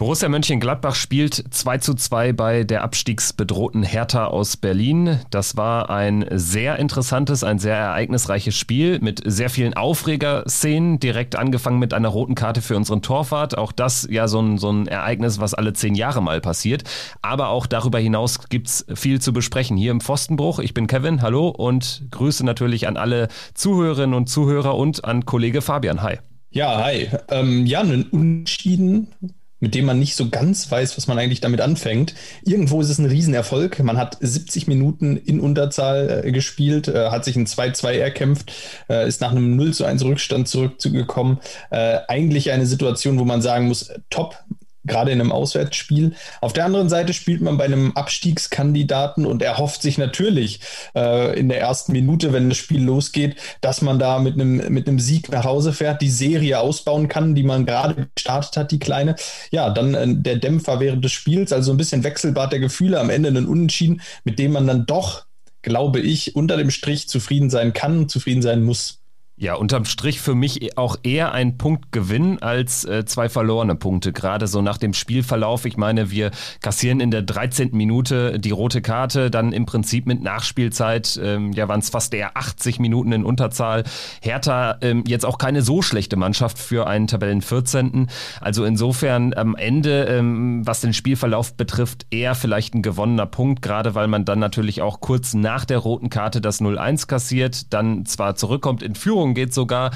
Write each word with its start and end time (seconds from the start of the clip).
Borussia 0.00 0.30
Mönchengladbach 0.30 0.94
spielt 0.94 1.34
2 1.50 1.76
zu 1.76 1.92
2 1.92 2.32
bei 2.32 2.64
der 2.64 2.84
abstiegsbedrohten 2.84 3.82
Hertha 3.82 4.28
aus 4.28 4.56
Berlin. 4.56 5.20
Das 5.28 5.58
war 5.58 5.90
ein 5.90 6.24
sehr 6.30 6.78
interessantes, 6.78 7.44
ein 7.44 7.58
sehr 7.58 7.76
ereignisreiches 7.76 8.56
Spiel 8.56 8.98
mit 9.00 9.20
sehr 9.26 9.50
vielen 9.50 9.74
Aufregerszenen. 9.74 11.00
Direkt 11.00 11.36
angefangen 11.36 11.78
mit 11.78 11.92
einer 11.92 12.08
roten 12.08 12.34
Karte 12.34 12.62
für 12.62 12.78
unseren 12.78 13.02
Torwart. 13.02 13.58
Auch 13.58 13.72
das 13.72 14.08
ja 14.10 14.26
so 14.26 14.40
ein, 14.40 14.56
so 14.56 14.72
ein 14.72 14.86
Ereignis, 14.86 15.38
was 15.38 15.52
alle 15.52 15.74
zehn 15.74 15.94
Jahre 15.94 16.22
mal 16.22 16.40
passiert. 16.40 16.84
Aber 17.20 17.50
auch 17.50 17.66
darüber 17.66 17.98
hinaus 17.98 18.48
gibt's 18.48 18.86
viel 18.94 19.20
zu 19.20 19.34
besprechen 19.34 19.76
hier 19.76 19.90
im 19.90 20.00
Pfostenbruch. 20.00 20.60
Ich 20.60 20.72
bin 20.72 20.86
Kevin, 20.86 21.20
hallo 21.20 21.50
und 21.50 22.04
Grüße 22.10 22.46
natürlich 22.46 22.88
an 22.88 22.96
alle 22.96 23.28
Zuhörerinnen 23.52 24.14
und 24.14 24.30
Zuhörer 24.30 24.78
und 24.78 25.04
an 25.04 25.26
Kollege 25.26 25.60
Fabian. 25.60 26.00
Hi. 26.00 26.20
Ja, 26.52 26.82
hi. 26.82 27.10
Ähm, 27.28 27.66
ja, 27.66 27.80
ein 27.82 28.06
Unentschieden 28.10 29.08
mit 29.60 29.74
dem 29.74 29.84
man 29.84 29.98
nicht 29.98 30.16
so 30.16 30.28
ganz 30.28 30.70
weiß, 30.70 30.96
was 30.96 31.06
man 31.06 31.18
eigentlich 31.18 31.40
damit 31.40 31.60
anfängt. 31.60 32.14
Irgendwo 32.44 32.80
ist 32.80 32.90
es 32.90 32.98
ein 32.98 33.06
Riesenerfolg. 33.06 33.78
Man 33.82 33.98
hat 33.98 34.16
70 34.20 34.66
Minuten 34.66 35.16
in 35.16 35.40
Unterzahl 35.40 36.22
äh, 36.24 36.32
gespielt, 36.32 36.88
äh, 36.88 37.10
hat 37.10 37.24
sich 37.24 37.36
ein 37.36 37.46
2-2 37.46 37.92
erkämpft, 37.92 38.52
äh, 38.88 39.06
ist 39.06 39.20
nach 39.20 39.30
einem 39.30 39.56
0 39.56 39.74
zu 39.74 39.84
1 39.84 40.04
Rückstand 40.04 40.48
zurückgekommen. 40.48 41.38
Äh, 41.70 41.98
eigentlich 42.08 42.50
eine 42.50 42.66
Situation, 42.66 43.18
wo 43.18 43.24
man 43.24 43.42
sagen 43.42 43.68
muss, 43.68 43.92
top, 44.08 44.36
gerade 44.84 45.10
in 45.10 45.20
einem 45.20 45.32
Auswärtsspiel. 45.32 46.14
Auf 46.40 46.52
der 46.52 46.64
anderen 46.64 46.88
Seite 46.88 47.12
spielt 47.12 47.42
man 47.42 47.58
bei 47.58 47.64
einem 47.64 47.92
Abstiegskandidaten 47.92 49.26
und 49.26 49.42
erhofft 49.42 49.82
sich 49.82 49.98
natürlich 49.98 50.60
äh, 50.94 51.38
in 51.38 51.48
der 51.48 51.60
ersten 51.60 51.92
Minute, 51.92 52.32
wenn 52.32 52.48
das 52.48 52.58
Spiel 52.58 52.82
losgeht, 52.82 53.36
dass 53.60 53.82
man 53.82 53.98
da 53.98 54.18
mit 54.18 54.34
einem, 54.34 54.72
mit 54.72 54.88
einem 54.88 54.98
Sieg 54.98 55.30
nach 55.30 55.44
Hause 55.44 55.72
fährt, 55.72 56.00
die 56.02 56.10
Serie 56.10 56.60
ausbauen 56.60 57.08
kann, 57.08 57.34
die 57.34 57.42
man 57.42 57.66
gerade 57.66 58.08
gestartet 58.14 58.56
hat, 58.56 58.70
die 58.70 58.78
kleine. 58.78 59.16
Ja, 59.50 59.70
dann 59.70 59.94
äh, 59.94 60.06
der 60.08 60.36
Dämpfer 60.36 60.80
während 60.80 61.04
des 61.04 61.12
Spiels, 61.12 61.52
also 61.52 61.72
ein 61.72 61.76
bisschen 61.76 62.04
Wechselbad 62.04 62.52
der 62.52 62.60
Gefühle, 62.60 63.00
am 63.00 63.10
Ende 63.10 63.28
einen 63.28 63.46
Unentschieden, 63.46 64.00
mit 64.24 64.38
dem 64.38 64.52
man 64.52 64.66
dann 64.66 64.86
doch, 64.86 65.26
glaube 65.62 66.00
ich, 66.00 66.36
unter 66.36 66.56
dem 66.56 66.70
Strich 66.70 67.08
zufrieden 67.08 67.50
sein 67.50 67.74
kann, 67.74 68.08
zufrieden 68.08 68.42
sein 68.42 68.62
muss. 68.62 68.99
Ja, 69.40 69.54
unterm 69.54 69.86
Strich 69.86 70.20
für 70.20 70.34
mich 70.34 70.76
auch 70.76 70.96
eher 71.02 71.32
ein 71.32 71.56
Punktgewinn 71.56 72.42
als 72.42 72.84
äh, 72.84 73.06
zwei 73.06 73.30
verlorene 73.30 73.74
Punkte. 73.74 74.12
Gerade 74.12 74.46
so 74.46 74.60
nach 74.60 74.76
dem 74.76 74.92
Spielverlauf. 74.92 75.64
Ich 75.64 75.78
meine, 75.78 76.10
wir 76.10 76.30
kassieren 76.60 77.00
in 77.00 77.10
der 77.10 77.22
13. 77.22 77.70
Minute 77.72 78.38
die 78.38 78.50
rote 78.50 78.82
Karte, 78.82 79.30
dann 79.30 79.54
im 79.54 79.64
Prinzip 79.64 80.04
mit 80.04 80.22
Nachspielzeit, 80.22 81.18
ähm, 81.24 81.52
ja, 81.54 81.68
waren 81.68 81.80
es 81.80 81.88
fast 81.88 82.12
eher 82.12 82.36
80 82.36 82.80
Minuten 82.80 83.12
in 83.12 83.24
Unterzahl. 83.24 83.84
Hertha 84.20 84.76
ähm, 84.82 85.04
jetzt 85.06 85.24
auch 85.24 85.38
keine 85.38 85.62
so 85.62 85.80
schlechte 85.80 86.16
Mannschaft 86.16 86.58
für 86.58 86.86
einen 86.86 87.06
Tabellen 87.06 87.40
14. 87.40 88.08
Also 88.42 88.66
insofern 88.66 89.32
am 89.32 89.56
Ende, 89.56 90.04
ähm, 90.04 90.66
was 90.66 90.82
den 90.82 90.92
Spielverlauf 90.92 91.54
betrifft, 91.54 92.04
eher 92.10 92.34
vielleicht 92.34 92.74
ein 92.74 92.82
gewonnener 92.82 93.24
Punkt, 93.24 93.62
gerade 93.62 93.94
weil 93.94 94.06
man 94.06 94.26
dann 94.26 94.38
natürlich 94.38 94.82
auch 94.82 95.00
kurz 95.00 95.32
nach 95.32 95.64
der 95.64 95.78
roten 95.78 96.10
Karte 96.10 96.42
das 96.42 96.60
0-1 96.60 97.06
kassiert, 97.06 97.72
dann 97.72 98.04
zwar 98.04 98.34
zurückkommt 98.36 98.82
in 98.82 98.94
Führung 98.94 99.29
geht 99.34 99.54
sogar 99.54 99.90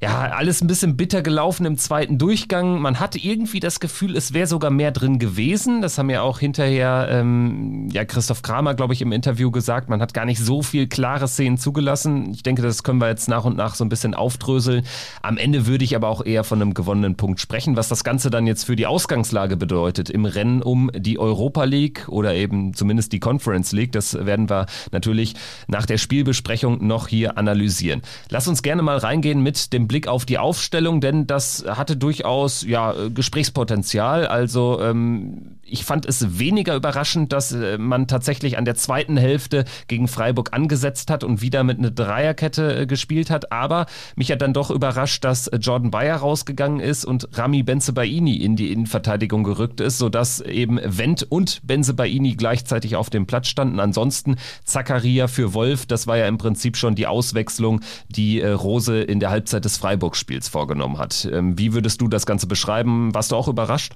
ja, 0.00 0.30
alles 0.30 0.60
ein 0.60 0.68
bisschen 0.68 0.96
bitter 0.96 1.22
gelaufen 1.22 1.66
im 1.66 1.76
zweiten 1.76 2.18
Durchgang. 2.18 2.80
Man 2.80 3.00
hatte 3.00 3.18
irgendwie 3.18 3.58
das 3.58 3.80
Gefühl, 3.80 4.16
es 4.16 4.32
wäre 4.32 4.46
sogar 4.46 4.70
mehr 4.70 4.92
drin 4.92 5.18
gewesen. 5.18 5.82
Das 5.82 5.98
haben 5.98 6.08
ja 6.08 6.22
auch 6.22 6.38
hinterher 6.38 7.08
ähm, 7.10 7.88
ja, 7.90 8.04
Christoph 8.04 8.42
Kramer, 8.42 8.74
glaube 8.74 8.94
ich, 8.94 9.02
im 9.02 9.10
Interview 9.10 9.50
gesagt. 9.50 9.88
Man 9.88 10.00
hat 10.00 10.14
gar 10.14 10.24
nicht 10.24 10.38
so 10.38 10.62
viel 10.62 10.86
klare 10.86 11.26
Szenen 11.26 11.58
zugelassen. 11.58 12.30
Ich 12.32 12.44
denke, 12.44 12.62
das 12.62 12.84
können 12.84 13.00
wir 13.00 13.08
jetzt 13.08 13.28
nach 13.28 13.44
und 13.44 13.56
nach 13.56 13.74
so 13.74 13.84
ein 13.84 13.88
bisschen 13.88 14.14
aufdröseln. 14.14 14.84
Am 15.20 15.36
Ende 15.36 15.66
würde 15.66 15.84
ich 15.84 15.96
aber 15.96 16.08
auch 16.08 16.24
eher 16.24 16.44
von 16.44 16.62
einem 16.62 16.74
gewonnenen 16.74 17.16
Punkt 17.16 17.40
sprechen, 17.40 17.74
was 17.74 17.88
das 17.88 18.04
Ganze 18.04 18.30
dann 18.30 18.46
jetzt 18.46 18.66
für 18.66 18.76
die 18.76 18.86
Ausgangslage 18.86 19.56
bedeutet 19.56 20.10
im 20.10 20.26
Rennen 20.26 20.62
um 20.62 20.92
die 20.94 21.18
Europa 21.18 21.64
League 21.64 22.06
oder 22.08 22.34
eben 22.34 22.72
zumindest 22.72 23.12
die 23.12 23.18
Conference 23.18 23.72
League. 23.72 23.90
Das 23.90 24.14
werden 24.14 24.48
wir 24.48 24.66
natürlich 24.92 25.34
nach 25.66 25.86
der 25.86 25.98
Spielbesprechung 25.98 26.86
noch 26.86 27.08
hier 27.08 27.36
analysieren. 27.36 28.02
Lass 28.30 28.46
uns 28.46 28.62
gerne 28.62 28.82
mal 28.82 28.98
reingehen 28.98 29.42
mit 29.42 29.72
dem 29.72 29.87
Blick 29.88 30.06
auf 30.06 30.24
die 30.24 30.38
Aufstellung, 30.38 31.00
denn 31.00 31.26
das 31.26 31.64
hatte 31.66 31.96
durchaus 31.96 32.62
ja, 32.62 32.94
Gesprächspotenzial. 33.08 34.26
Also 34.26 34.80
ähm, 34.80 35.57
ich 35.70 35.84
fand 35.84 36.06
es 36.06 36.38
weniger 36.38 36.74
überraschend, 36.74 37.32
dass 37.32 37.52
äh, 37.52 37.78
man 37.78 38.06
tatsächlich 38.06 38.58
an 38.58 38.64
der 38.64 38.74
zweiten 38.74 39.16
Hälfte 39.16 39.64
gegen 39.86 40.08
Freiburg 40.08 40.52
angesetzt 40.52 41.10
hat 41.10 41.24
und 41.24 41.42
wieder 41.42 41.64
mit 41.64 41.78
einer 41.78 41.90
Dreierkette 41.90 42.80
äh, 42.80 42.86
gespielt 42.86 43.30
hat. 43.30 43.52
Aber 43.52 43.86
mich 44.16 44.30
hat 44.30 44.42
dann 44.42 44.52
doch 44.52 44.70
überrascht, 44.70 45.24
dass 45.24 45.50
Jordan 45.60 45.90
Bayer 45.90 46.16
rausgegangen 46.16 46.80
ist 46.80 47.04
und 47.04 47.28
Rami 47.36 47.62
Benzebaini 47.62 48.36
in 48.36 48.56
die 48.56 48.72
Innenverteidigung 48.72 49.44
gerückt 49.44 49.80
ist, 49.80 49.98
sodass 49.98 50.40
eben 50.40 50.80
Wendt 50.82 51.26
und 51.28 51.60
Benzebaini 51.66 52.34
gleichzeitig 52.34 52.96
auf 52.96 53.10
dem 53.10 53.26
Platz 53.26 53.48
standen. 53.48 53.80
Ansonsten 53.80 54.36
Zakaria 54.64 55.28
für 55.28 55.54
Wolf, 55.54 55.86
das 55.86 56.06
war 56.06 56.16
ja 56.16 56.26
im 56.26 56.38
Prinzip 56.38 56.76
schon 56.76 56.94
die 56.94 57.06
Auswechslung, 57.06 57.80
die 58.08 58.40
äh, 58.40 58.48
Rose 58.50 59.00
in 59.00 59.20
der 59.20 59.30
Halbzeit 59.30 59.64
des 59.64 59.76
Freiburg-Spiels 59.76 60.48
vorgenommen 60.48 60.98
hat. 60.98 61.28
Ähm, 61.30 61.58
wie 61.58 61.72
würdest 61.72 62.00
du 62.00 62.08
das 62.08 62.26
Ganze 62.26 62.46
beschreiben? 62.46 63.14
Warst 63.14 63.32
du 63.32 63.36
auch 63.36 63.48
überrascht? 63.48 63.94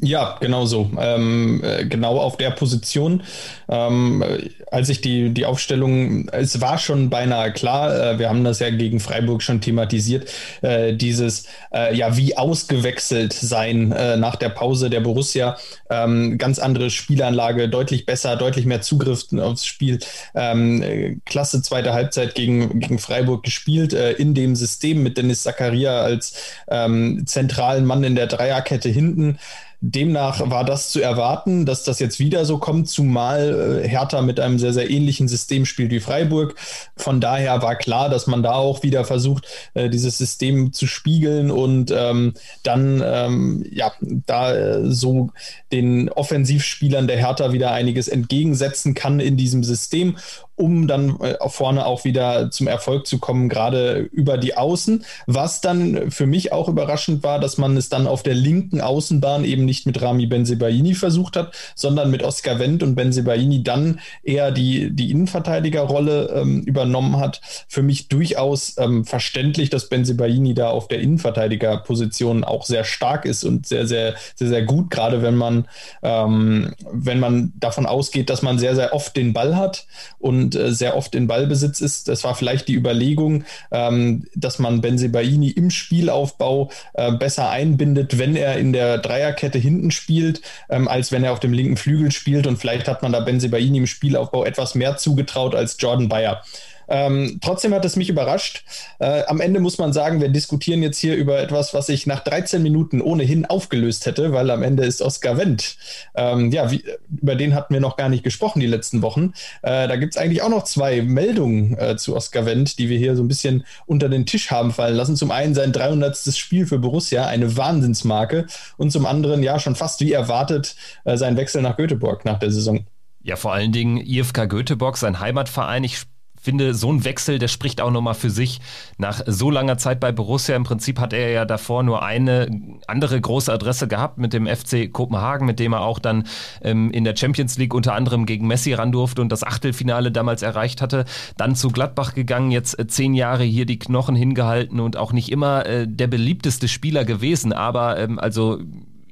Ja, 0.00 0.36
genau 0.40 0.66
so. 0.66 0.90
Ähm, 0.98 1.62
äh, 1.62 1.84
genau 1.84 2.18
auf 2.18 2.36
der 2.36 2.50
Position. 2.50 3.22
Ähm, 3.68 4.24
als 4.70 4.88
ich 4.88 5.00
die, 5.00 5.30
die 5.30 5.46
Aufstellung, 5.46 6.28
es 6.30 6.60
war 6.60 6.78
schon 6.78 7.10
beinahe 7.10 7.52
klar, 7.52 8.12
äh, 8.14 8.18
wir 8.18 8.28
haben 8.28 8.44
das 8.44 8.58
ja 8.58 8.70
gegen 8.70 9.00
Freiburg 9.00 9.42
schon 9.42 9.60
thematisiert, 9.60 10.30
äh, 10.62 10.94
dieses, 10.94 11.46
äh, 11.72 11.94
ja, 11.94 12.16
wie 12.16 12.36
ausgewechselt 12.36 13.32
sein 13.32 13.92
äh, 13.92 14.16
nach 14.16 14.36
der 14.36 14.48
Pause 14.48 14.90
der 14.90 15.00
Borussia. 15.00 15.56
Ähm, 15.90 16.38
ganz 16.38 16.58
andere 16.58 16.90
Spielanlage, 16.90 17.68
deutlich 17.68 18.06
besser, 18.06 18.36
deutlich 18.36 18.66
mehr 18.66 18.82
Zugriff 18.82 19.26
aufs 19.38 19.66
Spiel. 19.66 19.98
Ähm, 20.34 21.20
klasse 21.24 21.62
zweite 21.62 21.92
Halbzeit 21.92 22.34
gegen, 22.34 22.80
gegen 22.80 22.98
Freiburg 22.98 23.42
gespielt, 23.44 23.92
äh, 23.92 24.12
in 24.12 24.34
dem 24.34 24.56
System 24.56 25.02
mit 25.02 25.18
Dennis 25.18 25.42
Zakaria 25.42 26.00
als 26.00 26.34
ähm, 26.68 27.24
zentralen 27.26 27.84
Mann 27.84 28.04
in 28.04 28.16
der 28.16 28.26
Dreierkette 28.26 28.88
hinten. 28.88 29.38
Demnach 29.86 30.40
war 30.48 30.64
das 30.64 30.88
zu 30.88 31.02
erwarten, 31.02 31.66
dass 31.66 31.84
das 31.84 31.98
jetzt 31.98 32.18
wieder 32.18 32.46
so 32.46 32.56
kommt, 32.56 32.88
zumal 32.88 33.82
äh, 33.84 33.86
Hertha 33.86 34.22
mit 34.22 34.40
einem 34.40 34.58
sehr, 34.58 34.72
sehr 34.72 34.88
ähnlichen 34.88 35.28
System 35.28 35.66
spielt 35.66 35.90
wie 35.90 36.00
Freiburg. 36.00 36.54
Von 36.96 37.20
daher 37.20 37.60
war 37.60 37.76
klar, 37.76 38.08
dass 38.08 38.26
man 38.26 38.42
da 38.42 38.52
auch 38.54 38.82
wieder 38.82 39.04
versucht, 39.04 39.46
äh, 39.74 39.90
dieses 39.90 40.16
System 40.16 40.72
zu 40.72 40.86
spiegeln 40.86 41.50
und 41.50 41.92
ähm, 41.94 42.32
dann 42.62 43.02
ähm, 43.04 43.66
ja, 43.70 43.92
da 44.00 44.54
äh, 44.54 44.90
so 44.90 45.28
den 45.70 46.08
Offensivspielern 46.08 47.06
der 47.06 47.18
Hertha 47.18 47.52
wieder 47.52 47.72
einiges 47.72 48.08
entgegensetzen 48.08 48.94
kann 48.94 49.20
in 49.20 49.36
diesem 49.36 49.64
System 49.64 50.16
um 50.56 50.86
dann 50.86 51.18
vorne 51.46 51.84
auch 51.84 52.04
wieder 52.04 52.50
zum 52.50 52.68
Erfolg 52.68 53.06
zu 53.06 53.18
kommen, 53.18 53.48
gerade 53.48 53.98
über 54.12 54.38
die 54.38 54.56
Außen. 54.56 55.04
Was 55.26 55.60
dann 55.60 56.10
für 56.10 56.26
mich 56.26 56.52
auch 56.52 56.68
überraschend 56.68 57.22
war, 57.22 57.40
dass 57.40 57.58
man 57.58 57.76
es 57.76 57.88
dann 57.88 58.06
auf 58.06 58.22
der 58.22 58.34
linken 58.34 58.80
Außenbahn 58.80 59.44
eben 59.44 59.64
nicht 59.64 59.73
mit 59.86 60.00
Rami 60.00 60.26
Benzebaini 60.26 60.94
versucht 60.94 61.36
hat, 61.36 61.54
sondern 61.74 62.10
mit 62.10 62.22
Oscar 62.22 62.58
Wendt 62.58 62.82
und 62.82 62.94
Benzebaini 62.94 63.62
dann 63.64 64.00
eher 64.22 64.52
die, 64.52 64.94
die 64.94 65.10
Innenverteidigerrolle 65.10 66.28
ähm, 66.34 66.62
übernommen 66.62 67.18
hat. 67.18 67.40
Für 67.68 67.82
mich 67.82 68.08
durchaus 68.08 68.76
ähm, 68.78 69.04
verständlich, 69.04 69.70
dass 69.70 69.88
Benzebaini 69.88 70.54
da 70.54 70.70
auf 70.70 70.88
der 70.88 71.00
Innenverteidigerposition 71.00 72.44
auch 72.44 72.64
sehr 72.64 72.84
stark 72.84 73.24
ist 73.24 73.44
und 73.44 73.66
sehr, 73.66 73.86
sehr, 73.86 74.14
sehr, 74.36 74.48
sehr 74.48 74.62
gut, 74.62 74.90
gerade 74.90 75.22
wenn 75.22 75.36
man, 75.36 75.66
ähm, 76.02 76.74
wenn 76.92 77.18
man 77.18 77.52
davon 77.56 77.86
ausgeht, 77.86 78.30
dass 78.30 78.42
man 78.42 78.58
sehr, 78.58 78.74
sehr 78.74 78.92
oft 78.92 79.16
den 79.16 79.32
Ball 79.32 79.56
hat 79.56 79.86
und 80.18 80.44
und 80.44 80.54
äh, 80.56 80.72
sehr 80.72 80.96
oft 80.96 81.14
in 81.14 81.26
Ballbesitz 81.26 81.80
ist. 81.80 82.08
Das 82.08 82.24
war 82.24 82.34
vielleicht 82.34 82.68
die 82.68 82.74
Überlegung, 82.74 83.44
ähm, 83.70 84.26
dass 84.34 84.58
man 84.58 84.80
Benzebaini 84.80 85.50
im 85.50 85.70
Spielaufbau 85.70 86.70
äh, 86.94 87.12
besser 87.12 87.50
einbindet, 87.50 88.18
wenn 88.18 88.36
er 88.36 88.58
in 88.58 88.72
der 88.72 88.98
Dreierkette 88.98 89.53
hinten 89.58 89.90
spielt, 89.90 90.40
ähm, 90.68 90.88
als 90.88 91.12
wenn 91.12 91.24
er 91.24 91.32
auf 91.32 91.40
dem 91.40 91.52
linken 91.52 91.76
Flügel 91.76 92.10
spielt. 92.12 92.46
Und 92.46 92.58
vielleicht 92.58 92.88
hat 92.88 93.02
man 93.02 93.12
da 93.12 93.20
Benzebaini 93.20 93.78
im 93.78 93.86
Spielaufbau 93.86 94.44
etwas 94.44 94.74
mehr 94.74 94.96
zugetraut 94.96 95.54
als 95.54 95.76
Jordan 95.78 96.08
Bayer. 96.08 96.42
Ähm, 96.88 97.38
trotzdem 97.40 97.74
hat 97.74 97.84
es 97.84 97.96
mich 97.96 98.08
überrascht. 98.08 98.64
Äh, 98.98 99.24
am 99.26 99.40
Ende 99.40 99.60
muss 99.60 99.78
man 99.78 99.92
sagen, 99.92 100.20
wir 100.20 100.28
diskutieren 100.28 100.82
jetzt 100.82 100.98
hier 100.98 101.16
über 101.16 101.40
etwas, 101.40 101.74
was 101.74 101.88
ich 101.88 102.06
nach 102.06 102.20
13 102.20 102.62
Minuten 102.62 103.00
ohnehin 103.00 103.46
aufgelöst 103.46 104.06
hätte, 104.06 104.32
weil 104.32 104.50
am 104.50 104.62
Ende 104.62 104.84
ist 104.84 105.02
Oskar 105.02 105.38
Wendt. 105.38 105.76
Ähm, 106.14 106.50
ja, 106.50 106.70
wie, 106.70 106.84
über 107.10 107.34
den 107.34 107.54
hatten 107.54 107.74
wir 107.74 107.80
noch 107.80 107.96
gar 107.96 108.08
nicht 108.08 108.24
gesprochen 108.24 108.60
die 108.60 108.66
letzten 108.66 109.02
Wochen. 109.02 109.32
Äh, 109.62 109.88
da 109.88 109.96
gibt 109.96 110.14
es 110.14 110.20
eigentlich 110.20 110.42
auch 110.42 110.48
noch 110.48 110.64
zwei 110.64 111.02
Meldungen 111.02 111.76
äh, 111.78 111.96
zu 111.96 112.16
Oskar 112.16 112.46
Wendt, 112.46 112.78
die 112.78 112.88
wir 112.88 112.98
hier 112.98 113.16
so 113.16 113.22
ein 113.22 113.28
bisschen 113.28 113.64
unter 113.86 114.08
den 114.08 114.26
Tisch 114.26 114.50
haben 114.50 114.72
fallen 114.72 114.96
lassen. 114.96 115.16
Zum 115.16 115.30
einen 115.30 115.54
sein 115.54 115.72
300. 115.72 116.14
Spiel 116.36 116.66
für 116.66 116.78
Borussia, 116.78 117.26
eine 117.26 117.56
Wahnsinnsmarke. 117.56 118.46
Und 118.76 118.90
zum 118.90 119.06
anderen, 119.06 119.42
ja, 119.42 119.58
schon 119.58 119.76
fast 119.76 120.00
wie 120.00 120.12
erwartet, 120.12 120.76
äh, 121.04 121.16
sein 121.16 121.36
Wechsel 121.36 121.62
nach 121.62 121.76
Göteborg 121.76 122.24
nach 122.24 122.38
der 122.38 122.50
Saison. 122.50 122.86
Ja, 123.22 123.36
vor 123.36 123.54
allen 123.54 123.72
Dingen 123.72 123.96
IFK 123.96 124.48
Göteborg, 124.48 124.98
sein 124.98 125.18
Heimatverein. 125.18 125.82
Ich 125.82 126.02
finde, 126.44 126.74
so 126.74 126.92
ein 126.92 127.04
Wechsel, 127.04 127.38
der 127.38 127.48
spricht 127.48 127.80
auch 127.80 127.90
nochmal 127.90 128.14
für 128.14 128.30
sich. 128.30 128.60
Nach 128.98 129.22
so 129.26 129.50
langer 129.50 129.78
Zeit 129.78 129.98
bei 129.98 130.12
Borussia, 130.12 130.54
im 130.54 130.64
Prinzip 130.64 131.00
hat 131.00 131.14
er 131.14 131.30
ja 131.30 131.44
davor 131.46 131.82
nur 131.82 132.02
eine 132.02 132.48
andere 132.86 133.18
große 133.18 133.52
Adresse 133.52 133.88
gehabt 133.88 134.18
mit 134.18 134.34
dem 134.34 134.46
FC 134.46 134.92
Kopenhagen, 134.92 135.46
mit 135.46 135.58
dem 135.58 135.72
er 135.72 135.80
auch 135.80 135.98
dann 135.98 136.24
ähm, 136.62 136.90
in 136.90 137.04
der 137.04 137.16
Champions 137.16 137.56
League 137.56 137.72
unter 137.72 137.94
anderem 137.94 138.26
gegen 138.26 138.46
Messi 138.46 138.74
ran 138.74 138.92
durfte 138.92 139.22
und 139.22 139.32
das 139.32 139.42
Achtelfinale 139.42 140.12
damals 140.12 140.42
erreicht 140.42 140.82
hatte. 140.82 141.06
Dann 141.38 141.56
zu 141.56 141.70
Gladbach 141.70 142.14
gegangen, 142.14 142.50
jetzt 142.50 142.78
äh, 142.78 142.86
zehn 142.86 143.14
Jahre 143.14 143.44
hier 143.44 143.64
die 143.64 143.78
Knochen 143.78 144.14
hingehalten 144.14 144.80
und 144.80 144.98
auch 144.98 145.12
nicht 145.12 145.32
immer 145.32 145.64
äh, 145.64 145.88
der 145.88 146.08
beliebteste 146.08 146.68
Spieler 146.68 147.06
gewesen, 147.06 147.54
aber 147.54 147.98
ähm, 147.98 148.18
also 148.18 148.60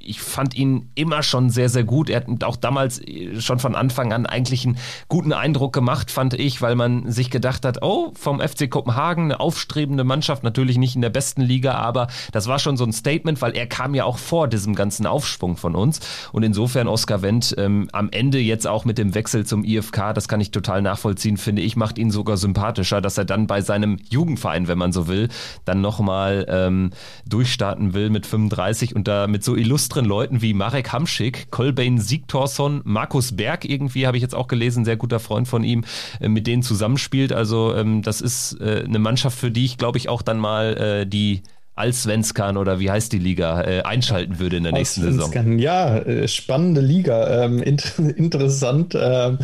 ich 0.05 0.21
fand 0.21 0.55
ihn 0.55 0.91
immer 0.95 1.23
schon 1.23 1.51
sehr, 1.51 1.69
sehr 1.69 1.85
gut. 1.85 2.11
Er 2.11 2.25
hat 2.25 2.45
auch 2.45 2.57
damals 2.57 3.01
äh, 3.01 3.41
schon 3.41 3.59
von 3.59 3.75
Anfang 3.75 4.13
an 4.13 4.27
eigentlich 4.27 4.65
einen 4.65 4.79
guten 5.09 5.33
Eindruck 5.33 5.73
gemacht, 5.73 6.11
fand 6.11 6.35
ich, 6.35 6.61
weil 6.63 6.75
man 6.75 7.11
sich 7.11 7.31
gedacht 7.31 7.65
hat, 7.65 7.83
oh, 7.83 8.13
vom 8.15 8.41
FC 8.41 8.69
Kopenhagen 8.69 9.25
eine 9.25 9.41
aufstrebende 9.41 10.05
Mannschaft, 10.05 10.43
natürlich 10.43 10.79
nicht 10.79 10.95
in 10.95 11.03
der 11.03 11.11
besten 11.11 11.43
Liga, 11.43 11.75
aber 11.75 12.09
das 12.33 12.47
war 12.47 12.59
schon 12.59 12.77
so 12.77 12.85
ein 12.85 12.93
Statement, 12.93 13.41
weil 13.41 13.57
er 13.57 13.67
kam 13.67 13.95
ja 13.95 14.05
auch 14.05 14.19
vor 14.19 14.49
diesem 14.49 14.75
ganzen 14.75 15.07
Aufschwung 15.07 15.57
von 15.57 15.75
uns. 15.75 16.01
Und 16.33 16.43
insofern 16.43 16.89
Oskar 16.89 17.23
Wendt 17.23 17.55
ähm, 17.59 17.89
am 17.93 18.11
Ende 18.11 18.39
jetzt 18.39 18.67
auch 18.67 18.85
mit 18.85 18.99
dem 18.99 19.15
Wechsel 19.15 19.47
zum 19.47 19.65
IFK, 19.65 20.15
das 20.15 20.29
kann 20.29 20.41
ich 20.41 20.51
total 20.51 20.83
nachvollziehen, 20.83 21.37
finde 21.37 21.63
ich, 21.63 21.77
macht 21.77 21.99
ihn 21.99 22.11
sogar 22.11 22.37
sympathischer, 22.37 23.01
dass 23.01 23.19
er 23.19 23.25
dann 23.25 23.47
bei 23.47 23.61
seinem 23.61 23.99
Jugendverein, 24.09 24.69
wenn 24.69 24.79
man 24.79 24.93
so 24.93 25.09
will, 25.09 25.29
dann 25.65 25.81
nochmal 25.81 26.47
ähm, 26.49 26.91
durchstarten 27.27 27.95
will 27.95 28.11
mit 28.11 28.27
35 28.27 28.97
und 28.97 29.09
da 29.09 29.27
mit 29.27 29.45
so 29.45 29.57
illustren 29.57 29.92
illustren 29.93 30.05
Leuten 30.07 30.41
wie 30.41 30.55
Marek 30.55 30.93
Hamschick, 30.93 31.51
Kolbein 31.51 31.99
Siegtorsson, 31.99 32.81
Markus 32.85 33.37
Berg 33.37 33.67
irgendwie, 33.67 34.07
habe 34.07 34.17
ich 34.17 34.23
jetzt 34.23 34.35
auch 34.35 34.49
gelesen, 34.49 34.87
sehr 34.87 34.97
guter 34.97 35.21
Freund 35.21 35.47
von 35.47 35.65
ihm, 35.65 35.85
äh, 36.21 36.29
mit 36.29 36.47
denen 36.47 36.63
zusammenspielt. 36.63 37.33
Also 37.33 37.75
ähm, 37.75 38.01
das 38.01 38.23
ist 38.23 38.59
äh, 38.61 38.85
eine 38.87 38.99
Mannschaft, 38.99 39.39
für 39.39 39.51
die 39.51 39.67
ich, 39.67 39.77
glaube 39.77 39.99
ich, 39.99 40.09
auch 40.09 40.23
dann 40.23 40.39
mal 40.39 40.77
äh, 41.03 41.07
die 41.07 41.43
Allsvenskan 41.75 42.57
oder 42.57 42.81
wie 42.81 42.91
heißt 42.91 43.13
die 43.13 43.19
Liga 43.19 43.63
äh, 43.63 43.83
einschalten 43.83 44.39
würde 44.39 44.59
in 44.59 44.63
der 44.63 44.73
nächsten 44.73 45.03
Saison. 45.03 45.59
Ja, 45.59 45.99
äh, 45.99 46.29
spannende 46.29 46.81
Liga, 46.81 47.45
ähm, 47.45 47.63
inter 47.63 47.99
interessant. 48.17 48.97
Ähm, 48.99 49.39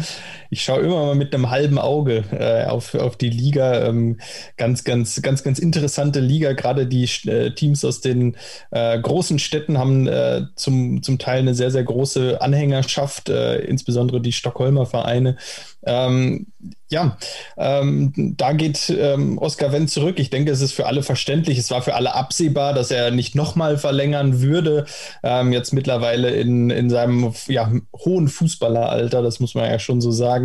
ich 0.51 0.63
schaue 0.63 0.81
immer 0.81 1.07
mal 1.07 1.15
mit 1.15 1.35
einem 1.35 1.51
halben 1.51 1.79
Auge 1.79 2.25
äh, 2.33 2.67
auf, 2.67 2.95
auf 2.95 3.17
die 3.17 3.31
Liga. 3.31 3.87
Ähm, 3.87 4.19
ganz, 4.57 4.85
ganz, 4.85 5.21
ganz, 5.23 5.43
ganz 5.43 5.59
interessante 5.59 6.21
Liga. 6.21 6.53
Gerade 6.53 6.87
die 6.87 7.09
äh, 7.27 7.51
Teams 7.51 7.85
aus 7.85 8.01
den 8.01 8.37
äh, 8.71 8.99
großen 8.99 9.39
Städten 9.39 9.79
haben 9.79 10.07
äh, 10.07 10.43
zum, 10.57 11.03
zum 11.03 11.19
Teil 11.19 11.41
eine 11.41 11.55
sehr, 11.55 11.71
sehr 11.71 11.85
große 11.85 12.41
Anhängerschaft, 12.41 13.29
insbesondere 13.29 14.21
die 14.21 14.33
Stockholmer 14.33 14.87
Vereine. 14.87 15.37
Ähm, 15.85 16.47
ja, 16.91 17.17
ähm, 17.57 18.13
da 18.37 18.53
geht 18.53 18.91
ähm, 18.91 19.39
Oskar 19.39 19.73
Wendt 19.73 19.91
zurück. 19.91 20.19
Ich 20.19 20.31
denke, 20.31 20.51
es 20.51 20.61
ist 20.61 20.73
für 20.73 20.87
alle 20.87 21.03
verständlich. 21.03 21.59
Es 21.59 21.71
war 21.71 21.83
für 21.83 21.95
alle 21.95 22.15
absehbar, 22.15 22.73
dass 22.73 22.91
er 22.91 23.11
nicht 23.11 23.35
nochmal 23.35 23.79
verlängern 23.79 24.41
würde. 24.41 24.87
Ähm, 25.23 25.53
jetzt 25.53 25.73
mittlerweile 25.73 26.31
in, 26.31 26.71
in 26.71 26.91
seinem 26.91 27.33
ja, 27.47 27.71
hohen 27.95 28.29
Fußballeralter, 28.29 29.23
das 29.23 29.39
muss 29.39 29.55
man 29.55 29.71
ja 29.71 29.79
schon 29.79 30.01
so 30.01 30.11
sagen, 30.11 30.38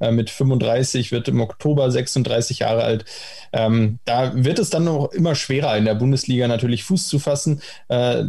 äh, 0.00 0.10
mit 0.10 0.30
35 0.30 1.12
wird 1.12 1.28
im 1.28 1.40
Oktober 1.40 1.90
36 1.90 2.60
Jahre 2.60 2.82
alt. 2.82 3.04
Ähm, 3.52 3.98
da 4.04 4.32
wird 4.34 4.58
es 4.58 4.70
dann 4.70 4.84
noch 4.84 5.12
immer 5.12 5.34
schwerer, 5.34 5.76
in 5.76 5.84
der 5.84 5.94
Bundesliga 5.94 6.48
natürlich 6.48 6.84
Fuß 6.84 7.08
zu 7.08 7.18
fassen. 7.18 7.62
Äh, 7.88 8.24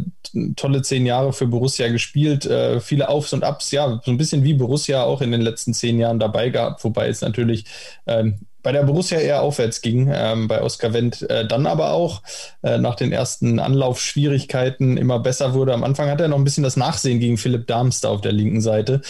tolle 0.56 0.82
zehn 0.82 1.06
Jahre 1.06 1.32
für 1.32 1.46
Borussia 1.46 1.88
gespielt, 1.88 2.46
äh, 2.46 2.80
viele 2.80 3.08
Aufs 3.08 3.32
und 3.32 3.44
Abs, 3.44 3.70
ja, 3.70 4.00
so 4.04 4.10
ein 4.10 4.18
bisschen 4.18 4.44
wie 4.44 4.54
Borussia 4.54 5.02
auch 5.02 5.20
in 5.20 5.32
den 5.32 5.40
letzten 5.40 5.74
zehn 5.74 5.98
Jahren 5.98 6.18
dabei 6.18 6.50
gehabt, 6.50 6.84
wobei 6.84 7.08
es 7.08 7.20
natürlich 7.20 7.64
ähm, 8.06 8.38
bei 8.62 8.72
der 8.72 8.82
Borussia 8.82 9.18
eher 9.18 9.42
aufwärts 9.42 9.80
ging, 9.80 10.10
ähm, 10.12 10.48
bei 10.48 10.62
Oskar 10.62 10.92
Wendt 10.92 11.22
äh, 11.30 11.46
dann 11.46 11.66
aber 11.66 11.92
auch 11.92 12.22
äh, 12.62 12.78
nach 12.78 12.94
den 12.94 13.12
ersten 13.12 13.58
Anlaufschwierigkeiten 13.58 14.96
immer 14.96 15.18
besser 15.18 15.54
wurde. 15.54 15.72
Am 15.72 15.84
Anfang 15.84 16.10
hat 16.10 16.20
er 16.20 16.28
noch 16.28 16.36
ein 16.36 16.44
bisschen 16.44 16.64
das 16.64 16.76
Nachsehen 16.76 17.20
gegen 17.20 17.38
Philipp 17.38 17.66
Darmster 17.66 18.10
auf 18.10 18.20
der 18.20 18.32
linken 18.32 18.60
Seite. 18.60 19.00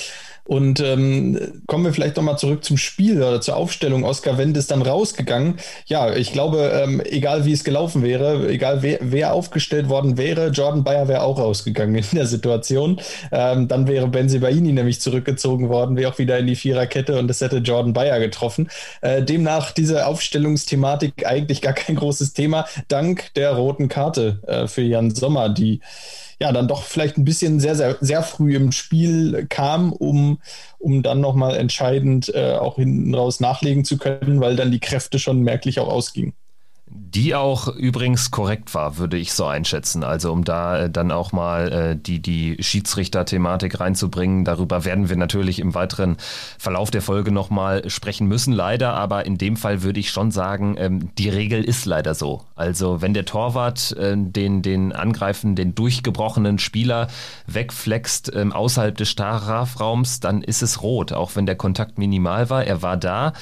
Und 0.50 0.80
ähm, 0.80 1.62
kommen 1.68 1.84
wir 1.84 1.92
vielleicht 1.92 2.16
nochmal 2.16 2.36
zurück 2.36 2.64
zum 2.64 2.76
Spiel 2.76 3.18
oder 3.18 3.40
zur 3.40 3.54
Aufstellung. 3.54 4.02
Oskar 4.02 4.36
Wendt 4.36 4.56
ist 4.56 4.72
dann 4.72 4.82
rausgegangen. 4.82 5.60
Ja, 5.86 6.12
ich 6.12 6.32
glaube, 6.32 6.72
ähm, 6.74 7.00
egal 7.04 7.44
wie 7.44 7.52
es 7.52 7.62
gelaufen 7.62 8.02
wäre, 8.02 8.48
egal 8.48 8.82
wer, 8.82 8.98
wer 9.00 9.32
aufgestellt 9.32 9.88
worden 9.88 10.18
wäre, 10.18 10.48
Jordan 10.48 10.82
Bayer 10.82 11.06
wäre 11.06 11.22
auch 11.22 11.38
rausgegangen 11.38 11.94
in 11.94 12.04
der 12.16 12.26
Situation. 12.26 13.00
Ähm, 13.30 13.68
dann 13.68 13.86
wäre 13.86 14.08
Benzibaini 14.08 14.72
nämlich 14.72 15.00
zurückgezogen 15.00 15.68
worden, 15.68 15.96
wäre 15.96 16.10
auch 16.10 16.18
wieder 16.18 16.36
in 16.40 16.48
die 16.48 16.56
Viererkette 16.56 17.16
und 17.20 17.28
das 17.28 17.40
hätte 17.40 17.58
Jordan 17.58 17.92
Bayer 17.92 18.18
getroffen. 18.18 18.70
Äh, 19.02 19.22
demnach 19.22 19.70
diese 19.70 20.04
Aufstellungsthematik 20.04 21.26
eigentlich 21.26 21.62
gar 21.62 21.74
kein 21.74 21.94
großes 21.94 22.32
Thema, 22.32 22.66
dank 22.88 23.32
der 23.34 23.52
roten 23.52 23.86
Karte 23.86 24.40
äh, 24.48 24.66
für 24.66 24.82
Jan 24.82 25.14
Sommer, 25.14 25.48
die 25.48 25.80
ja 26.40 26.52
dann 26.52 26.68
doch 26.68 26.84
vielleicht 26.84 27.18
ein 27.18 27.24
bisschen 27.24 27.60
sehr, 27.60 27.76
sehr, 27.76 27.98
sehr 28.00 28.22
früh 28.22 28.56
im 28.56 28.72
Spiel 28.72 29.46
kam, 29.48 29.92
um, 29.92 30.40
um 30.78 31.02
dann 31.02 31.20
nochmal 31.20 31.56
entscheidend 31.56 32.32
äh, 32.34 32.54
auch 32.54 32.76
hinten 32.76 33.14
raus 33.14 33.40
nachlegen 33.40 33.84
zu 33.84 33.98
können, 33.98 34.40
weil 34.40 34.56
dann 34.56 34.70
die 34.70 34.80
Kräfte 34.80 35.18
schon 35.18 35.40
merklich 35.42 35.80
auch 35.80 35.88
ausgingen. 35.88 36.34
Die 36.92 37.36
auch 37.36 37.68
übrigens 37.68 38.32
korrekt 38.32 38.74
war, 38.74 38.98
würde 38.98 39.16
ich 39.16 39.32
so 39.32 39.44
einschätzen. 39.44 40.02
Also 40.02 40.32
um 40.32 40.42
da 40.42 40.82
äh, 40.82 40.90
dann 40.90 41.12
auch 41.12 41.30
mal 41.30 41.72
äh, 41.72 41.96
die, 41.96 42.20
die 42.20 42.56
Schiedsrichter-Thematik 42.60 43.78
reinzubringen. 43.78 44.44
Darüber 44.44 44.84
werden 44.84 45.08
wir 45.08 45.16
natürlich 45.16 45.60
im 45.60 45.74
weiteren 45.74 46.16
Verlauf 46.58 46.90
der 46.90 47.02
Folge 47.02 47.30
nochmal 47.30 47.88
sprechen 47.88 48.26
müssen, 48.26 48.52
leider. 48.52 48.94
Aber 48.94 49.24
in 49.24 49.38
dem 49.38 49.56
Fall 49.56 49.82
würde 49.82 50.00
ich 50.00 50.10
schon 50.10 50.32
sagen, 50.32 50.74
ähm, 50.78 51.14
die 51.16 51.28
Regel 51.28 51.62
ist 51.62 51.84
leider 51.84 52.14
so. 52.14 52.42
Also 52.56 53.00
wenn 53.00 53.14
der 53.14 53.24
Torwart 53.24 53.92
äh, 53.92 54.16
den, 54.16 54.62
den 54.62 54.92
angreifen, 54.92 55.54
den 55.54 55.76
durchgebrochenen 55.76 56.58
Spieler 56.58 57.06
wegflext 57.46 58.32
ähm, 58.34 58.52
außerhalb 58.52 58.96
des 58.96 59.08
Strafraums, 59.08 60.18
dann 60.18 60.42
ist 60.42 60.62
es 60.62 60.82
rot, 60.82 61.12
auch 61.12 61.36
wenn 61.36 61.46
der 61.46 61.56
Kontakt 61.56 61.98
minimal 61.98 62.50
war. 62.50 62.64
Er 62.64 62.82
war 62.82 62.96
da. 62.96 63.32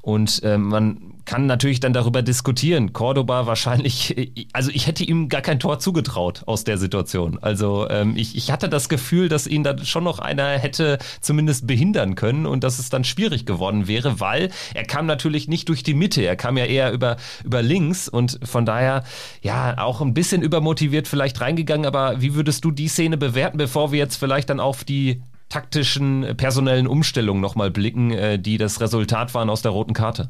Und 0.00 0.42
äh, 0.42 0.58
man 0.58 1.13
kann 1.24 1.46
natürlich 1.46 1.80
dann 1.80 1.92
darüber 1.92 2.22
diskutieren. 2.22 2.92
Cordoba 2.92 3.46
wahrscheinlich, 3.46 4.14
also 4.52 4.70
ich 4.72 4.86
hätte 4.86 5.04
ihm 5.04 5.28
gar 5.28 5.40
kein 5.40 5.60
Tor 5.60 5.78
zugetraut 5.78 6.42
aus 6.46 6.64
der 6.64 6.78
Situation. 6.78 7.38
Also 7.40 7.88
ähm, 7.88 8.16
ich, 8.16 8.36
ich 8.36 8.50
hatte 8.50 8.68
das 8.68 8.88
Gefühl, 8.88 9.28
dass 9.28 9.46
ihn 9.46 9.62
da 9.62 9.76
schon 9.84 10.04
noch 10.04 10.18
einer 10.18 10.50
hätte 10.58 10.98
zumindest 11.20 11.66
behindern 11.66 12.14
können 12.14 12.46
und 12.46 12.64
dass 12.64 12.78
es 12.78 12.90
dann 12.90 13.04
schwierig 13.04 13.46
geworden 13.46 13.88
wäre, 13.88 14.20
weil 14.20 14.50
er 14.74 14.84
kam 14.84 15.06
natürlich 15.06 15.48
nicht 15.48 15.68
durch 15.68 15.82
die 15.82 15.94
Mitte, 15.94 16.22
er 16.22 16.36
kam 16.36 16.56
ja 16.56 16.64
eher 16.64 16.92
über, 16.92 17.16
über 17.44 17.62
links 17.62 18.08
und 18.08 18.38
von 18.44 18.66
daher 18.66 19.04
ja 19.42 19.78
auch 19.78 20.00
ein 20.00 20.14
bisschen 20.14 20.42
übermotiviert 20.42 21.08
vielleicht 21.08 21.40
reingegangen. 21.40 21.86
Aber 21.86 22.20
wie 22.20 22.34
würdest 22.34 22.64
du 22.64 22.70
die 22.70 22.88
Szene 22.88 23.16
bewerten, 23.16 23.58
bevor 23.58 23.92
wir 23.92 23.98
jetzt 23.98 24.16
vielleicht 24.16 24.50
dann 24.50 24.60
auf 24.60 24.84
die 24.84 25.22
taktischen, 25.48 26.36
personellen 26.36 26.86
Umstellungen 26.86 27.40
nochmal 27.40 27.70
blicken, 27.70 28.10
äh, 28.10 28.38
die 28.38 28.58
das 28.58 28.80
Resultat 28.80 29.34
waren 29.34 29.50
aus 29.50 29.62
der 29.62 29.70
roten 29.70 29.92
Karte? 29.92 30.28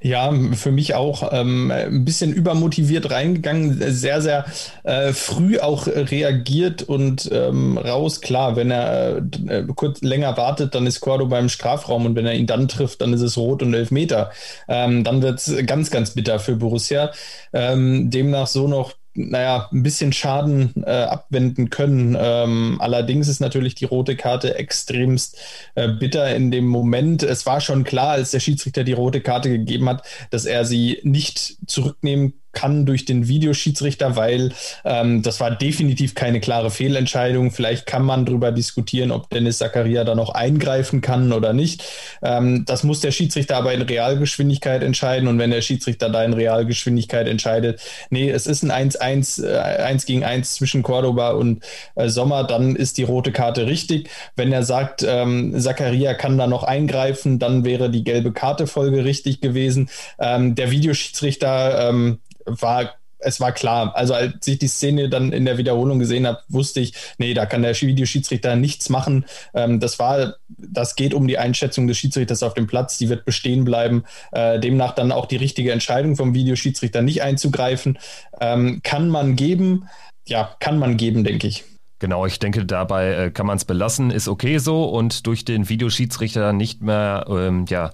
Ja, 0.00 0.32
für 0.52 0.70
mich 0.70 0.94
auch 0.94 1.30
ähm, 1.32 1.70
ein 1.70 2.04
bisschen 2.04 2.32
übermotiviert 2.32 3.10
reingegangen, 3.10 3.80
sehr, 3.92 4.20
sehr 4.20 4.44
äh, 4.84 5.12
früh 5.12 5.58
auch 5.58 5.86
reagiert 5.86 6.82
und 6.82 7.28
ähm, 7.32 7.78
raus. 7.78 8.20
Klar, 8.20 8.56
wenn 8.56 8.70
er 8.70 9.22
äh, 9.48 9.64
kurz 9.74 10.02
länger 10.02 10.36
wartet, 10.36 10.74
dann 10.74 10.86
ist 10.86 11.00
Cordo 11.00 11.34
im 11.36 11.48
Strafraum 11.48 12.06
und 12.06 12.14
wenn 12.14 12.26
er 12.26 12.34
ihn 12.34 12.46
dann 12.46 12.68
trifft, 12.68 13.00
dann 13.00 13.12
ist 13.12 13.22
es 13.22 13.36
rot 13.36 13.62
und 13.62 13.74
Elfmeter. 13.74 14.30
Ähm, 14.68 15.04
dann 15.04 15.22
wird 15.22 15.38
es 15.38 15.66
ganz, 15.66 15.90
ganz 15.90 16.10
bitter 16.12 16.38
für 16.38 16.56
Borussia. 16.56 17.10
Ähm, 17.52 18.10
demnach 18.10 18.46
so 18.46 18.68
noch 18.68 18.92
naja, 19.16 19.68
ein 19.72 19.82
bisschen 19.82 20.12
Schaden 20.12 20.72
äh, 20.84 20.90
abwenden 20.90 21.70
können. 21.70 22.16
Ähm, 22.18 22.76
allerdings 22.80 23.28
ist 23.28 23.40
natürlich 23.40 23.74
die 23.74 23.84
rote 23.84 24.16
Karte 24.16 24.54
extremst 24.56 25.38
äh, 25.74 25.88
bitter 25.88 26.34
in 26.34 26.50
dem 26.50 26.66
Moment. 26.66 27.22
Es 27.22 27.46
war 27.46 27.60
schon 27.60 27.84
klar, 27.84 28.10
als 28.10 28.30
der 28.30 28.40
Schiedsrichter 28.40 28.84
die 28.84 28.92
rote 28.92 29.20
Karte 29.20 29.48
gegeben 29.48 29.88
hat, 29.88 30.06
dass 30.30 30.44
er 30.44 30.64
sie 30.64 31.00
nicht 31.02 31.56
zurücknehmen 31.66 32.32
kann 32.32 32.45
durch 32.86 33.04
den 33.04 33.28
Videoschiedsrichter, 33.28 34.16
weil 34.16 34.52
ähm, 34.84 35.22
das 35.22 35.40
war 35.40 35.50
definitiv 35.50 36.14
keine 36.14 36.40
klare 36.40 36.70
Fehlentscheidung. 36.70 37.50
Vielleicht 37.50 37.86
kann 37.86 38.04
man 38.04 38.24
darüber 38.24 38.50
diskutieren, 38.52 39.10
ob 39.10 39.30
Dennis 39.30 39.58
Zakaria 39.58 40.04
da 40.04 40.14
noch 40.14 40.30
eingreifen 40.30 41.00
kann 41.00 41.32
oder 41.32 41.52
nicht. 41.52 41.84
Ähm, 42.22 42.64
das 42.66 42.82
muss 42.82 43.00
der 43.00 43.10
Schiedsrichter 43.10 43.56
aber 43.56 43.72
in 43.72 43.82
Realgeschwindigkeit 43.82 44.82
entscheiden. 44.82 45.28
Und 45.28 45.38
wenn 45.38 45.50
der 45.50 45.60
Schiedsrichter 45.60 46.08
da 46.08 46.24
in 46.24 46.32
Realgeschwindigkeit 46.32 47.28
entscheidet, 47.28 47.80
nee, 48.10 48.30
es 48.30 48.46
ist 48.46 48.64
ein 48.64 48.90
1-1, 48.90 49.44
äh, 49.44 49.82
1 49.82 50.06
gegen 50.06 50.24
1 50.24 50.54
zwischen 50.54 50.82
Cordoba 50.82 51.30
und 51.30 51.62
äh, 51.94 52.08
Sommer, 52.08 52.44
dann 52.44 52.74
ist 52.76 52.98
die 52.98 53.02
rote 53.04 53.32
Karte 53.32 53.66
richtig. 53.66 54.08
Wenn 54.34 54.52
er 54.52 54.62
sagt, 54.62 55.04
ähm, 55.06 55.58
Zakaria 55.58 56.14
kann 56.14 56.38
da 56.38 56.46
noch 56.46 56.64
eingreifen, 56.64 57.38
dann 57.38 57.64
wäre 57.64 57.90
die 57.90 58.04
gelbe 58.04 58.32
Karte 58.32 58.66
folgerichtig 58.66 59.40
gewesen. 59.40 59.90
Ähm, 60.18 60.54
der 60.54 60.70
Videoschiedsrichter 60.70 61.88
ähm, 61.88 62.18
war 62.46 62.94
es 63.18 63.40
war 63.40 63.52
klar. 63.52 63.94
Also 63.96 64.14
als 64.14 64.46
ich 64.46 64.58
die 64.58 64.68
Szene 64.68 65.08
dann 65.08 65.32
in 65.32 65.44
der 65.44 65.58
Wiederholung 65.58 65.98
gesehen 65.98 66.26
habe, 66.26 66.40
wusste 66.48 66.80
ich, 66.80 66.94
nee, 67.18 67.34
da 67.34 67.46
kann 67.46 67.62
der 67.62 67.74
Videoschiedsrichter 67.74 68.56
nichts 68.56 68.88
machen. 68.88 69.24
Ähm, 69.54 69.80
das 69.80 69.98
war, 69.98 70.36
das 70.48 70.96
geht 70.96 71.14
um 71.14 71.26
die 71.26 71.38
Einschätzung 71.38 71.86
des 71.86 71.98
Schiedsrichters 71.98 72.42
auf 72.42 72.54
dem 72.54 72.66
Platz, 72.66 72.98
die 72.98 73.08
wird 73.08 73.24
bestehen 73.24 73.64
bleiben. 73.64 74.04
Äh, 74.32 74.60
demnach 74.60 74.94
dann 74.94 75.12
auch 75.12 75.26
die 75.26 75.36
richtige 75.36 75.72
Entscheidung 75.72 76.16
vom 76.16 76.34
Videoschiedsrichter 76.34 77.02
nicht 77.02 77.22
einzugreifen. 77.22 77.98
Ähm, 78.40 78.80
kann 78.82 79.08
man 79.08 79.36
geben, 79.36 79.88
ja, 80.26 80.54
kann 80.60 80.78
man 80.78 80.96
geben, 80.96 81.24
denke 81.24 81.46
ich. 81.46 81.64
Genau, 81.98 82.26
ich 82.26 82.38
denke, 82.38 82.66
dabei 82.66 83.14
äh, 83.14 83.30
kann 83.30 83.46
man 83.46 83.56
es 83.56 83.64
belassen, 83.64 84.10
ist 84.10 84.28
okay 84.28 84.58
so 84.58 84.84
und 84.84 85.26
durch 85.26 85.46
den 85.46 85.70
Videoschiedsrichter 85.70 86.52
nicht 86.52 86.82
mehr, 86.82 87.24
ähm, 87.30 87.64
ja, 87.68 87.90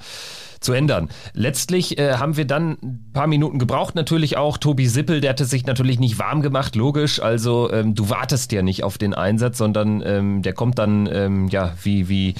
zu 0.62 0.72
ändern. 0.72 1.08
Letztlich 1.34 1.98
äh, 1.98 2.14
haben 2.14 2.36
wir 2.36 2.46
dann 2.46 2.78
ein 2.82 3.10
paar 3.12 3.26
Minuten 3.26 3.58
gebraucht, 3.58 3.94
natürlich 3.94 4.36
auch. 4.36 4.58
Tobi 4.58 4.86
Sippel, 4.86 5.20
der 5.20 5.30
hatte 5.30 5.44
sich 5.44 5.66
natürlich 5.66 5.98
nicht 5.98 6.18
warm 6.18 6.42
gemacht, 6.42 6.76
logisch. 6.76 7.20
Also 7.20 7.70
ähm, 7.72 7.94
du 7.94 8.10
wartest 8.10 8.52
ja 8.52 8.62
nicht 8.62 8.84
auf 8.84 8.98
den 8.98 9.14
Einsatz, 9.14 9.58
sondern 9.58 10.02
ähm, 10.04 10.42
der 10.42 10.52
kommt 10.52 10.78
dann, 10.78 11.08
ähm, 11.12 11.48
ja, 11.48 11.72
wie, 11.82 12.08
wie 12.08 12.34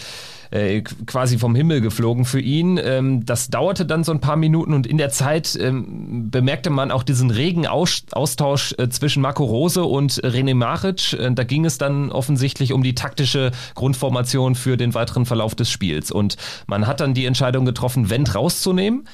äh, 0.53 0.83
quasi 0.83 1.39
vom 1.39 1.55
Himmel 1.55 1.81
geflogen 1.81 2.25
für 2.25 2.41
ihn. 2.41 2.79
Ähm, 2.83 3.25
das 3.25 3.49
dauerte 3.49 3.87
dann 3.87 4.05
so 4.05 4.13
ein 4.13 4.21
paar 4.21 4.37
Minuten 4.37 4.75
und 4.75 4.87
in 4.87 4.99
der 4.99 5.11
Zeit 5.11 5.59
ähm, 5.61 6.31
bemerkte 6.31 6.71
man 6.71 6.91
auch 6.91 7.03
diesen 7.03 7.31
regen 7.31 7.67
Aus 7.67 8.05
Austausch 8.13 8.75
äh, 8.79 8.89
zwischen 8.89 9.23
Marco 9.23 9.45
Rose 9.45 9.83
und 9.83 10.13
René 10.23 10.55
Maric. 10.55 11.15
Äh, 11.15 11.33
da 11.33 11.45
ging 11.45 11.65
es 11.65 11.79
dann 11.79 12.13
offensichtlich 12.13 12.73
um 12.73 12.83
die 12.83 12.95
taktische 12.95 13.51
Grundformation 13.75 14.55
für 14.55 14.77
den 14.77 14.95
weiteren 14.95 15.27
Verlauf 15.27 15.55
des 15.55 15.71
Spiels. 15.71 16.11
Und 16.11 16.37
man 16.67 16.87
hat 16.87 17.01
dann 17.01 17.15
die 17.15 17.25
Entscheidung 17.25 17.65
getroffen, 17.65 18.11
Wendt 18.11 18.35
rauszunehmen 18.35 19.05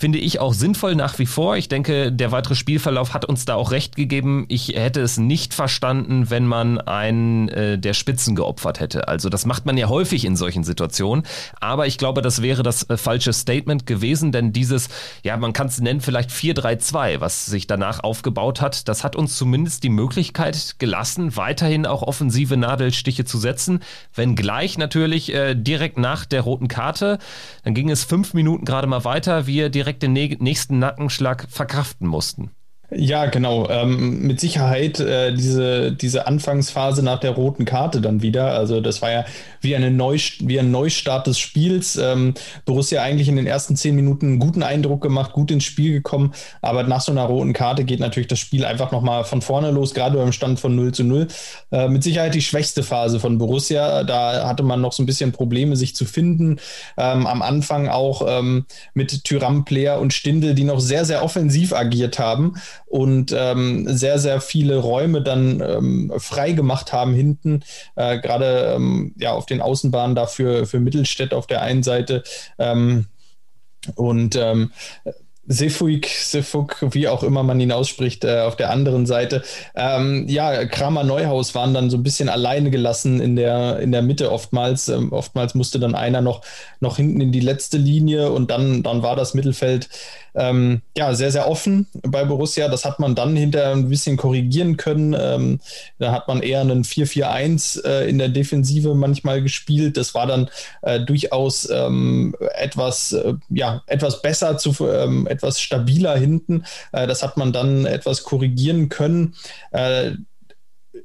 finde 0.00 0.18
ich 0.18 0.40
auch 0.40 0.54
sinnvoll 0.54 0.94
nach 0.94 1.18
wie 1.18 1.26
vor. 1.26 1.56
Ich 1.56 1.68
denke, 1.68 2.10
der 2.10 2.32
weitere 2.32 2.54
Spielverlauf 2.54 3.12
hat 3.12 3.26
uns 3.26 3.44
da 3.44 3.56
auch 3.56 3.70
recht 3.70 3.96
gegeben. 3.96 4.46
Ich 4.48 4.68
hätte 4.68 5.02
es 5.02 5.18
nicht 5.18 5.52
verstanden, 5.52 6.30
wenn 6.30 6.46
man 6.46 6.80
einen 6.80 7.48
äh, 7.48 7.78
der 7.78 7.92
Spitzen 7.92 8.34
geopfert 8.34 8.80
hätte. 8.80 9.08
Also 9.08 9.28
das 9.28 9.44
macht 9.44 9.66
man 9.66 9.76
ja 9.76 9.88
häufig 9.88 10.24
in 10.24 10.36
solchen 10.36 10.64
Situationen. 10.64 11.26
Aber 11.60 11.86
ich 11.86 11.98
glaube, 11.98 12.22
das 12.22 12.40
wäre 12.40 12.62
das 12.62 12.88
äh, 12.88 12.96
falsche 12.96 13.32
Statement 13.32 13.84
gewesen, 13.84 14.32
denn 14.32 14.52
dieses, 14.54 14.88
ja, 15.22 15.36
man 15.36 15.52
kann 15.52 15.66
es 15.66 15.80
nennen, 15.80 16.00
vielleicht 16.00 16.30
4-3-2, 16.30 17.20
was 17.20 17.44
sich 17.44 17.66
danach 17.66 18.02
aufgebaut 18.02 18.62
hat, 18.62 18.88
das 18.88 19.04
hat 19.04 19.16
uns 19.16 19.36
zumindest 19.36 19.82
die 19.82 19.90
Möglichkeit 19.90 20.76
gelassen, 20.78 21.36
weiterhin 21.36 21.84
auch 21.84 22.02
offensive 22.02 22.56
Nadelstiche 22.56 23.24
zu 23.24 23.36
setzen. 23.36 23.80
Wenngleich 24.14 24.78
natürlich 24.78 25.34
äh, 25.34 25.54
direkt 25.54 25.98
nach 25.98 26.24
der 26.24 26.40
roten 26.40 26.68
Karte, 26.68 27.18
dann 27.64 27.74
ging 27.74 27.90
es 27.90 28.04
fünf 28.04 28.32
Minuten 28.32 28.64
gerade 28.64 28.86
mal 28.86 29.04
weiter, 29.04 29.46
wir 29.46 29.68
direkt 29.68 29.79
direkt 29.80 30.02
den 30.02 30.12
nächsten 30.12 30.78
Nackenschlag 30.78 31.46
verkraften 31.48 32.06
mussten. 32.06 32.50
Ja, 32.92 33.26
genau. 33.26 33.68
Ähm, 33.70 34.26
mit 34.26 34.40
Sicherheit 34.40 34.98
äh, 34.98 35.32
diese, 35.32 35.92
diese 35.92 36.26
Anfangsphase 36.26 37.04
nach 37.04 37.20
der 37.20 37.30
roten 37.30 37.64
Karte 37.64 38.00
dann 38.00 38.20
wieder. 38.20 38.52
Also 38.52 38.80
das 38.80 39.00
war 39.00 39.12
ja 39.12 39.24
wie, 39.60 39.76
eine 39.76 39.92
Neu 39.92 40.18
wie 40.40 40.58
ein 40.58 40.72
Neustart 40.72 41.28
des 41.28 41.38
Spiels. 41.38 41.96
Ähm, 41.96 42.34
Borussia 42.64 43.00
eigentlich 43.00 43.28
in 43.28 43.36
den 43.36 43.46
ersten 43.46 43.76
zehn 43.76 43.94
Minuten 43.94 44.26
einen 44.26 44.38
guten 44.40 44.64
Eindruck 44.64 45.02
gemacht, 45.02 45.32
gut 45.32 45.52
ins 45.52 45.62
Spiel 45.62 45.92
gekommen. 45.92 46.32
Aber 46.62 46.82
nach 46.82 47.00
so 47.00 47.12
einer 47.12 47.22
roten 47.22 47.52
Karte 47.52 47.84
geht 47.84 48.00
natürlich 48.00 48.26
das 48.26 48.40
Spiel 48.40 48.64
einfach 48.64 48.90
nochmal 48.90 49.22
von 49.22 49.40
vorne 49.40 49.70
los, 49.70 49.94
gerade 49.94 50.18
beim 50.18 50.32
Stand 50.32 50.58
von 50.58 50.74
0 50.74 50.92
zu 50.92 51.04
0. 51.04 51.28
Äh, 51.70 51.88
mit 51.88 52.02
Sicherheit 52.02 52.34
die 52.34 52.42
schwächste 52.42 52.82
Phase 52.82 53.20
von 53.20 53.38
Borussia. 53.38 54.02
Da 54.02 54.48
hatte 54.48 54.64
man 54.64 54.80
noch 54.80 54.92
so 54.92 55.04
ein 55.04 55.06
bisschen 55.06 55.30
Probleme, 55.30 55.76
sich 55.76 55.94
zu 55.94 56.06
finden. 56.06 56.58
Ähm, 56.96 57.28
am 57.28 57.40
Anfang 57.40 57.88
auch 57.88 58.22
ähm, 58.26 58.66
mit 58.94 59.22
Tyram, 59.22 59.64
Player 59.64 60.00
und 60.00 60.12
Stindel, 60.12 60.54
die 60.54 60.64
noch 60.64 60.80
sehr, 60.80 61.04
sehr 61.04 61.22
offensiv 61.22 61.72
agiert 61.72 62.18
haben 62.18 62.54
und 62.86 63.34
ähm, 63.36 63.86
sehr, 63.88 64.18
sehr 64.18 64.40
viele 64.40 64.78
Räume 64.78 65.22
dann 65.22 65.60
ähm, 65.60 66.12
frei 66.18 66.52
gemacht 66.52 66.92
haben 66.92 67.14
hinten, 67.14 67.62
äh, 67.96 68.18
gerade 68.20 68.74
ähm, 68.74 69.14
ja, 69.16 69.32
auf 69.32 69.46
den 69.46 69.60
Außenbahnen 69.60 70.16
dafür 70.16 70.66
für 70.66 70.80
Mittelstädt 70.80 71.32
auf 71.34 71.46
der 71.46 71.62
einen 71.62 71.82
Seite. 71.82 72.22
Ähm, 72.58 73.06
und 73.94 74.36
ähm, 74.36 74.72
Sefuik, 75.46 76.06
Sefuk, 76.06 76.76
wie 76.92 77.08
auch 77.08 77.22
immer 77.22 77.42
man 77.42 77.58
ihn 77.60 77.72
ausspricht, 77.72 78.24
äh, 78.24 78.40
auf 78.40 78.56
der 78.56 78.70
anderen 78.70 79.06
Seite. 79.06 79.42
Ähm, 79.74 80.26
ja, 80.28 80.64
Kramer 80.66 81.02
Neuhaus 81.02 81.54
waren 81.54 81.74
dann 81.74 81.90
so 81.90 81.96
ein 81.96 82.02
bisschen 82.02 82.28
alleine 82.28 82.70
gelassen 82.70 83.20
in 83.20 83.36
der, 83.36 83.80
in 83.80 83.90
der 83.90 84.02
Mitte 84.02 84.30
oftmals. 84.30 84.88
Ähm, 84.88 85.12
oftmals 85.12 85.54
musste 85.54 85.80
dann 85.80 85.94
einer 85.94 86.20
noch, 86.20 86.42
noch 86.80 86.96
hinten 86.96 87.20
in 87.20 87.32
die 87.32 87.40
letzte 87.40 87.78
Linie 87.78 88.30
und 88.30 88.50
dann, 88.50 88.82
dann 88.82 89.02
war 89.02 89.16
das 89.16 89.34
Mittelfeld 89.34 89.88
ähm, 90.34 90.82
ja, 90.96 91.14
sehr, 91.14 91.30
sehr 91.32 91.48
offen 91.48 91.86
bei 92.02 92.24
Borussia. 92.24 92.68
Das 92.68 92.84
hat 92.84 92.98
man 92.98 93.14
dann 93.14 93.36
hinterher 93.36 93.72
ein 93.72 93.88
bisschen 93.88 94.16
korrigieren 94.16 94.76
können. 94.76 95.16
Ähm, 95.18 95.60
da 95.98 96.12
hat 96.12 96.28
man 96.28 96.42
eher 96.42 96.60
einen 96.60 96.84
4-4-1 96.84 97.84
äh, 97.84 98.08
in 98.08 98.18
der 98.18 98.28
Defensive 98.28 98.94
manchmal 98.94 99.42
gespielt. 99.42 99.96
Das 99.96 100.14
war 100.14 100.26
dann 100.26 100.48
äh, 100.82 101.00
durchaus 101.00 101.68
ähm, 101.70 102.34
etwas, 102.54 103.12
äh, 103.12 103.34
ja, 103.48 103.82
etwas 103.86 104.22
besser, 104.22 104.56
zu, 104.58 104.74
ähm, 104.88 105.26
etwas 105.30 105.60
stabiler 105.60 106.16
hinten. 106.16 106.64
Äh, 106.92 107.06
das 107.06 107.22
hat 107.22 107.36
man 107.36 107.52
dann 107.52 107.86
etwas 107.86 108.24
korrigieren 108.24 108.88
können 108.88 109.34
äh, 109.70 110.12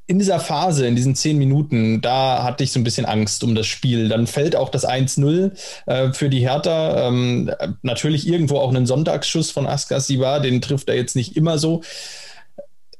in 0.07 0.19
dieser 0.19 0.39
Phase, 0.39 0.87
in 0.87 0.95
diesen 0.95 1.15
zehn 1.15 1.37
Minuten, 1.37 2.01
da 2.01 2.43
hatte 2.43 2.63
ich 2.63 2.71
so 2.71 2.79
ein 2.79 2.83
bisschen 2.83 3.05
Angst 3.05 3.43
um 3.43 3.55
das 3.55 3.67
Spiel. 3.67 4.09
Dann 4.09 4.27
fällt 4.27 4.55
auch 4.55 4.69
das 4.69 4.87
1-0 4.87 5.51
äh, 5.85 6.13
für 6.13 6.29
die 6.29 6.41
Hertha. 6.41 7.07
Ähm, 7.07 7.51
natürlich 7.81 8.27
irgendwo 8.27 8.59
auch 8.59 8.69
einen 8.69 8.85
Sonntagsschuss 8.85 9.51
von 9.51 9.67
Askas 9.67 10.07
Siva, 10.07 10.39
den 10.39 10.61
trifft 10.61 10.89
er 10.89 10.95
jetzt 10.95 11.15
nicht 11.15 11.35
immer 11.35 11.57
so 11.57 11.81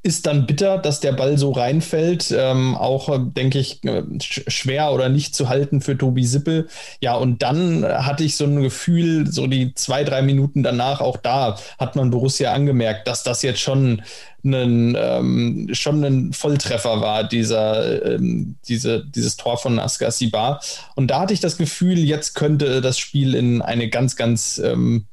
ist 0.05 0.27
dann 0.27 0.45
bitter, 0.45 0.77
dass 0.77 0.99
der 0.99 1.13
Ball 1.13 1.35
so 1.35 1.51
reinfällt. 1.51 2.31
Ähm, 2.37 2.75
auch, 2.75 3.09
äh, 3.09 3.17
denke 3.19 3.57
ich, 3.57 3.83
äh, 3.85 4.03
schwer 4.19 4.93
oder 4.93 5.09
nicht 5.09 5.33
zu 5.33 5.49
halten 5.49 5.81
für 5.81 5.97
Tobi 5.97 6.23
Sippel. 6.23 6.67
Ja, 7.01 7.15
und 7.15 7.41
dann 7.41 7.83
hatte 7.83 8.23
ich 8.23 8.37
so 8.37 8.45
ein 8.45 8.61
Gefühl, 8.61 9.25
so 9.31 9.47
die 9.47 9.73
zwei, 9.73 10.03
drei 10.03 10.21
Minuten 10.21 10.61
danach, 10.61 11.01
auch 11.01 11.17
da 11.17 11.57
hat 11.79 11.95
man 11.95 12.11
Borussia 12.11 12.53
angemerkt, 12.53 13.07
dass 13.07 13.23
das 13.23 13.41
jetzt 13.41 13.61
schon 13.61 14.03
ein, 14.43 14.95
ähm, 14.95 15.69
schon 15.73 16.03
ein 16.03 16.33
Volltreffer 16.33 17.01
war, 17.01 17.23
dieser, 17.23 18.05
ähm, 18.05 18.57
diese, 18.67 19.03
dieses 19.03 19.37
Tor 19.37 19.57
von 19.57 19.79
Askar 19.79 20.11
Sibar. 20.11 20.61
Und 20.93 21.07
da 21.07 21.21
hatte 21.21 21.33
ich 21.33 21.39
das 21.39 21.57
Gefühl, 21.57 21.97
jetzt 21.97 22.35
könnte 22.35 22.79
das 22.81 22.99
Spiel 22.99 23.33
in 23.33 23.63
eine 23.63 23.89
ganz, 23.89 24.15
ganz 24.15 24.59
ähm, 24.63 25.07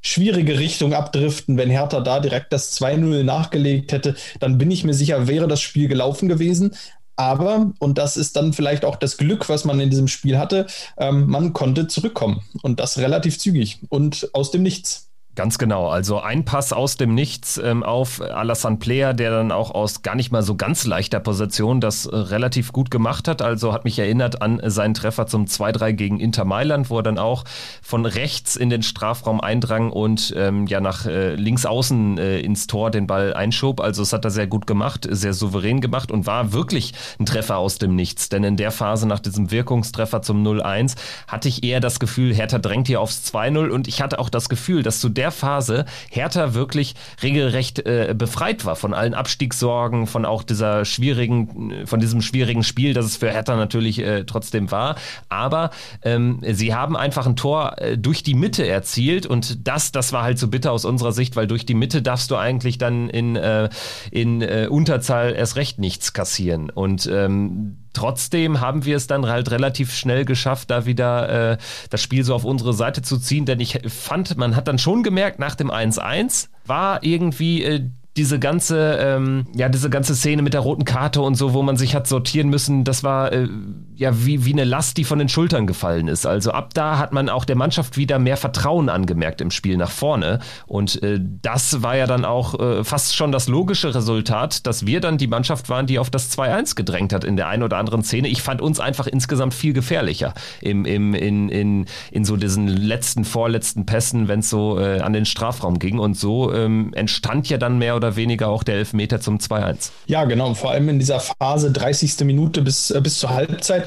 schwierige 0.00 0.58
Richtung 0.58 0.94
abdriften. 0.94 1.56
Wenn 1.56 1.70
Hertha 1.70 2.00
da 2.00 2.20
direkt 2.20 2.52
das 2.52 2.80
2-0 2.80 3.22
nachgelegt 3.22 3.92
hätte, 3.92 4.14
dann 4.38 4.58
bin 4.58 4.70
ich 4.70 4.84
mir 4.84 4.94
sicher, 4.94 5.28
wäre 5.28 5.48
das 5.48 5.60
Spiel 5.60 5.88
gelaufen 5.88 6.28
gewesen. 6.28 6.74
Aber, 7.16 7.72
und 7.80 7.98
das 7.98 8.16
ist 8.16 8.36
dann 8.36 8.54
vielleicht 8.54 8.84
auch 8.84 8.96
das 8.96 9.18
Glück, 9.18 9.50
was 9.50 9.66
man 9.66 9.78
in 9.78 9.90
diesem 9.90 10.08
Spiel 10.08 10.38
hatte, 10.38 10.66
ähm, 10.96 11.26
man 11.26 11.52
konnte 11.52 11.86
zurückkommen. 11.86 12.42
Und 12.62 12.80
das 12.80 12.96
relativ 12.96 13.38
zügig 13.38 13.80
und 13.90 14.30
aus 14.32 14.50
dem 14.50 14.62
Nichts. 14.62 15.09
Ganz 15.36 15.58
genau. 15.58 15.88
Also 15.88 16.20
ein 16.20 16.44
Pass 16.44 16.72
aus 16.72 16.96
dem 16.96 17.14
Nichts 17.14 17.56
ähm, 17.56 17.84
auf 17.84 18.20
Alassane 18.20 18.78
Player, 18.78 19.14
der 19.14 19.30
dann 19.30 19.52
auch 19.52 19.70
aus 19.70 20.02
gar 20.02 20.16
nicht 20.16 20.32
mal 20.32 20.42
so 20.42 20.56
ganz 20.56 20.86
leichter 20.86 21.20
Position 21.20 21.80
das 21.80 22.06
äh, 22.06 22.16
relativ 22.16 22.72
gut 22.72 22.90
gemacht 22.90 23.28
hat. 23.28 23.40
Also 23.40 23.72
hat 23.72 23.84
mich 23.84 23.96
erinnert 24.00 24.42
an 24.42 24.60
seinen 24.64 24.92
Treffer 24.92 25.28
zum 25.28 25.44
2-3 25.44 25.92
gegen 25.92 26.18
Inter 26.18 26.44
Mailand, 26.44 26.90
wo 26.90 26.96
er 26.96 27.04
dann 27.04 27.16
auch 27.16 27.44
von 27.80 28.06
rechts 28.06 28.56
in 28.56 28.70
den 28.70 28.82
Strafraum 28.82 29.40
eindrang 29.40 29.92
und 29.92 30.34
ähm, 30.36 30.66
ja 30.66 30.80
nach 30.80 31.06
äh, 31.06 31.36
links 31.36 31.64
außen 31.64 32.18
äh, 32.18 32.40
ins 32.40 32.66
Tor 32.66 32.90
den 32.90 33.06
Ball 33.06 33.32
einschob. 33.32 33.80
Also 33.80 34.02
es 34.02 34.12
hat 34.12 34.24
er 34.24 34.32
sehr 34.32 34.48
gut 34.48 34.66
gemacht, 34.66 35.06
sehr 35.08 35.32
souverän 35.32 35.80
gemacht 35.80 36.10
und 36.10 36.26
war 36.26 36.52
wirklich 36.52 36.92
ein 37.20 37.26
Treffer 37.26 37.56
aus 37.56 37.78
dem 37.78 37.94
Nichts. 37.94 38.30
Denn 38.30 38.42
in 38.42 38.56
der 38.56 38.72
Phase 38.72 39.06
nach 39.06 39.20
diesem 39.20 39.52
Wirkungstreffer 39.52 40.22
zum 40.22 40.44
0-1 40.44 40.96
hatte 41.28 41.48
ich 41.48 41.62
eher 41.62 41.78
das 41.78 42.00
Gefühl, 42.00 42.34
Hertha 42.34 42.58
drängt 42.58 42.88
hier 42.88 43.00
aufs 43.00 43.32
2-0 43.32 43.68
und 43.68 43.86
ich 43.86 44.02
hatte 44.02 44.18
auch 44.18 44.28
das 44.28 44.48
Gefühl, 44.48 44.82
dass 44.82 44.98
zu 44.98 45.08
der 45.20 45.30
Phase 45.30 45.84
Hertha 46.08 46.54
wirklich 46.54 46.94
regelrecht 47.22 47.80
äh, 47.80 48.14
befreit 48.16 48.64
war 48.64 48.74
von 48.74 48.94
allen 48.94 49.12
Abstiegssorgen, 49.12 50.06
von 50.06 50.24
auch 50.24 50.42
dieser 50.42 50.86
schwierigen, 50.86 51.86
von 51.86 52.00
diesem 52.00 52.22
schwierigen 52.22 52.64
Spiel, 52.64 52.94
das 52.94 53.04
es 53.04 53.18
für 53.18 53.30
Hertha 53.30 53.54
natürlich 53.54 53.98
äh, 53.98 54.24
trotzdem 54.24 54.70
war. 54.70 54.96
Aber 55.28 55.72
ähm, 56.02 56.40
sie 56.42 56.74
haben 56.74 56.96
einfach 56.96 57.26
ein 57.26 57.36
Tor 57.36 57.74
äh, 57.76 57.98
durch 57.98 58.22
die 58.22 58.32
Mitte 58.32 58.66
erzielt 58.66 59.26
und 59.26 59.68
das, 59.68 59.92
das 59.92 60.14
war 60.14 60.22
halt 60.22 60.38
so 60.38 60.48
bitter 60.48 60.72
aus 60.72 60.86
unserer 60.86 61.12
Sicht, 61.12 61.36
weil 61.36 61.46
durch 61.46 61.66
die 61.66 61.74
Mitte 61.74 62.00
darfst 62.00 62.30
du 62.30 62.36
eigentlich 62.36 62.78
dann 62.78 63.10
in, 63.10 63.36
äh, 63.36 63.68
in 64.10 64.40
äh, 64.40 64.68
Unterzahl 64.70 65.34
erst 65.34 65.56
recht 65.56 65.78
nichts 65.78 66.14
kassieren. 66.14 66.70
Und 66.70 67.06
ähm, 67.12 67.76
trotzdem 67.92 68.60
haben 68.60 68.84
wir 68.84 68.96
es 68.96 69.06
dann 69.06 69.26
halt 69.26 69.50
relativ 69.50 69.94
schnell 69.94 70.24
geschafft, 70.24 70.70
da 70.70 70.86
wieder 70.86 71.52
äh, 71.52 71.58
das 71.90 72.02
Spiel 72.02 72.24
so 72.24 72.34
auf 72.34 72.44
unsere 72.44 72.72
Seite 72.72 73.02
zu 73.02 73.18
ziehen, 73.18 73.46
denn 73.46 73.60
ich 73.60 73.80
fand, 73.88 74.36
man 74.36 74.56
hat 74.56 74.68
dann 74.68 74.78
schon 74.78 75.02
gemerkt, 75.02 75.38
nach 75.38 75.54
dem 75.54 75.70
1-1 75.70 76.48
war 76.66 77.02
irgendwie 77.02 77.62
äh, 77.64 77.90
diese 78.20 78.38
ganze, 78.38 78.98
ähm, 79.00 79.46
ja, 79.54 79.70
diese 79.70 79.88
ganze 79.88 80.14
Szene 80.14 80.42
mit 80.42 80.52
der 80.52 80.60
roten 80.60 80.84
Karte 80.84 81.22
und 81.22 81.36
so, 81.36 81.54
wo 81.54 81.62
man 81.62 81.78
sich 81.78 81.94
hat 81.94 82.06
sortieren 82.06 82.50
müssen, 82.50 82.84
das 82.84 83.02
war 83.02 83.32
äh, 83.32 83.48
ja 83.96 84.26
wie, 84.26 84.44
wie 84.44 84.52
eine 84.52 84.64
Last, 84.64 84.98
die 84.98 85.04
von 85.04 85.18
den 85.18 85.30
Schultern 85.30 85.66
gefallen 85.66 86.06
ist. 86.06 86.26
Also 86.26 86.50
ab 86.50 86.74
da 86.74 86.98
hat 86.98 87.14
man 87.14 87.30
auch 87.30 87.46
der 87.46 87.56
Mannschaft 87.56 87.96
wieder 87.96 88.18
mehr 88.18 88.36
Vertrauen 88.36 88.90
angemerkt 88.90 89.40
im 89.40 89.50
Spiel 89.50 89.78
nach 89.78 89.90
vorne. 89.90 90.40
Und 90.66 91.02
äh, 91.02 91.18
das 91.40 91.82
war 91.82 91.96
ja 91.96 92.06
dann 92.06 92.26
auch 92.26 92.60
äh, 92.60 92.84
fast 92.84 93.16
schon 93.16 93.32
das 93.32 93.48
logische 93.48 93.94
Resultat, 93.94 94.66
dass 94.66 94.84
wir 94.84 95.00
dann 95.00 95.16
die 95.16 95.28
Mannschaft 95.28 95.70
waren, 95.70 95.86
die 95.86 95.98
auf 95.98 96.10
das 96.10 96.30
2-1 96.36 96.74
gedrängt 96.76 97.14
hat 97.14 97.24
in 97.24 97.38
der 97.38 97.48
einen 97.48 97.62
oder 97.62 97.78
anderen 97.78 98.02
Szene. 98.02 98.28
Ich 98.28 98.42
fand 98.42 98.60
uns 98.60 98.80
einfach 98.80 99.06
insgesamt 99.06 99.54
viel 99.54 99.72
gefährlicher 99.72 100.34
im, 100.60 100.84
im, 100.84 101.14
in, 101.14 101.48
in, 101.48 101.86
in 102.10 102.26
so 102.26 102.36
diesen 102.36 102.68
letzten, 102.68 103.24
vorletzten 103.24 103.86
Pässen, 103.86 104.28
wenn 104.28 104.40
es 104.40 104.50
so 104.50 104.78
äh, 104.78 105.00
an 105.00 105.14
den 105.14 105.24
Strafraum 105.24 105.78
ging. 105.78 105.98
Und 105.98 106.18
so 106.18 106.52
ähm, 106.52 106.92
entstand 106.92 107.48
ja 107.48 107.56
dann 107.56 107.78
mehr 107.78 107.96
oder 107.96 108.09
weniger 108.16 108.48
auch 108.48 108.62
der 108.62 108.76
Elfmeter 108.76 109.20
zum 109.20 109.38
2-1. 109.38 109.90
Ja, 110.06 110.24
genau. 110.24 110.54
Vor 110.54 110.70
allem 110.70 110.88
in 110.88 110.98
dieser 110.98 111.20
Phase 111.20 111.70
30. 111.70 112.24
Minute 112.24 112.62
bis, 112.62 112.90
äh, 112.90 113.00
bis 113.00 113.18
zur 113.18 113.30
Halbzeit 113.30 113.84